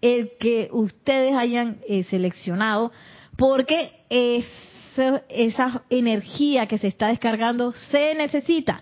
el 0.00 0.32
que 0.38 0.68
ustedes 0.72 1.34
hayan 1.34 1.78
eh, 1.88 2.04
seleccionado, 2.04 2.92
porque 3.36 3.92
esa, 5.28 5.82
energía 5.90 6.66
que 6.66 6.78
se 6.78 6.88
está 6.88 7.08
descargando 7.08 7.72
se 7.72 8.14
necesita. 8.14 8.80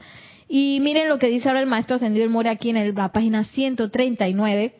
Y 0.48 0.78
miren 0.82 1.08
lo 1.08 1.18
que 1.18 1.28
dice 1.28 1.48
ahora 1.48 1.60
el 1.60 1.66
maestro 1.68 1.96
ascendido 1.96 2.24
el 2.24 2.30
More 2.30 2.48
aquí 2.48 2.70
en 2.70 2.94
la 2.94 3.12
página 3.12 3.44
139, 3.44 4.74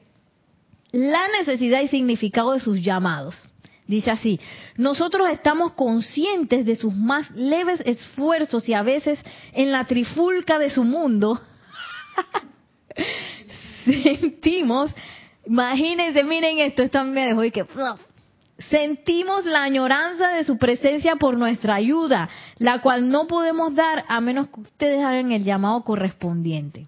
la 0.92 1.28
necesidad 1.38 1.82
y 1.82 1.88
significado 1.88 2.52
de 2.52 2.60
sus 2.60 2.82
llamados. 2.82 3.48
Dice 3.86 4.10
así, 4.10 4.40
nosotros 4.76 5.28
estamos 5.30 5.72
conscientes 5.72 6.64
de 6.64 6.76
sus 6.76 6.94
más 6.94 7.30
leves 7.32 7.82
esfuerzos 7.84 8.68
y 8.68 8.74
a 8.74 8.82
veces 8.82 9.18
en 9.52 9.72
la 9.72 9.84
trifulca 9.84 10.58
de 10.58 10.70
su 10.70 10.84
mundo 10.84 11.40
sentimos, 13.84 14.94
imagínense, 15.46 16.22
miren 16.24 16.58
esto, 16.58 16.82
esto 16.82 17.04
me 17.04 17.26
dejó 17.26 17.42
que 17.52 17.64
sentimos 18.68 19.44
la 19.46 19.62
añoranza 19.62 20.28
de 20.28 20.44
su 20.44 20.58
presencia 20.58 21.16
por 21.16 21.38
nuestra 21.38 21.76
ayuda, 21.76 22.28
la 22.58 22.80
cual 22.80 23.08
no 23.08 23.26
podemos 23.26 23.74
dar 23.74 24.04
a 24.08 24.20
menos 24.20 24.48
que 24.48 24.60
ustedes 24.60 24.98
hagan 24.98 25.32
el 25.32 25.44
llamado 25.44 25.82
correspondiente. 25.82 26.86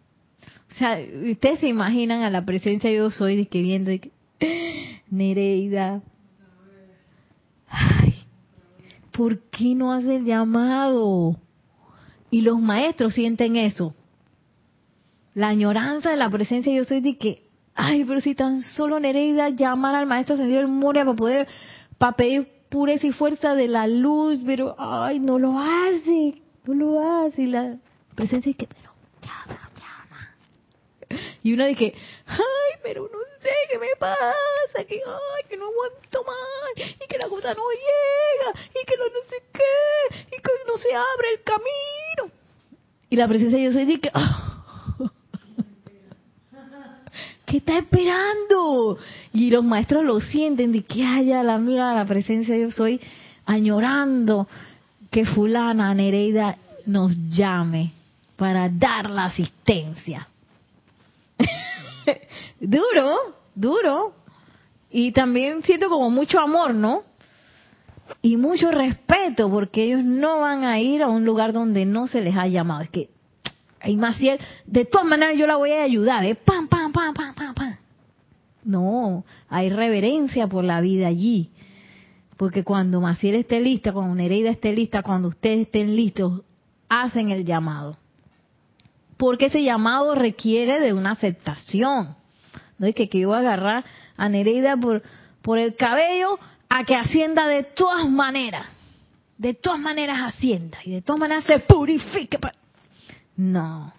O 0.71 0.75
sea, 0.75 0.99
ustedes 1.31 1.61
se 1.61 1.69
imaginan 1.69 2.23
a 2.23 2.31
la 2.31 2.45
presencia 2.45 2.91
yo 2.91 3.11
soy 3.11 3.37
de 3.37 3.47
que 3.47 3.63
viendo 3.63 3.91
Nereida, 5.11 6.03
ay, 7.69 8.15
¿por 9.13 9.39
qué 9.51 9.75
no 9.75 9.93
hace 9.93 10.17
el 10.17 10.25
llamado? 10.25 11.37
Y 12.31 12.41
los 12.41 12.61
maestros 12.61 13.15
sienten 13.15 13.57
eso 13.57 13.95
la 15.35 15.49
añoranza 15.49 16.11
de 16.11 16.17
la 16.17 16.31
presencia 16.31 16.73
yo 16.73 16.85
soy 16.85 17.01
de 17.01 17.17
que, 17.17 17.43
ay, 17.75 18.05
pero 18.05 18.21
si 18.21 18.35
tan 18.35 18.63
solo 18.63 19.01
Nereida 19.01 19.49
llamar 19.49 19.95
al 19.95 20.07
maestro 20.07 20.35
ascendido 20.35 20.61
del 20.61 20.69
Moria 20.69 21.05
para 21.05 21.17
poder, 21.17 21.49
para 21.99 22.17
pedir 22.17 22.49
pureza 22.69 23.07
y 23.07 23.13
fuerza 23.13 23.55
de 23.55 23.69
la 23.69 23.87
luz, 23.87 24.39
pero, 24.45 24.75
ay, 24.79 25.21
no 25.21 25.39
lo 25.39 25.59
hace, 25.59 26.43
no 26.65 26.75
lo 26.75 27.01
hace, 27.01 27.43
y 27.43 27.47
la 27.47 27.77
presencia 28.15 28.51
es 28.51 28.57
que, 28.57 28.67
pero, 28.67 28.93
llama, 29.23 29.71
llama. 29.79 31.23
Y 31.43 31.53
uno 31.55 31.65
de 31.65 31.75
que, 31.75 31.95
ay, 32.27 32.81
pero 32.83 33.03
no 33.03 33.19
sé 33.41 33.51
qué 33.71 33.79
me 33.79 33.95
pasa, 33.99 34.85
que, 34.89 34.97
ay, 34.97 35.49
que 35.49 35.57
no 35.57 35.67
aguanto 35.67 36.25
más, 36.25 36.89
y 36.95 37.07
que 37.07 37.19
la 37.19 37.29
cosa 37.29 37.55
no 37.55 37.63
llega, 37.71 38.69
y 38.71 38.87
que 38.87 38.97
no, 38.97 39.05
sé 39.29 39.43
qué, 39.53 40.37
y 40.37 40.41
que 40.41 40.51
no 40.67 40.77
se 40.79 40.95
abre 40.95 41.29
el 41.35 41.43
camino. 41.43 42.35
Y 43.11 43.17
la 43.17 43.29
presencia 43.29 43.59
yo 43.59 43.73
soy 43.73 43.85
de 43.85 44.01
que, 44.01 44.11
ah, 44.15 44.52
¿qué 47.53 47.59
está 47.59 47.77
esperando? 47.77 48.97
Y 49.35 49.51
los 49.51 49.63
maestros 49.63 50.03
lo 50.05 50.23
sienten, 50.23 50.73
de 50.73 50.85
que 50.85 51.05
haya 51.05 51.43
la 51.43 51.59
mira 51.59 51.95
la 51.95 52.07
presencia 52.07 52.57
yo 52.57 52.71
soy, 52.71 52.99
añorando 53.45 54.49
que 55.11 55.27
fulana 55.27 55.93
Nereida 55.93 56.57
nos 56.87 57.13
llame 57.29 57.93
para 58.37 58.71
dar 58.71 59.11
la 59.11 59.27
asistencia. 59.27 60.27
duro, 62.59 63.17
duro. 63.55 64.15
Y 64.91 65.13
también 65.13 65.63
siento 65.63 65.91
como 65.91 66.09
mucho 66.09 66.41
amor, 66.41 66.75
¿no? 66.75 67.03
Y 68.23 68.39
mucho 68.39 68.71
respeto, 68.71 69.51
porque 69.51 69.85
ellos 69.85 70.05
no 70.05 70.41
van 70.41 70.65
a 70.65 70.81
ir 70.81 71.03
a 71.03 71.09
un 71.09 71.27
lugar 71.27 71.53
donde 71.53 71.85
no 71.85 72.09
se 72.09 72.23
les 72.23 72.35
ha 72.35 72.47
llamado. 72.47 72.81
Es 72.81 72.89
que 72.89 73.11
y 73.85 73.97
Maciel, 73.97 74.39
de 74.67 74.85
todas 74.85 75.07
maneras 75.07 75.37
yo 75.37 75.47
la 75.47 75.57
voy 75.57 75.73
a 75.73 75.83
ayudar, 75.83 76.25
¿eh? 76.25 76.35
Pam, 76.35 76.69
pam, 76.69 76.93
pam, 76.93 77.15
pam, 77.15 77.35
pam, 77.35 77.55
pam. 77.55 77.77
No, 78.65 79.25
hay 79.49 79.71
reverencia 79.71 80.47
por 80.47 80.65
la 80.65 80.81
vida 80.81 81.09
allí. 81.09 81.51
Porque 82.37 82.65
cuando 82.65 83.01
Maciel 83.01 83.37
esté 83.37 83.61
lista, 83.61 83.93
cuando 83.93 84.15
Nereida 84.15 84.51
esté 84.51 84.73
lista, 84.73 85.03
cuando 85.03 85.29
ustedes 85.29 85.67
estén 85.67 85.95
listos, 85.95 86.43
hacen 86.89 87.31
el 87.31 87.45
llamado. 87.45 87.97
Porque 89.17 89.47
ese 89.47 89.63
llamado 89.63 90.15
requiere 90.15 90.81
de 90.81 90.93
una 90.93 91.13
aceptación. 91.13 92.17
No 92.79 92.87
es 92.87 92.95
que, 92.95 93.09
que 93.09 93.21
yo 93.21 93.29
voy 93.29 93.37
a 93.37 93.41
agarrar 93.41 93.85
a 94.17 94.29
Nereida 94.29 94.77
por, 94.77 95.03
por 95.43 95.59
el 95.59 95.77
cabello 95.77 96.39
a 96.69 96.85
que 96.85 96.97
ascienda 96.97 97.47
de 97.47 97.65
todas 97.65 98.09
maneras. 98.09 98.67
De 99.39 99.55
todas 99.55 99.79
maneras 99.79 100.21
ascienda 100.23 100.79
y 100.85 100.93
de 100.93 101.03
todas 101.03 101.21
maneras 101.21 101.45
se 101.45 101.59
purifique. 101.61 102.39
No. 103.37 103.93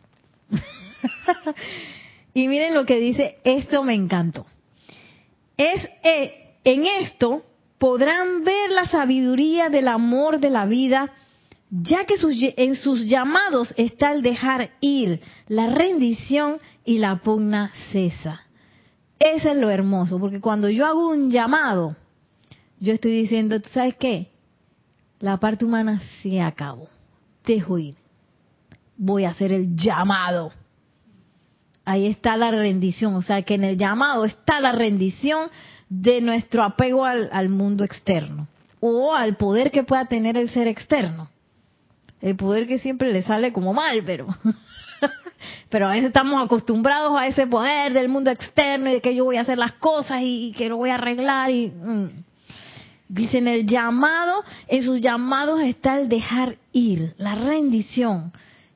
y 2.34 2.48
miren 2.48 2.74
lo 2.74 2.86
que 2.86 3.00
dice, 3.00 3.38
esto 3.44 3.84
me 3.84 3.94
encantó. 3.94 4.46
Es 5.58 5.88
eh, 6.04 6.44
en 6.64 6.86
esto 6.86 7.44
podrán 7.78 8.44
ver 8.44 8.72
la 8.72 8.86
sabiduría 8.86 9.70
del 9.70 9.90
amor 9.90 10.40
de 10.40 10.50
la 10.50 10.66
vida, 10.66 11.12
ya 11.70 12.06
que 12.06 12.16
en 12.56 12.76
sus 12.76 13.06
llamados 13.08 13.74
está 13.78 14.14
el 14.14 14.22
dejar 14.22 14.72
ir, 14.80 15.20
la 15.48 15.68
rendición 15.68 16.60
y 16.86 17.00
la 17.00 17.18
pugna 17.18 17.72
cesa. 17.92 18.42
Eso 19.20 19.50
es 19.50 19.58
lo 19.58 19.70
hermoso, 19.70 20.20
porque 20.20 20.40
cuando 20.40 20.70
yo 20.70 20.86
hago 20.86 21.10
un 21.10 21.32
llamado, 21.32 21.96
yo 22.80 22.94
estoy 22.94 23.12
diciendo, 23.12 23.58
¿sabes 23.74 23.96
qué? 23.96 24.30
La 25.20 25.38
parte 25.38 25.66
humana 25.66 26.02
se 26.22 26.42
acabó. 26.42 26.90
Dejo 27.46 27.80
ir. 27.80 27.96
Voy 28.98 29.26
a 29.26 29.32
hacer 29.32 29.52
el 29.52 29.76
llamado. 29.76 30.52
Ahí 31.86 32.08
está 32.08 32.38
la 32.38 32.52
rendición. 32.52 33.16
O 33.16 33.22
sea 33.22 33.42
que 33.42 33.56
en 33.56 33.64
el 33.64 33.78
llamado 33.78 34.26
está 34.26 34.60
la 34.60 34.72
rendición 34.72 35.50
de 35.90 36.22
nuestro 36.22 36.64
apego 36.64 37.06
al, 37.06 37.50
mundo 37.50 37.84
externo 37.84 38.48
o 38.80 39.14
al 39.14 39.38
poder 39.38 39.72
que 39.72 39.84
pueda 39.84 40.06
tener 40.06 40.38
el 40.38 40.50
ser 40.50 40.68
externo. 40.68 41.30
El 42.22 42.36
poder 42.36 42.68
que 42.68 42.80
siempre 42.80 43.12
le 43.12 43.22
sale 43.22 43.54
como 43.54 43.74
mal, 43.74 44.02
pero 44.06 44.28
pero 45.70 45.88
a 45.88 45.92
veces 45.92 46.06
estamos 46.06 46.44
acostumbrados 46.44 47.14
a 47.18 47.28
ese 47.28 47.48
poder 47.48 47.94
del 47.94 48.10
mundo 48.10 48.32
externo 48.32 48.90
y 48.90 48.94
de 48.94 49.02
que 49.02 49.16
yo 49.16 49.26
voy 49.26 49.38
a 49.38 49.42
hacer 49.42 49.58
las 49.58 49.74
cosas 49.74 50.22
y, 50.24 50.54
que 50.58 50.70
lo 50.70 50.78
voy 50.78 50.90
a 50.90 50.96
arreglar 50.96 51.52
y 51.52 51.68
mm. 51.68 52.24
dicen 53.10 53.48
el 53.48 53.66
llamado, 53.66 54.44
en 54.68 54.84
sus 54.84 55.02
llamados 55.02 55.62
está 55.62 56.00
el 56.00 56.10
dejar 56.10 56.58
ir, 56.72 57.14
la 57.18 57.36
rendición 57.36 58.32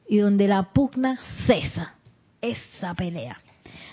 y 0.07 0.17
donde 0.17 0.47
la 0.47 0.63
pugna 0.63 1.19
cesa 1.45 1.93
esa 2.41 2.93
pelea. 2.93 3.39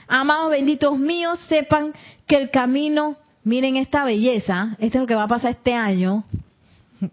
Amados 0.06 0.50
benditos 0.50 0.98
míos, 0.98 1.38
sepan 1.48 1.92
que 2.26 2.36
el 2.36 2.50
camino, 2.50 3.16
miren 3.42 3.76
esta 3.76 4.04
belleza, 4.04 4.76
esto 4.78 4.98
es 4.98 5.02
lo 5.02 5.06
que 5.06 5.14
va 5.14 5.24
a 5.24 5.28
pasar 5.28 5.52
este 5.52 5.74
año. 5.74 6.24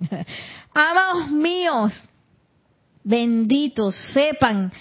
Amados 0.74 1.32
míos, 1.32 2.10
benditos, 3.04 3.96
sepan 4.14 4.72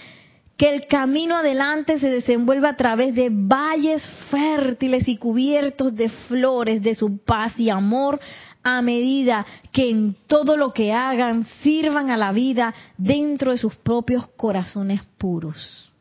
que 0.57 0.75
el 0.75 0.85
camino 0.85 1.37
adelante 1.37 1.97
se 1.99 2.11
desenvuelve 2.11 2.67
a 2.67 2.75
través 2.75 3.15
de 3.15 3.29
valles 3.31 4.07
fértiles 4.29 5.07
y 5.07 5.17
cubiertos 5.17 5.95
de 5.95 6.07
flores 6.09 6.83
de 6.83 6.93
su 6.93 7.17
paz 7.17 7.59
y 7.59 7.71
amor 7.71 8.19
a 8.63 8.81
medida 8.81 9.45
que 9.71 9.89
en 9.89 10.15
todo 10.27 10.57
lo 10.57 10.73
que 10.73 10.93
hagan 10.93 11.45
sirvan 11.63 12.09
a 12.11 12.17
la 12.17 12.31
vida 12.31 12.73
dentro 12.97 13.51
de 13.51 13.57
sus 13.57 13.75
propios 13.75 14.27
corazones 14.37 15.01
puros. 15.17 15.91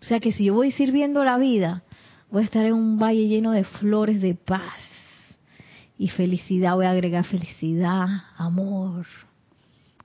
O 0.00 0.04
sea 0.04 0.18
que 0.18 0.32
si 0.32 0.46
yo 0.46 0.54
voy 0.54 0.72
sirviendo 0.72 1.24
la 1.24 1.38
vida, 1.38 1.82
voy 2.30 2.42
a 2.42 2.44
estar 2.44 2.64
en 2.64 2.74
un 2.74 2.98
valle 2.98 3.28
lleno 3.28 3.52
de 3.52 3.64
flores 3.64 4.20
de 4.20 4.34
paz 4.34 4.80
y 5.96 6.08
felicidad. 6.08 6.74
Voy 6.74 6.86
a 6.86 6.90
agregar 6.90 7.24
felicidad, 7.24 8.06
amor. 8.36 9.06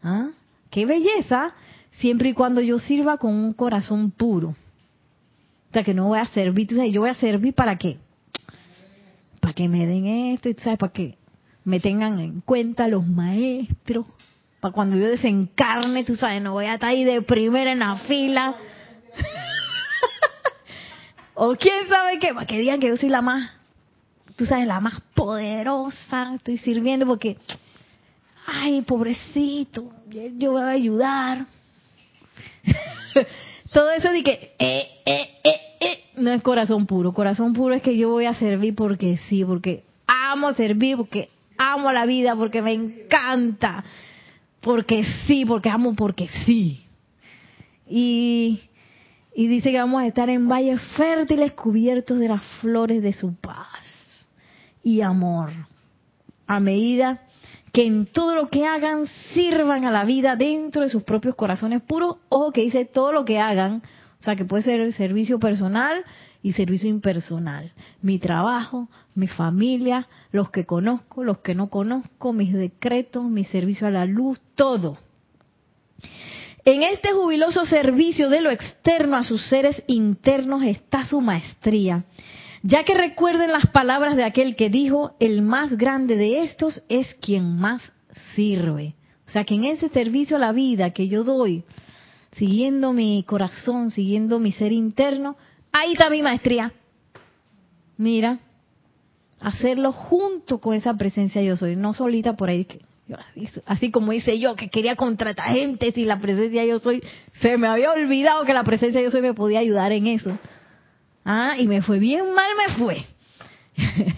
¿Ah? 0.04 0.30
¡Qué 0.70 0.86
belleza! 0.86 1.56
Siempre 1.94 2.30
y 2.30 2.34
cuando 2.34 2.62
yo 2.62 2.78
sirva 2.78 3.18
con 3.18 3.34
un 3.34 3.54
corazón 3.54 4.12
puro. 4.12 4.50
O 4.50 5.74
sea 5.74 5.84
que 5.84 5.96
no 5.96 6.10
voy 6.10 6.20
a 6.20 6.28
servir, 6.28 6.68
yo 6.92 7.02
voy 7.02 7.10
a 7.10 7.16
servir 7.16 7.56
para 7.56 7.76
qué? 7.78 7.98
Para 9.42 9.54
que 9.54 9.68
me 9.68 9.88
den 9.88 10.06
esto, 10.06 10.50
¿sabes? 10.62 10.78
Para 10.78 10.94
que 10.94 11.17
me 11.68 11.82
tengan 11.82 12.22
en 12.22 12.40
cuenta 12.40 12.88
los 12.88 13.06
maestros. 13.06 14.06
Para 14.62 14.74
cuando 14.74 14.96
yo 14.96 15.10
desencarne, 15.10 16.06
tú 16.06 16.16
sabes, 16.16 16.42
no 16.42 16.54
voy 16.54 16.66
a 16.66 16.76
estar 16.76 16.92
ahí 16.92 17.04
de 17.04 17.22
primera 17.22 17.74
en 17.74 17.80
la 17.80 17.98
fila 17.98 18.56
o 21.34 21.58
quién 21.58 21.90
sabe 21.90 22.20
qué, 22.20 22.34
para 22.34 22.46
que 22.46 22.58
digan 22.58 22.80
que 22.80 22.88
yo 22.88 22.96
soy 22.96 23.10
la 23.10 23.22
más, 23.22 23.52
tú 24.38 24.46
sabes, 24.46 24.66
la 24.66 24.80
más 24.80 25.02
poderosa, 25.14 26.36
estoy 26.36 26.58
sirviendo 26.58 27.06
porque, 27.06 27.36
ay, 28.46 28.82
pobrecito, 28.84 29.92
yo 30.38 30.54
voy 30.54 30.62
a 30.62 30.70
ayudar. 30.70 31.46
Todo 33.74 33.92
eso 33.92 34.10
de 34.10 34.24
que, 34.24 34.56
eh, 34.58 34.88
eh, 35.06 35.30
eh, 35.44 35.62
eh, 35.82 36.04
no 36.16 36.32
es 36.32 36.42
corazón 36.42 36.86
puro. 36.86 37.12
Corazón 37.12 37.52
puro 37.52 37.76
es 37.76 37.82
que 37.82 37.98
yo 37.98 38.10
voy 38.10 38.26
a 38.26 38.36
servir 38.36 38.74
porque 38.74 39.18
sí, 39.28 39.44
porque 39.44 39.84
amo 40.08 40.54
servir, 40.54 40.96
porque 40.96 41.30
amo 41.58 41.92
la 41.92 42.06
vida, 42.06 42.36
porque 42.36 42.62
me 42.62 42.74
encanta, 42.74 43.84
porque 44.62 45.04
sí, 45.26 45.46
porque 45.46 45.70
amo, 45.70 45.96
porque 45.96 46.30
sí. 46.46 46.84
Y 47.90 48.62
y 49.38 49.46
dice 49.46 49.72
que 49.72 49.78
vamos 49.78 50.02
a 50.02 50.08
estar 50.08 50.32
en 50.32 50.50
valles 50.50 50.82
fértiles 50.96 51.52
cubiertos 51.52 52.18
de 52.18 52.28
las 52.28 52.42
flores 52.60 53.04
de 53.04 53.14
su 53.14 53.36
paz 53.36 54.26
y 54.82 55.02
amor. 55.02 55.52
A 56.48 56.60
medida 56.60 57.22
que 57.72 57.86
en 57.86 58.08
todo 58.08 58.34
lo 58.34 58.48
que 58.48 58.66
hagan 58.66 59.06
sirvan 59.36 59.86
a 59.86 59.92
la 59.92 60.06
vida 60.06 60.36
dentro 60.36 60.82
de 60.82 60.90
sus 60.90 61.04
propios 61.04 61.36
corazones 61.36 61.84
puros. 61.84 62.16
Ojo 62.30 62.52
que 62.52 62.62
dice 62.62 62.86
todo 62.86 63.12
lo 63.12 63.26
que 63.26 63.38
hagan. 63.38 63.84
O 64.20 64.24
sea 64.24 64.36
que 64.36 64.44
puede 64.44 64.64
ser 64.64 64.82
el 64.82 64.96
servicio 64.96 65.38
personal 65.38 66.04
y 66.48 66.54
servicio 66.54 66.88
impersonal. 66.88 67.74
Mi 68.02 68.20
trabajo, 68.20 68.88
mi 69.16 69.28
familia, 69.28 70.08
los 70.32 70.50
que 70.50 70.66
conozco, 70.66 71.26
los 71.26 71.40
que 71.40 71.54
no 71.54 71.70
conozco, 71.70 72.32
mis 72.32 72.54
decretos, 72.54 73.26
mi 73.26 73.44
servicio 73.44 73.86
a 73.86 73.92
la 73.92 74.06
luz, 74.06 74.40
todo. 74.56 74.98
En 76.64 76.84
este 76.84 77.12
jubiloso 77.12 77.66
servicio 77.66 78.30
de 78.30 78.40
lo 78.40 78.50
externo 78.50 79.18
a 79.18 79.26
sus 79.26 79.46
seres 79.50 79.84
internos 79.88 80.64
está 80.64 81.04
su 81.04 81.20
maestría, 81.20 82.06
ya 82.64 82.86
que 82.86 82.94
recuerden 82.94 83.52
las 83.52 83.68
palabras 83.68 84.16
de 84.16 84.24
aquel 84.24 84.56
que 84.56 84.70
dijo, 84.70 85.18
el 85.20 85.42
más 85.42 85.78
grande 85.78 86.16
de 86.16 86.44
estos 86.44 86.82
es 86.88 87.14
quien 87.16 87.58
más 87.58 87.82
sirve. 88.36 88.96
O 89.28 89.32
sea 89.32 89.44
que 89.44 89.56
en 89.56 89.66
ese 89.66 89.90
servicio 89.90 90.38
a 90.38 90.40
la 90.40 90.54
vida 90.54 90.92
que 90.92 91.10
yo 91.10 91.26
doy, 91.26 91.66
siguiendo 92.38 92.94
mi 92.94 93.26
corazón, 93.28 93.92
siguiendo 93.92 94.40
mi 94.40 94.54
ser 94.54 94.72
interno, 94.72 95.36
ahí 95.80 95.94
está 95.94 96.10
mi 96.10 96.22
maestría. 96.22 96.72
Mira, 97.98 98.40
hacerlo 99.40 99.92
junto 99.92 100.60
con 100.60 100.76
esa 100.76 100.94
presencia 100.96 101.42
yo 101.42 101.58
soy, 101.58 101.76
no 101.76 101.94
solita 101.94 102.36
por 102.36 102.50
ahí 102.50 102.66
que 102.66 102.80
Así 103.66 103.90
como 103.90 104.12
hice 104.12 104.38
yo, 104.38 104.56
que 104.56 104.70
quería 104.70 104.96
contratar 104.96 105.54
gente 105.54 105.92
si 105.92 106.04
la 106.04 106.20
presencia 106.20 106.66
yo 106.66 106.80
soy, 106.80 107.02
se 107.34 107.58
me 107.58 107.68
había 107.68 107.92
olvidado 107.92 108.44
que 108.44 108.54
la 108.54 108.64
presencia 108.64 109.02
yo 109.02 109.12
soy 109.12 109.22
me 109.22 109.34
podía 109.34 109.60
ayudar 109.60 109.94
en 109.94 110.08
eso. 110.08 110.38
Ah, 111.24 111.56
y 111.58 111.68
me 111.68 111.82
fue 111.82 112.00
bien 112.00 112.34
mal, 112.34 112.50
me 112.68 112.74
fue. 112.76 113.06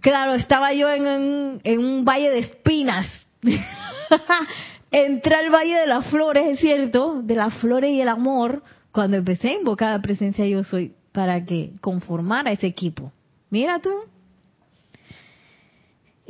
claro, 0.00 0.34
estaba 0.34 0.72
yo 0.72 0.88
en, 0.88 1.60
en 1.64 1.78
un 1.84 2.04
valle 2.04 2.30
de 2.30 2.38
espinas. 2.38 3.26
Entré 4.92 5.36
al 5.36 5.50
valle 5.50 5.76
de 5.76 5.86
las 5.86 6.06
flores, 6.10 6.44
es 6.46 6.60
cierto, 6.60 7.22
de 7.22 7.34
las 7.34 7.54
flores 7.54 7.90
y 7.90 8.00
el 8.00 8.08
amor, 8.08 8.62
cuando 8.92 9.16
empecé 9.16 9.48
a 9.48 9.58
invocar 9.58 9.92
la 9.92 10.02
presencia 10.02 10.46
yo 10.46 10.64
soy 10.64 10.94
para 11.12 11.44
que 11.44 11.72
conformara 11.80 12.52
ese 12.52 12.66
equipo. 12.66 13.12
Mira 13.50 13.80
tú, 13.80 13.90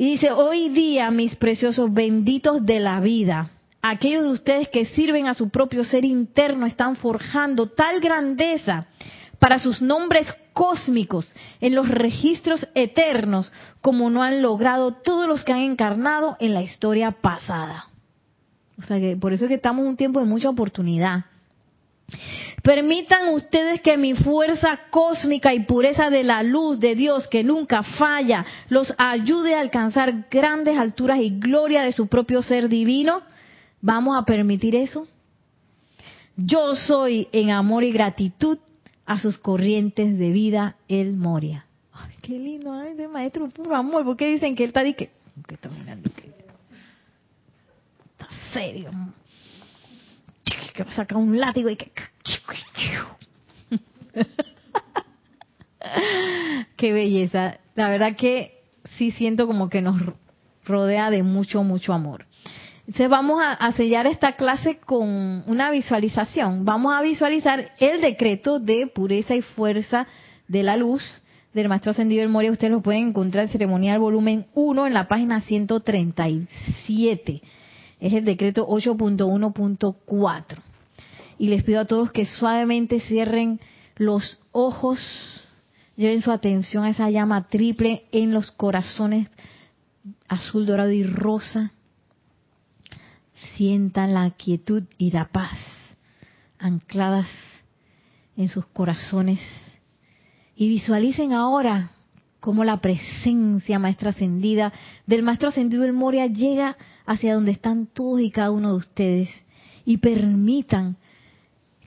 y 0.00 0.12
dice, 0.12 0.30
hoy 0.30 0.70
día, 0.70 1.10
mis 1.10 1.36
preciosos 1.36 1.92
benditos 1.92 2.64
de 2.64 2.80
la 2.80 3.00
vida, 3.00 3.50
aquellos 3.82 4.24
de 4.24 4.30
ustedes 4.30 4.68
que 4.70 4.86
sirven 4.86 5.26
a 5.26 5.34
su 5.34 5.50
propio 5.50 5.84
ser 5.84 6.06
interno 6.06 6.64
están 6.64 6.96
forjando 6.96 7.66
tal 7.66 8.00
grandeza 8.00 8.86
para 9.38 9.58
sus 9.58 9.82
nombres 9.82 10.26
cósmicos 10.54 11.30
en 11.60 11.74
los 11.74 11.86
registros 11.86 12.66
eternos 12.74 13.52
como 13.82 14.08
no 14.08 14.22
han 14.22 14.40
logrado 14.40 14.94
todos 14.94 15.28
los 15.28 15.44
que 15.44 15.52
han 15.52 15.60
encarnado 15.60 16.38
en 16.40 16.54
la 16.54 16.62
historia 16.62 17.10
pasada. 17.10 17.84
O 18.78 18.82
sea 18.82 18.98
que 18.98 19.18
por 19.18 19.34
eso 19.34 19.44
es 19.44 19.48
que 19.48 19.56
estamos 19.56 19.82
en 19.82 19.90
un 19.90 19.96
tiempo 19.98 20.20
de 20.20 20.24
mucha 20.24 20.48
oportunidad. 20.48 21.26
Permitan 22.62 23.28
ustedes 23.30 23.80
que 23.80 23.96
mi 23.96 24.14
fuerza 24.14 24.78
cósmica 24.90 25.54
y 25.54 25.60
pureza 25.60 26.10
de 26.10 26.24
la 26.24 26.42
luz 26.42 26.78
de 26.78 26.94
Dios, 26.94 27.26
que 27.28 27.42
nunca 27.42 27.82
falla, 27.82 28.44
los 28.68 28.92
ayude 28.98 29.54
a 29.54 29.60
alcanzar 29.60 30.26
grandes 30.30 30.78
alturas 30.78 31.20
y 31.20 31.30
gloria 31.38 31.82
de 31.82 31.92
su 31.92 32.06
propio 32.08 32.42
ser 32.42 32.68
divino. 32.68 33.22
¿Vamos 33.80 34.18
a 34.20 34.24
permitir 34.24 34.76
eso? 34.76 35.06
Yo 36.36 36.74
soy 36.74 37.28
en 37.32 37.50
amor 37.50 37.84
y 37.84 37.92
gratitud 37.92 38.58
a 39.06 39.18
sus 39.18 39.38
corrientes 39.38 40.18
de 40.18 40.30
vida, 40.30 40.76
el 40.88 41.14
Moria. 41.16 41.66
Ay, 41.92 42.14
qué 42.22 42.38
lindo, 42.38 42.72
ay, 42.72 42.94
de 42.94 43.08
maestro 43.08 43.48
puro 43.48 43.74
amor. 43.74 44.04
¿Por 44.04 44.16
qué 44.16 44.26
dicen 44.32 44.54
que 44.54 44.64
él 44.64 44.68
está, 44.68 44.84
que, 44.84 45.10
está 45.48 45.70
serio 48.52 48.90
que 50.74 50.84
va 50.84 50.90
a 50.90 50.94
sacar 50.94 51.18
un 51.18 51.38
látigo 51.38 51.68
y 51.68 51.76
que... 51.76 51.92
Qué 56.76 56.92
belleza. 56.92 57.58
La 57.74 57.90
verdad 57.90 58.16
que 58.16 58.60
sí 58.96 59.10
siento 59.12 59.46
como 59.46 59.68
que 59.68 59.80
nos 59.80 60.00
rodea 60.64 61.10
de 61.10 61.22
mucho, 61.22 61.62
mucho 61.62 61.92
amor. 61.92 62.26
Entonces 62.86 63.08
vamos 63.08 63.40
a, 63.42 63.70
sellar 63.72 64.06
esta 64.06 64.32
clase 64.32 64.78
con 64.78 65.44
una 65.46 65.70
visualización. 65.70 66.64
Vamos 66.64 66.94
a 66.94 67.02
visualizar 67.02 67.72
el 67.78 68.00
decreto 68.00 68.58
de 68.58 68.88
pureza 68.88 69.36
y 69.36 69.42
fuerza 69.42 70.08
de 70.48 70.64
la 70.64 70.76
luz 70.76 71.02
del 71.54 71.68
Maestro 71.68 71.92
Ascendido 71.92 72.22
del 72.22 72.30
Moria, 72.30 72.50
ustedes 72.50 72.72
lo 72.72 72.80
pueden 72.80 73.08
encontrar 73.08 73.44
en 73.44 73.50
ceremonial 73.50 73.98
volumen 73.98 74.46
1 74.54 74.86
en 74.86 74.94
la 74.94 75.08
página 75.08 75.40
137. 75.40 77.42
Es 78.00 78.12
el 78.12 78.24
decreto 78.24 78.66
8.1.4. 78.66 80.44
Y 81.38 81.48
les 81.48 81.62
pido 81.62 81.80
a 81.80 81.84
todos 81.84 82.12
que 82.12 82.26
suavemente 82.26 83.00
cierren 83.00 83.60
los 83.96 84.38
ojos, 84.52 84.98
lleven 85.96 86.22
su 86.22 86.32
atención 86.32 86.84
a 86.84 86.90
esa 86.90 87.10
llama 87.10 87.48
triple 87.48 88.04
en 88.12 88.32
los 88.32 88.50
corazones 88.50 89.28
azul, 90.28 90.66
dorado 90.66 90.90
y 90.90 91.02
rosa. 91.02 91.72
Sientan 93.56 94.14
la 94.14 94.30
quietud 94.30 94.84
y 94.96 95.10
la 95.10 95.26
paz 95.26 95.58
ancladas 96.58 97.28
en 98.36 98.48
sus 98.48 98.66
corazones 98.66 99.40
y 100.56 100.68
visualicen 100.68 101.32
ahora 101.32 101.92
cómo 102.40 102.64
la 102.64 102.80
presencia 102.80 103.78
maestra 103.78 104.10
ascendida 104.10 104.72
del 105.06 105.22
maestro 105.22 105.50
ascendido 105.50 105.82
del 105.82 105.92
Moria 105.92 106.26
llega 106.26 106.76
hacia 107.06 107.34
donde 107.34 107.52
están 107.52 107.86
todos 107.86 108.20
y 108.20 108.30
cada 108.30 108.50
uno 108.50 108.70
de 108.70 108.76
ustedes 108.76 109.28
y 109.84 109.98
permitan 109.98 110.96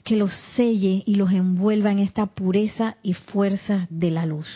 que 0.04 0.18
los 0.18 0.32
selle 0.56 1.04
y 1.06 1.16
los 1.16 1.32
envuelva 1.32 1.92
en 1.92 2.00
esta 2.00 2.26
pureza 2.28 2.98
y 3.04 3.14
fuerza 3.14 3.88
de 3.90 4.12
la 4.12 4.26
luz. 4.26 4.48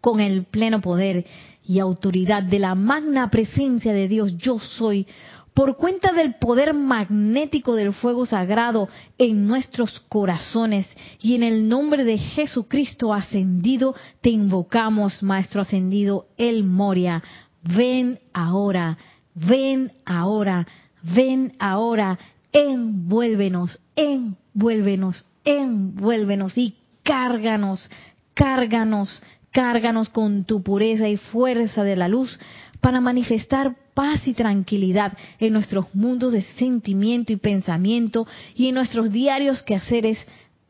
Con 0.00 0.20
el 0.20 0.44
pleno 0.44 0.80
poder 0.80 1.24
y 1.66 1.78
autoridad 1.78 2.42
de 2.42 2.58
la 2.58 2.74
magna 2.74 3.30
presencia 3.30 3.92
de 3.94 4.06
Dios, 4.06 4.36
yo 4.36 4.58
soy, 4.58 5.06
por 5.54 5.76
cuenta 5.76 6.12
del 6.12 6.34
poder 6.34 6.74
magnético 6.74 7.76
del 7.76 7.92
fuego 7.92 8.26
sagrado 8.26 8.88
en 9.18 9.46
nuestros 9.46 10.00
corazones 10.08 10.86
y 11.20 11.36
en 11.36 11.44
el 11.44 11.68
nombre 11.68 12.02
de 12.02 12.18
Jesucristo 12.18 13.14
ascendido, 13.14 13.94
te 14.20 14.30
invocamos, 14.30 15.22
Maestro 15.22 15.62
ascendido, 15.62 16.26
el 16.36 16.64
Moria. 16.64 17.22
Ven 17.62 18.18
ahora, 18.32 18.98
ven 19.34 19.92
ahora, 20.04 20.66
ven 21.02 21.54
ahora, 21.60 22.18
envuélvenos, 22.52 23.80
envuélvenos, 23.94 25.24
envuélvenos 25.44 26.58
y 26.58 26.74
cárganos, 27.04 27.88
cárganos, 28.34 29.22
cárganos 29.52 30.08
con 30.08 30.44
tu 30.44 30.64
pureza 30.64 31.08
y 31.08 31.16
fuerza 31.16 31.84
de 31.84 31.94
la 31.94 32.08
luz 32.08 32.40
para 32.80 33.00
manifestar 33.00 33.76
paz 33.94 34.26
y 34.26 34.34
tranquilidad 34.34 35.16
en 35.38 35.52
nuestros 35.52 35.94
mundos 35.94 36.32
de 36.32 36.42
sentimiento 36.42 37.32
y 37.32 37.36
pensamiento 37.36 38.26
y 38.54 38.68
en 38.68 38.74
nuestros 38.74 39.10
diarios 39.10 39.62
quehaceres 39.62 40.18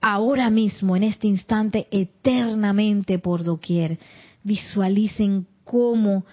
ahora 0.01 0.51
mismo, 0.51 0.97
en 0.97 1.03
este 1.03 1.27
instante, 1.27 1.89
eternamente 1.91 3.19
por 3.19 3.43
doquier. 3.43 3.99
Visualicen 4.43 5.47
cómo 5.65 6.25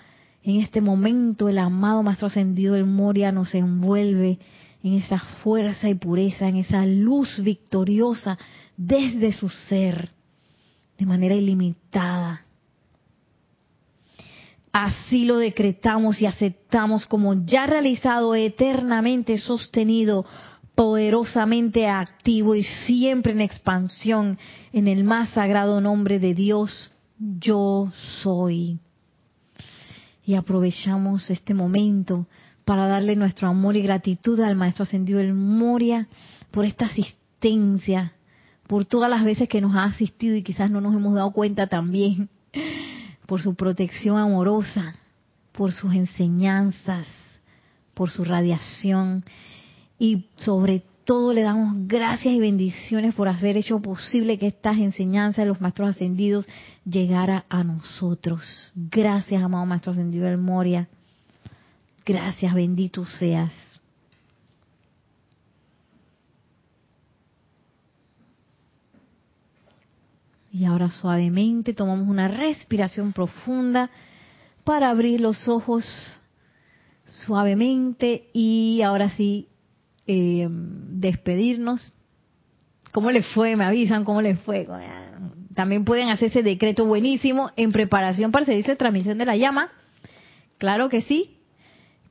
en 0.43 0.59
este 0.59 0.81
momento 0.81 1.47
el 1.47 1.57
amado 1.57 2.03
Maestro 2.03 2.27
Ascendido 2.27 2.73
del 2.73 2.85
Moria 2.85 3.31
nos 3.31 3.55
envuelve 3.55 4.39
en 4.83 4.93
esa 4.93 5.19
fuerza 5.43 5.87
y 5.87 5.95
pureza, 5.95 6.47
en 6.49 6.57
esa 6.57 6.85
luz 6.85 7.41
victoriosa 7.41 8.37
desde 8.75 9.31
su 9.31 9.47
ser, 9.47 10.09
de 10.97 11.05
manera 11.05 11.35
ilimitada 11.35 12.41
Así 14.73 15.25
lo 15.25 15.37
decretamos 15.37 16.21
y 16.21 16.25
aceptamos 16.25 17.05
como 17.05 17.45
ya 17.45 17.65
realizado, 17.65 18.35
eternamente 18.35 19.37
sostenido, 19.37 20.25
poderosamente 20.75 21.89
activo 21.89 22.55
y 22.55 22.63
siempre 22.63 23.33
en 23.33 23.41
expansión 23.41 24.37
en 24.71 24.87
el 24.87 25.03
más 25.03 25.29
sagrado 25.31 25.81
nombre 25.81 26.19
de 26.19 26.33
Dios, 26.33 26.89
yo 27.19 27.91
soy. 28.21 28.79
Y 30.25 30.35
aprovechamos 30.35 31.29
este 31.29 31.53
momento 31.53 32.27
para 32.63 32.87
darle 32.87 33.17
nuestro 33.17 33.49
amor 33.49 33.75
y 33.75 33.81
gratitud 33.81 34.39
al 34.39 34.55
Maestro 34.55 34.83
Ascendido 34.83 35.19
del 35.19 35.33
Moria 35.33 36.07
por 36.51 36.63
esta 36.63 36.85
asistencia, 36.85 38.13
por 38.67 38.85
todas 38.85 39.09
las 39.09 39.25
veces 39.25 39.49
que 39.49 39.59
nos 39.59 39.75
ha 39.75 39.83
asistido 39.83 40.37
y 40.37 40.43
quizás 40.43 40.71
no 40.71 40.79
nos 40.79 40.95
hemos 40.95 41.13
dado 41.13 41.31
cuenta 41.31 41.67
también 41.67 42.29
por 43.31 43.41
su 43.41 43.55
protección 43.55 44.17
amorosa, 44.17 44.93
por 45.53 45.71
sus 45.71 45.93
enseñanzas, 45.93 47.07
por 47.93 48.09
su 48.09 48.25
radiación 48.25 49.23
y 49.97 50.25
sobre 50.35 50.83
todo 51.05 51.31
le 51.31 51.43
damos 51.43 51.87
gracias 51.87 52.33
y 52.33 52.41
bendiciones 52.41 53.15
por 53.15 53.29
haber 53.29 53.55
hecho 53.55 53.81
posible 53.81 54.37
que 54.37 54.47
estas 54.47 54.77
enseñanzas 54.79 55.45
de 55.45 55.45
los 55.45 55.61
maestros 55.61 55.91
ascendidos 55.91 56.45
llegara 56.83 57.45
a 57.47 57.63
nosotros. 57.63 58.43
Gracias, 58.75 59.41
amado 59.41 59.65
maestro 59.65 59.93
ascendido 59.93 60.25
del 60.25 60.37
Moria. 60.37 60.89
Gracias, 62.05 62.53
bendito 62.53 63.05
seas. 63.05 63.53
Y 70.51 70.65
ahora 70.65 70.89
suavemente 70.89 71.73
tomamos 71.73 72.07
una 72.09 72.27
respiración 72.27 73.13
profunda 73.13 73.89
para 74.63 74.89
abrir 74.89 75.21
los 75.21 75.47
ojos 75.47 75.85
suavemente 77.05 78.29
y 78.33 78.81
ahora 78.83 79.09
sí 79.11 79.47
eh, 80.07 80.47
despedirnos. 80.49 81.93
¿Cómo 82.91 83.11
les 83.11 83.25
fue? 83.27 83.55
Me 83.55 83.63
avisan 83.63 84.03
cómo 84.03 84.21
les 84.21 84.39
fue. 84.41 84.67
También 85.55 85.85
pueden 85.85 86.09
hacer 86.09 86.29
ese 86.29 86.43
decreto 86.43 86.85
buenísimo 86.85 87.51
en 87.55 87.71
preparación 87.71 88.31
para 88.31 88.45
seguirse 88.45 88.75
transmisión 88.75 89.17
de 89.17 89.25
la 89.25 89.37
llama. 89.37 89.71
Claro 90.57 90.89
que 90.89 91.01
sí, 91.01 91.37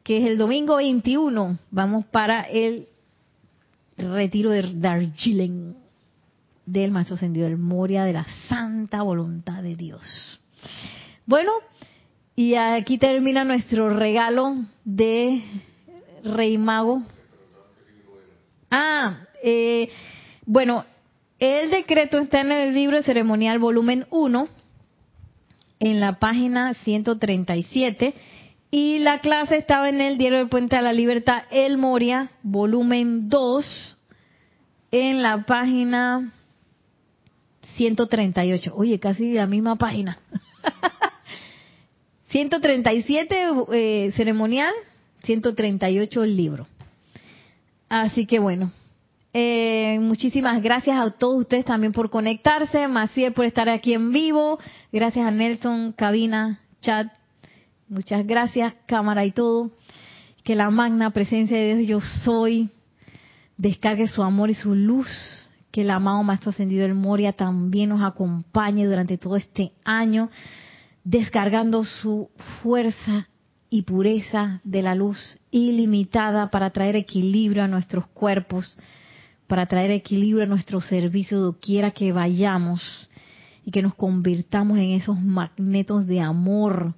que 0.03 0.19
es 0.19 0.25
el 0.25 0.39
domingo 0.39 0.77
21. 0.77 1.59
Vamos 1.71 2.07
para 2.07 2.43
el 2.43 2.89
retiro 3.99 4.51
de 4.51 4.63
Darjeeling 4.75 5.75
del 6.73 6.93
Maestro 6.93 7.17
Ascendido 7.17 7.47
del 7.47 7.59
Moria, 7.59 8.05
de 8.05 8.13
la 8.13 8.27
santa 8.49 9.03
voluntad 9.03 9.63
de 9.63 9.77
Dios. 9.77 10.41
Bueno, 11.27 11.53
y 12.37 12.55
aquí 12.55 12.99
termina 12.99 13.45
nuestro 13.45 13.91
regalo 13.91 14.57
de 14.85 15.43
Rey 16.23 16.59
Mago. 16.59 17.03
Ah, 18.71 19.19
eh, 19.43 19.91
bueno, 20.47 20.85
el 21.39 21.71
decreto 21.71 22.19
está 22.19 22.41
en 22.41 22.53
el 22.53 22.75
libro 22.75 23.03
ceremonial 23.03 23.59
volumen 23.59 24.07
1, 24.11 24.49
en 25.81 26.01
la 26.01 26.19
página 26.19 26.75
137, 26.75 28.15
y 28.71 28.99
la 28.99 29.19
clase 29.21 29.57
estaba 29.57 29.89
en 29.89 30.01
el 30.01 30.19
diario 30.19 30.39
del 30.39 30.49
Puente 30.49 30.77
de 30.77 30.83
la 30.83 30.93
Libertad, 30.93 31.43
El 31.51 31.79
Moria, 31.79 32.31
volumen 32.43 33.29
2, 33.29 33.97
en 34.93 35.23
la 35.23 35.45
página 35.47 36.33
138. 37.77 38.73
Oye, 38.75 38.99
casi 38.99 39.35
la 39.35 39.47
misma 39.47 39.77
página. 39.77 40.19
137 42.31 43.37
eh, 43.73 44.13
ceremonial, 44.17 44.73
138 45.25 46.25
el 46.25 46.37
libro. 46.37 46.67
Así 47.89 48.27
que 48.27 48.39
bueno, 48.39 48.71
eh, 49.33 49.99
muchísimas 50.01 50.63
gracias 50.63 50.97
a 50.97 51.11
todos 51.11 51.41
ustedes 51.41 51.65
también 51.65 51.93
por 51.93 52.09
conectarse, 52.09 52.87
Maciel 52.87 53.33
por 53.33 53.45
estar 53.45 53.69
aquí 53.69 53.95
en 53.95 54.13
vivo, 54.13 54.59
gracias 54.93 55.27
a 55.27 55.31
Nelson, 55.31 55.93
cabina, 55.93 56.61
chat, 56.81 57.09
muchas 57.89 58.27
gracias, 58.27 58.75
cámara 58.87 59.25
y 59.25 59.33
todo. 59.33 59.71
Que 60.45 60.55
la 60.55 60.71
magna 60.71 61.11
presencia 61.11 61.57
de 61.57 61.77
Dios 61.77 61.89
yo 61.89 62.01
soy 62.25 62.71
descargue 63.57 64.09
su 64.09 64.23
amor 64.23 64.51
y 64.51 64.55
su 64.55 64.75
luz 64.75 65.50
que 65.71 65.83
el 65.83 65.91
amado 65.91 66.23
Maestro 66.23 66.51
Ascendido 66.51 66.83
del 66.83 66.95
Moria 66.95 67.33
también 67.33 67.91
nos 67.91 68.03
acompañe 68.03 68.87
durante 68.87 69.19
todo 69.19 69.37
este 69.37 69.73
año, 69.85 70.31
descargando 71.05 71.85
su 71.85 72.31
fuerza 72.63 73.29
y 73.71 73.83
pureza 73.83 74.61
de 74.65 74.83
la 74.83 74.95
luz 74.95 75.39
ilimitada 75.53 76.51
para 76.51 76.71
traer 76.71 76.97
equilibrio 76.97 77.63
a 77.63 77.69
nuestros 77.69 78.07
cuerpos, 78.09 78.77
para 79.47 79.67
traer 79.67 79.93
equilibrio 79.93 80.45
a 80.45 80.49
nuestro 80.49 80.81
servicio 80.81 81.39
doquiera 81.39 81.93
que 81.93 82.13
vayamos 82.13 83.09
y 83.65 83.71
que 83.71 83.83
nos 83.83 83.95
convirtamos 83.95 84.79
en 84.79 84.91
esos 84.91 85.21
magnetos 85.21 86.07
de 86.07 86.21
amor 86.21 86.95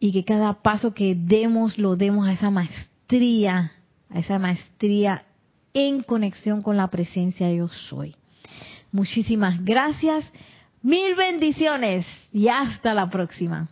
y 0.00 0.12
que 0.12 0.24
cada 0.24 0.62
paso 0.62 0.92
que 0.92 1.14
demos 1.14 1.78
lo 1.78 1.96
demos 1.96 2.28
a 2.28 2.32
esa 2.32 2.50
maestría, 2.50 3.72
a 4.10 4.18
esa 4.18 4.38
maestría 4.38 5.24
en 5.86 6.02
conexión 6.02 6.60
con 6.60 6.76
la 6.76 6.88
presencia 6.88 7.52
yo 7.52 7.68
soy. 7.68 8.16
Muchísimas 8.90 9.62
gracias, 9.64 10.30
mil 10.82 11.14
bendiciones 11.14 12.06
y 12.32 12.48
hasta 12.48 12.94
la 12.94 13.08
próxima. 13.08 13.68